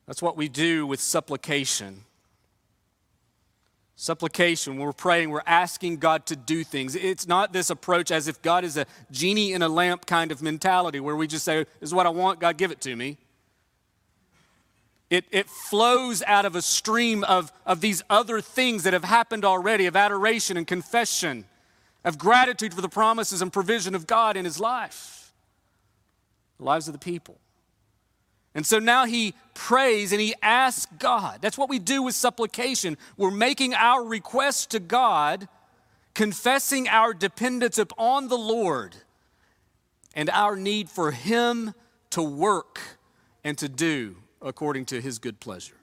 That's 0.06 0.22
what 0.22 0.38
we 0.38 0.50
do 0.50 0.86
with 0.86 1.00
supplication. 1.00 2.04
Supplication, 4.02 4.78
when 4.78 4.86
we're 4.86 4.94
praying, 4.94 5.30
we're 5.30 5.42
asking 5.46 5.98
God 5.98 6.26
to 6.28 6.36
do 6.38 6.64
things. 6.64 6.96
It's 6.96 7.28
not 7.28 7.52
this 7.52 7.70
approach 7.70 8.12
as 8.12 8.30
if 8.30 8.42
God 8.42 8.64
is 8.64 8.78
a 8.78 8.86
genie 9.12 9.52
in 9.52 9.62
a 9.62 9.68
lamp 9.68 10.06
kind 10.06 10.32
of 10.32 10.42
mentality 10.42 11.02
where 11.02 11.18
we 11.18 11.28
just 11.28 11.44
say, 11.44 11.66
This 11.82 11.90
is 11.90 11.94
what 11.94 12.06
I 12.06 12.10
want, 12.10 12.40
God, 12.40 12.56
give 12.56 12.72
it 12.72 12.80
to 12.80 12.96
me. 12.96 13.18
It, 15.10 15.26
it 15.32 15.50
flows 15.50 16.24
out 16.26 16.46
of 16.46 16.56
a 16.56 16.62
stream 16.62 17.26
of, 17.26 17.52
of 17.66 17.82
these 17.82 18.02
other 18.10 18.40
things 18.40 18.84
that 18.84 18.94
have 18.94 19.04
happened 19.04 19.44
already 19.44 19.86
of 19.86 19.98
adoration 19.98 20.56
and 20.56 20.66
confession, 20.66 21.44
of 22.06 22.18
gratitude 22.18 22.74
for 22.74 22.80
the 22.80 22.88
promises 22.88 23.42
and 23.42 23.52
provision 23.52 23.96
of 23.96 24.08
God 24.08 24.38
in 24.38 24.46
his 24.46 24.62
life, 24.62 25.34
the 26.58 26.64
lives 26.64 26.88
of 26.88 26.94
the 26.94 27.00
people. 27.00 27.38
And 28.56 28.66
so 28.66 28.80
now 28.80 29.06
he 29.06 29.36
prays 29.54 30.12
and 30.12 30.20
he 30.20 30.34
asks 30.42 30.88
God. 30.98 31.40
That's 31.42 31.58
what 31.58 31.70
we 31.70 31.80
do 31.80 32.02
with 32.02 32.16
supplication. 32.16 32.98
We're 33.18 33.32
making 33.32 33.74
our 33.74 34.04
request 34.04 34.72
to 34.72 34.80
God, 34.80 35.48
confessing 36.14 36.88
our 36.88 37.14
dependence 37.14 37.78
upon 37.78 38.28
the 38.28 38.38
Lord 38.38 38.96
and 40.16 40.30
our 40.32 40.56
need 40.56 40.90
for 40.90 41.12
him 41.12 41.74
to 42.10 42.24
work 42.24 42.80
and 43.44 43.58
to 43.60 43.70
do 43.70 44.18
according 44.42 44.86
to 44.86 45.02
his 45.02 45.20
good 45.20 45.40
pleasure. 45.40 45.76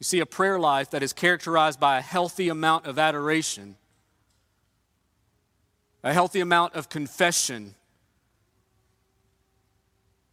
You 0.00 0.04
see, 0.04 0.20
a 0.20 0.26
prayer 0.26 0.58
life 0.58 0.90
that 0.90 1.02
is 1.02 1.12
characterized 1.12 1.80
by 1.80 1.98
a 1.98 2.02
healthy 2.02 2.48
amount 2.48 2.86
of 2.86 2.98
adoration 2.98 3.76
a 6.02 6.12
healthy 6.12 6.40
amount 6.40 6.74
of 6.74 6.88
confession, 6.88 7.74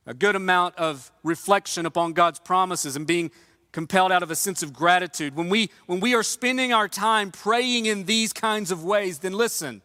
a 0.06 0.14
good 0.14 0.36
amount 0.36 0.76
of 0.76 1.12
reflection 1.24 1.86
upon 1.86 2.14
God's 2.14 2.40
promises, 2.40 2.96
and 2.96 3.08
being 3.08 3.32
compelled 3.72 4.12
out 4.12 4.24
of 4.24 4.32
a 4.32 4.36
sense 4.36 4.64
of 4.64 4.72
gratitude. 4.72 5.36
When 5.36 5.50
we, 5.50 5.70
when 5.86 6.00
we 6.00 6.16
are 6.16 6.24
spending 6.24 6.72
our 6.72 6.88
time 6.88 7.32
praying 7.32 7.88
in 7.88 8.06
these 8.06 8.32
kinds 8.32 8.72
of 8.72 8.84
ways, 8.84 9.20
then 9.20 9.34
listen, 9.34 9.82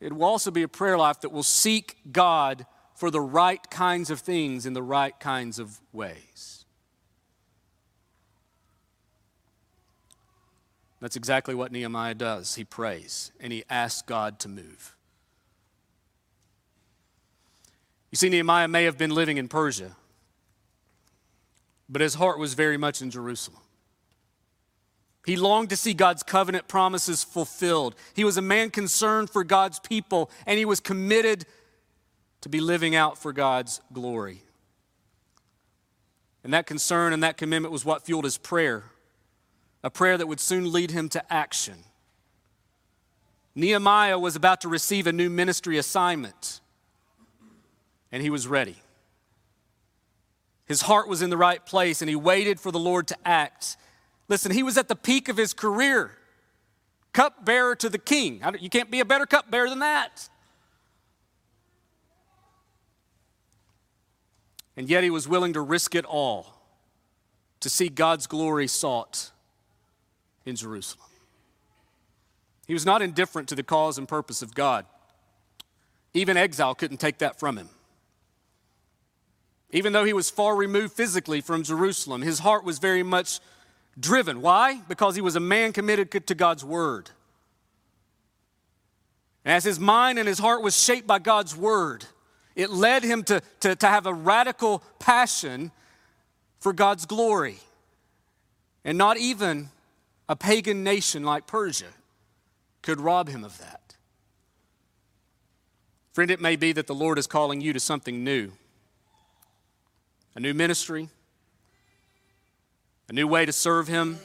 it 0.00 0.14
will 0.14 0.24
also 0.24 0.50
be 0.50 0.62
a 0.62 0.68
prayer 0.68 0.96
life 0.96 1.20
that 1.20 1.30
will 1.30 1.42
seek 1.42 1.98
God 2.10 2.64
for 2.94 3.10
the 3.10 3.20
right 3.20 3.60
kinds 3.70 4.10
of 4.10 4.20
things 4.20 4.64
in 4.64 4.72
the 4.72 4.82
right 4.82 5.18
kinds 5.20 5.58
of 5.58 5.80
ways. 5.92 6.64
That's 11.00 11.16
exactly 11.16 11.54
what 11.54 11.72
Nehemiah 11.72 12.14
does. 12.14 12.54
He 12.54 12.64
prays 12.64 13.32
and 13.40 13.52
he 13.52 13.64
asks 13.70 14.02
God 14.02 14.38
to 14.40 14.48
move. 14.48 14.96
You 18.10 18.16
see, 18.16 18.28
Nehemiah 18.28 18.68
may 18.68 18.84
have 18.84 18.98
been 18.98 19.14
living 19.14 19.36
in 19.36 19.48
Persia, 19.48 19.96
but 21.88 22.00
his 22.00 22.14
heart 22.14 22.38
was 22.38 22.54
very 22.54 22.76
much 22.76 23.02
in 23.02 23.10
Jerusalem. 23.10 23.60
He 25.26 25.36
longed 25.36 25.70
to 25.70 25.76
see 25.76 25.92
God's 25.92 26.22
covenant 26.22 26.66
promises 26.66 27.22
fulfilled. 27.22 27.94
He 28.14 28.24
was 28.24 28.36
a 28.36 28.42
man 28.42 28.70
concerned 28.70 29.30
for 29.30 29.44
God's 29.44 29.78
people, 29.78 30.30
and 30.46 30.58
he 30.58 30.64
was 30.64 30.80
committed 30.80 31.44
to 32.40 32.48
be 32.48 32.60
living 32.60 32.94
out 32.94 33.18
for 33.18 33.32
God's 33.32 33.80
glory. 33.92 34.42
And 36.42 36.54
that 36.54 36.66
concern 36.66 37.12
and 37.12 37.22
that 37.22 37.36
commitment 37.36 37.70
was 37.70 37.84
what 37.84 38.06
fueled 38.06 38.24
his 38.24 38.38
prayer, 38.38 38.84
a 39.84 39.90
prayer 39.90 40.16
that 40.16 40.26
would 40.26 40.40
soon 40.40 40.72
lead 40.72 40.90
him 40.90 41.08
to 41.10 41.32
action. 41.32 41.84
Nehemiah 43.54 44.18
was 44.18 44.36
about 44.36 44.62
to 44.62 44.68
receive 44.68 45.06
a 45.06 45.12
new 45.12 45.28
ministry 45.28 45.76
assignment, 45.76 46.60
and 48.12 48.22
he 48.22 48.30
was 48.30 48.46
ready. 48.46 48.76
His 50.66 50.82
heart 50.82 51.08
was 51.08 51.20
in 51.22 51.30
the 51.30 51.36
right 51.36 51.64
place, 51.64 52.00
and 52.00 52.08
he 52.08 52.16
waited 52.16 52.60
for 52.60 52.70
the 52.70 52.78
Lord 52.78 53.08
to 53.08 53.16
act. 53.24 53.76
Listen, 54.28 54.52
he 54.52 54.62
was 54.62 54.78
at 54.78 54.88
the 54.88 54.96
peak 54.96 55.28
of 55.28 55.36
his 55.36 55.52
career, 55.52 56.12
cupbearer 57.12 57.74
to 57.76 57.88
the 57.88 57.98
king. 57.98 58.40
You 58.60 58.70
can't 58.70 58.90
be 58.90 59.00
a 59.00 59.04
better 59.04 59.26
cupbearer 59.26 59.68
than 59.68 59.80
that. 59.80 60.28
And 64.76 64.88
yet 64.88 65.02
he 65.02 65.10
was 65.10 65.26
willing 65.26 65.52
to 65.54 65.60
risk 65.60 65.94
it 65.94 66.04
all 66.04 66.54
to 67.58 67.68
see 67.68 67.88
God's 67.88 68.26
glory 68.26 68.66
sought 68.66 69.32
in 70.46 70.56
Jerusalem. 70.56 71.08
He 72.66 72.72
was 72.72 72.86
not 72.86 73.02
indifferent 73.02 73.48
to 73.48 73.56
the 73.56 73.64
cause 73.64 73.98
and 73.98 74.08
purpose 74.08 74.40
of 74.40 74.54
God. 74.54 74.86
Even 76.14 76.36
exile 76.36 76.74
couldn't 76.76 76.98
take 76.98 77.18
that 77.18 77.38
from 77.40 77.58
him. 77.58 77.68
Even 79.72 79.92
though 79.92 80.04
he 80.04 80.12
was 80.12 80.30
far 80.30 80.56
removed 80.56 80.92
physically 80.92 81.40
from 81.40 81.62
Jerusalem, 81.62 82.22
his 82.22 82.40
heart 82.40 82.64
was 82.64 82.78
very 82.78 83.02
much 83.02 83.40
driven. 83.98 84.42
Why? 84.42 84.80
Because 84.88 85.14
he 85.14 85.20
was 85.20 85.36
a 85.36 85.40
man 85.40 85.72
committed 85.72 86.10
to 86.26 86.34
God's 86.34 86.64
word. 86.64 87.10
As 89.44 89.64
his 89.64 89.78
mind 89.78 90.18
and 90.18 90.28
his 90.28 90.38
heart 90.38 90.62
was 90.62 90.80
shaped 90.80 91.06
by 91.06 91.18
God's 91.18 91.56
word, 91.56 92.04
it 92.54 92.70
led 92.70 93.04
him 93.04 93.22
to, 93.24 93.40
to, 93.60 93.76
to 93.76 93.86
have 93.86 94.06
a 94.06 94.12
radical 94.12 94.82
passion 94.98 95.70
for 96.58 96.72
God's 96.72 97.06
glory. 97.06 97.58
And 98.84 98.98
not 98.98 99.18
even 99.18 99.70
a 100.28 100.36
pagan 100.36 100.82
nation 100.84 101.22
like 101.22 101.46
Persia 101.46 101.86
could 102.82 103.00
rob 103.00 103.28
him 103.28 103.44
of 103.44 103.58
that. 103.58 103.96
Friend, 106.12 106.30
it 106.30 106.40
may 106.40 106.56
be 106.56 106.72
that 106.72 106.86
the 106.86 106.94
Lord 106.94 107.18
is 107.18 107.26
calling 107.26 107.60
you 107.60 107.72
to 107.72 107.80
something 107.80 108.24
new 108.24 108.52
a 110.34 110.40
new 110.40 110.54
ministry, 110.54 111.08
a 113.08 113.12
new 113.12 113.26
way 113.26 113.44
to 113.44 113.52
serve 113.52 113.88
Him, 113.88 114.18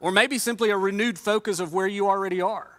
or 0.00 0.10
maybe 0.10 0.38
simply 0.38 0.70
a 0.70 0.76
renewed 0.76 1.18
focus 1.18 1.60
of 1.60 1.72
where 1.72 1.86
you 1.86 2.08
already 2.08 2.40
are. 2.40 2.70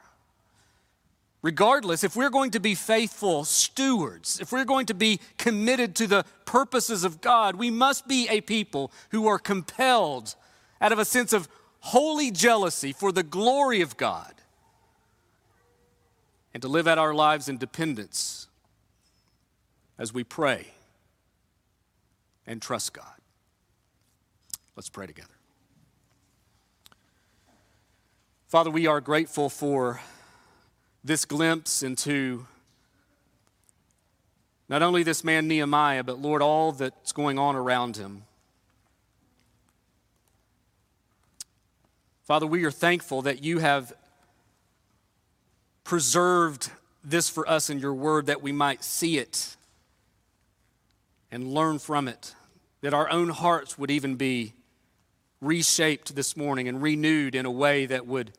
Regardless, 1.41 2.03
if 2.03 2.15
we're 2.15 2.31
going 2.31 2.51
to 2.51 2.59
be 2.59 2.73
faithful 2.73 3.45
stewards, 3.45 4.39
if 4.39 4.51
we're 4.51 4.65
going 4.65 4.87
to 4.87 4.95
be 4.95 5.19
committed 5.37 5.95
to 5.95 6.07
the 6.07 6.25
purposes 6.45 7.03
of 7.03 7.21
God, 7.21 7.55
we 7.55 7.69
must 7.69 8.07
be 8.07 8.27
a 8.29 8.41
people 8.41 8.91
who 9.11 9.27
are 9.27 9.37
compelled 9.37 10.35
out 10.81 10.91
of 10.91 10.99
a 10.99 11.05
sense 11.05 11.33
of 11.33 11.47
holy 11.81 12.31
jealousy 12.31 12.91
for 12.91 13.11
the 13.11 13.21
glory 13.21 13.81
of 13.81 13.95
God 13.95 14.33
and 16.53 16.61
to 16.61 16.67
live 16.67 16.87
out 16.87 16.97
our 16.97 17.13
lives 17.13 17.47
in 17.47 17.57
dependence 17.57 18.47
as 19.99 20.11
we 20.11 20.23
pray 20.23 20.74
and 22.47 22.61
trust 22.61 22.93
God. 22.93 23.05
Let's 24.75 24.89
pray 24.89 25.07
together. 25.07 25.29
Father, 28.47 28.69
we 28.69 28.87
are 28.87 29.01
grateful 29.01 29.49
for 29.49 30.01
this 31.03 31.25
glimpse 31.25 31.83
into 31.83 32.45
not 34.67 34.81
only 34.81 35.03
this 35.03 35.23
man 35.23 35.47
Nehemiah, 35.47 36.03
but 36.03 36.19
Lord, 36.19 36.41
all 36.41 36.71
that's 36.71 37.11
going 37.11 37.37
on 37.37 37.55
around 37.55 37.97
him. 37.97 38.23
Father, 42.23 42.47
we 42.47 42.63
are 42.65 42.71
thankful 42.71 43.21
that 43.21 43.43
you 43.43 43.59
have 43.59 43.93
preserved 45.83 46.71
this 47.03 47.29
for 47.29 47.47
us 47.47 47.69
in 47.69 47.79
your 47.79 47.93
word 47.93 48.25
that 48.25 48.41
we 48.41 48.51
might 48.51 48.83
see 48.83 49.17
it 49.17 49.55
and 51.31 51.53
learn 51.53 51.77
from 51.79 52.07
it, 52.07 52.34
that 52.85 52.93
our 52.93 53.09
own 53.09 53.29
hearts 53.29 53.79
would 53.79 53.89
even 53.89 54.15
be 54.15 54.53
reshaped 55.41 56.15
this 56.15 56.37
morning 56.37 56.67
and 56.67 56.83
renewed 56.83 57.33
in 57.33 57.43
a 57.43 57.49
way 57.49 57.87
that 57.87 58.05
would 58.05 58.31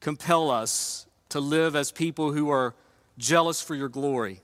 compel 0.00 0.50
us 0.50 1.06
to 1.28 1.38
live 1.38 1.76
as 1.76 1.92
people 1.92 2.32
who 2.32 2.50
are 2.50 2.74
jealous 3.18 3.62
for 3.62 3.76
your 3.76 3.88
glory, 3.88 4.40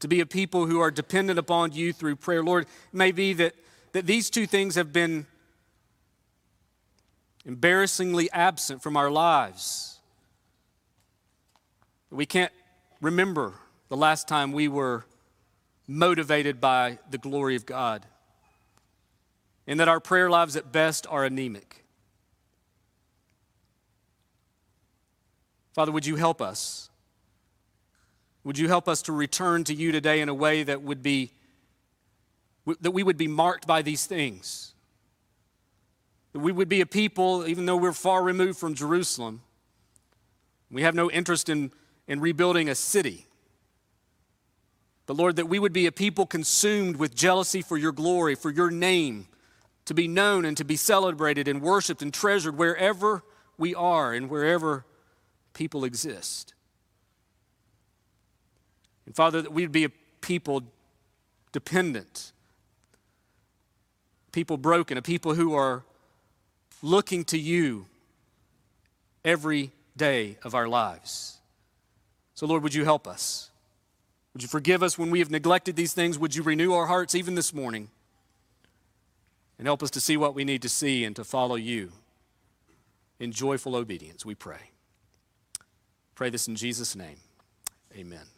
to 0.00 0.08
be 0.08 0.20
a 0.20 0.24
people 0.24 0.64
who 0.64 0.80
are 0.80 0.90
dependent 0.90 1.38
upon 1.38 1.72
you 1.72 1.92
through 1.92 2.16
prayer. 2.16 2.42
Lord, 2.42 2.62
it 2.64 2.96
may 2.96 3.12
be 3.12 3.34
that, 3.34 3.54
that 3.92 4.06
these 4.06 4.30
two 4.30 4.46
things 4.46 4.76
have 4.76 4.94
been 4.94 5.26
embarrassingly 7.44 8.30
absent 8.32 8.82
from 8.82 8.96
our 8.96 9.10
lives. 9.10 9.98
We 12.10 12.24
can't 12.24 12.52
remember 13.02 13.52
the 13.90 13.96
last 13.98 14.26
time 14.26 14.52
we 14.52 14.68
were 14.68 15.04
motivated 15.86 16.60
by 16.60 16.98
the 17.10 17.18
glory 17.18 17.56
of 17.56 17.66
God 17.66 18.06
and 19.66 19.80
that 19.80 19.88
our 19.88 20.00
prayer 20.00 20.30
lives 20.30 20.56
at 20.56 20.72
best 20.72 21.06
are 21.08 21.24
anemic. 21.24 21.84
Father, 25.74 25.92
would 25.92 26.06
you 26.06 26.16
help 26.16 26.40
us? 26.40 26.88
Would 28.44 28.58
you 28.58 28.68
help 28.68 28.88
us 28.88 29.02
to 29.02 29.12
return 29.12 29.64
to 29.64 29.74
you 29.74 29.92
today 29.92 30.20
in 30.20 30.28
a 30.28 30.34
way 30.34 30.62
that 30.62 30.82
would 30.82 31.02
be 31.02 31.32
that 32.80 32.90
we 32.90 33.04
would 33.04 33.16
be 33.16 33.28
marked 33.28 33.66
by 33.66 33.82
these 33.82 34.06
things? 34.06 34.74
That 36.32 36.40
we 36.40 36.50
would 36.50 36.68
be 36.68 36.80
a 36.80 36.86
people, 36.86 37.46
even 37.46 37.66
though 37.66 37.76
we're 37.76 37.92
far 37.92 38.22
removed 38.22 38.58
from 38.58 38.74
Jerusalem, 38.74 39.42
we 40.70 40.82
have 40.82 40.94
no 40.94 41.10
interest 41.10 41.48
in, 41.48 41.72
in 42.08 42.20
rebuilding 42.20 42.68
a 42.68 42.74
city. 42.74 43.25
But 45.06 45.16
Lord, 45.16 45.36
that 45.36 45.48
we 45.48 45.58
would 45.58 45.72
be 45.72 45.86
a 45.86 45.92
people 45.92 46.26
consumed 46.26 46.96
with 46.96 47.14
jealousy 47.14 47.62
for 47.62 47.76
your 47.76 47.92
glory, 47.92 48.34
for 48.34 48.50
your 48.50 48.70
name, 48.70 49.28
to 49.84 49.94
be 49.94 50.08
known 50.08 50.44
and 50.44 50.56
to 50.56 50.64
be 50.64 50.76
celebrated 50.76 51.46
and 51.46 51.62
worshiped 51.62 52.02
and 52.02 52.12
treasured 52.12 52.58
wherever 52.58 53.22
we 53.56 53.74
are 53.74 54.12
and 54.12 54.28
wherever 54.28 54.84
people 55.54 55.84
exist. 55.84 56.54
And 59.06 59.14
Father, 59.14 59.40
that 59.42 59.52
we'd 59.52 59.70
be 59.70 59.84
a 59.84 59.90
people 60.20 60.64
dependent, 61.52 62.32
people 64.32 64.56
broken, 64.56 64.98
a 64.98 65.02
people 65.02 65.34
who 65.34 65.54
are 65.54 65.84
looking 66.82 67.24
to 67.26 67.38
you 67.38 67.86
every 69.24 69.70
day 69.96 70.36
of 70.42 70.54
our 70.54 70.68
lives. 70.68 71.38
So, 72.34 72.46
Lord, 72.46 72.64
would 72.64 72.74
you 72.74 72.84
help 72.84 73.06
us? 73.06 73.50
Would 74.36 74.42
you 74.42 74.48
forgive 74.48 74.82
us 74.82 74.98
when 74.98 75.10
we 75.10 75.20
have 75.20 75.30
neglected 75.30 75.76
these 75.76 75.94
things? 75.94 76.18
Would 76.18 76.36
you 76.36 76.42
renew 76.42 76.74
our 76.74 76.84
hearts 76.84 77.14
even 77.14 77.36
this 77.36 77.54
morning? 77.54 77.88
and 79.58 79.66
help 79.66 79.82
us 79.82 79.90
to 79.90 80.00
see 80.00 80.16
what 80.16 80.34
we 80.34 80.44
need 80.44 80.62
to 80.62 80.68
see 80.68 81.04
and 81.04 81.16
to 81.16 81.24
follow 81.24 81.54
you 81.54 81.92
in 83.18 83.32
joyful 83.32 83.74
obedience, 83.74 84.24
we 84.24 84.34
pray. 84.34 84.70
Pray 86.14 86.30
this 86.30 86.48
in 86.48 86.56
Jesus' 86.56 86.94
name. 86.94 87.16
Amen. 87.94 88.35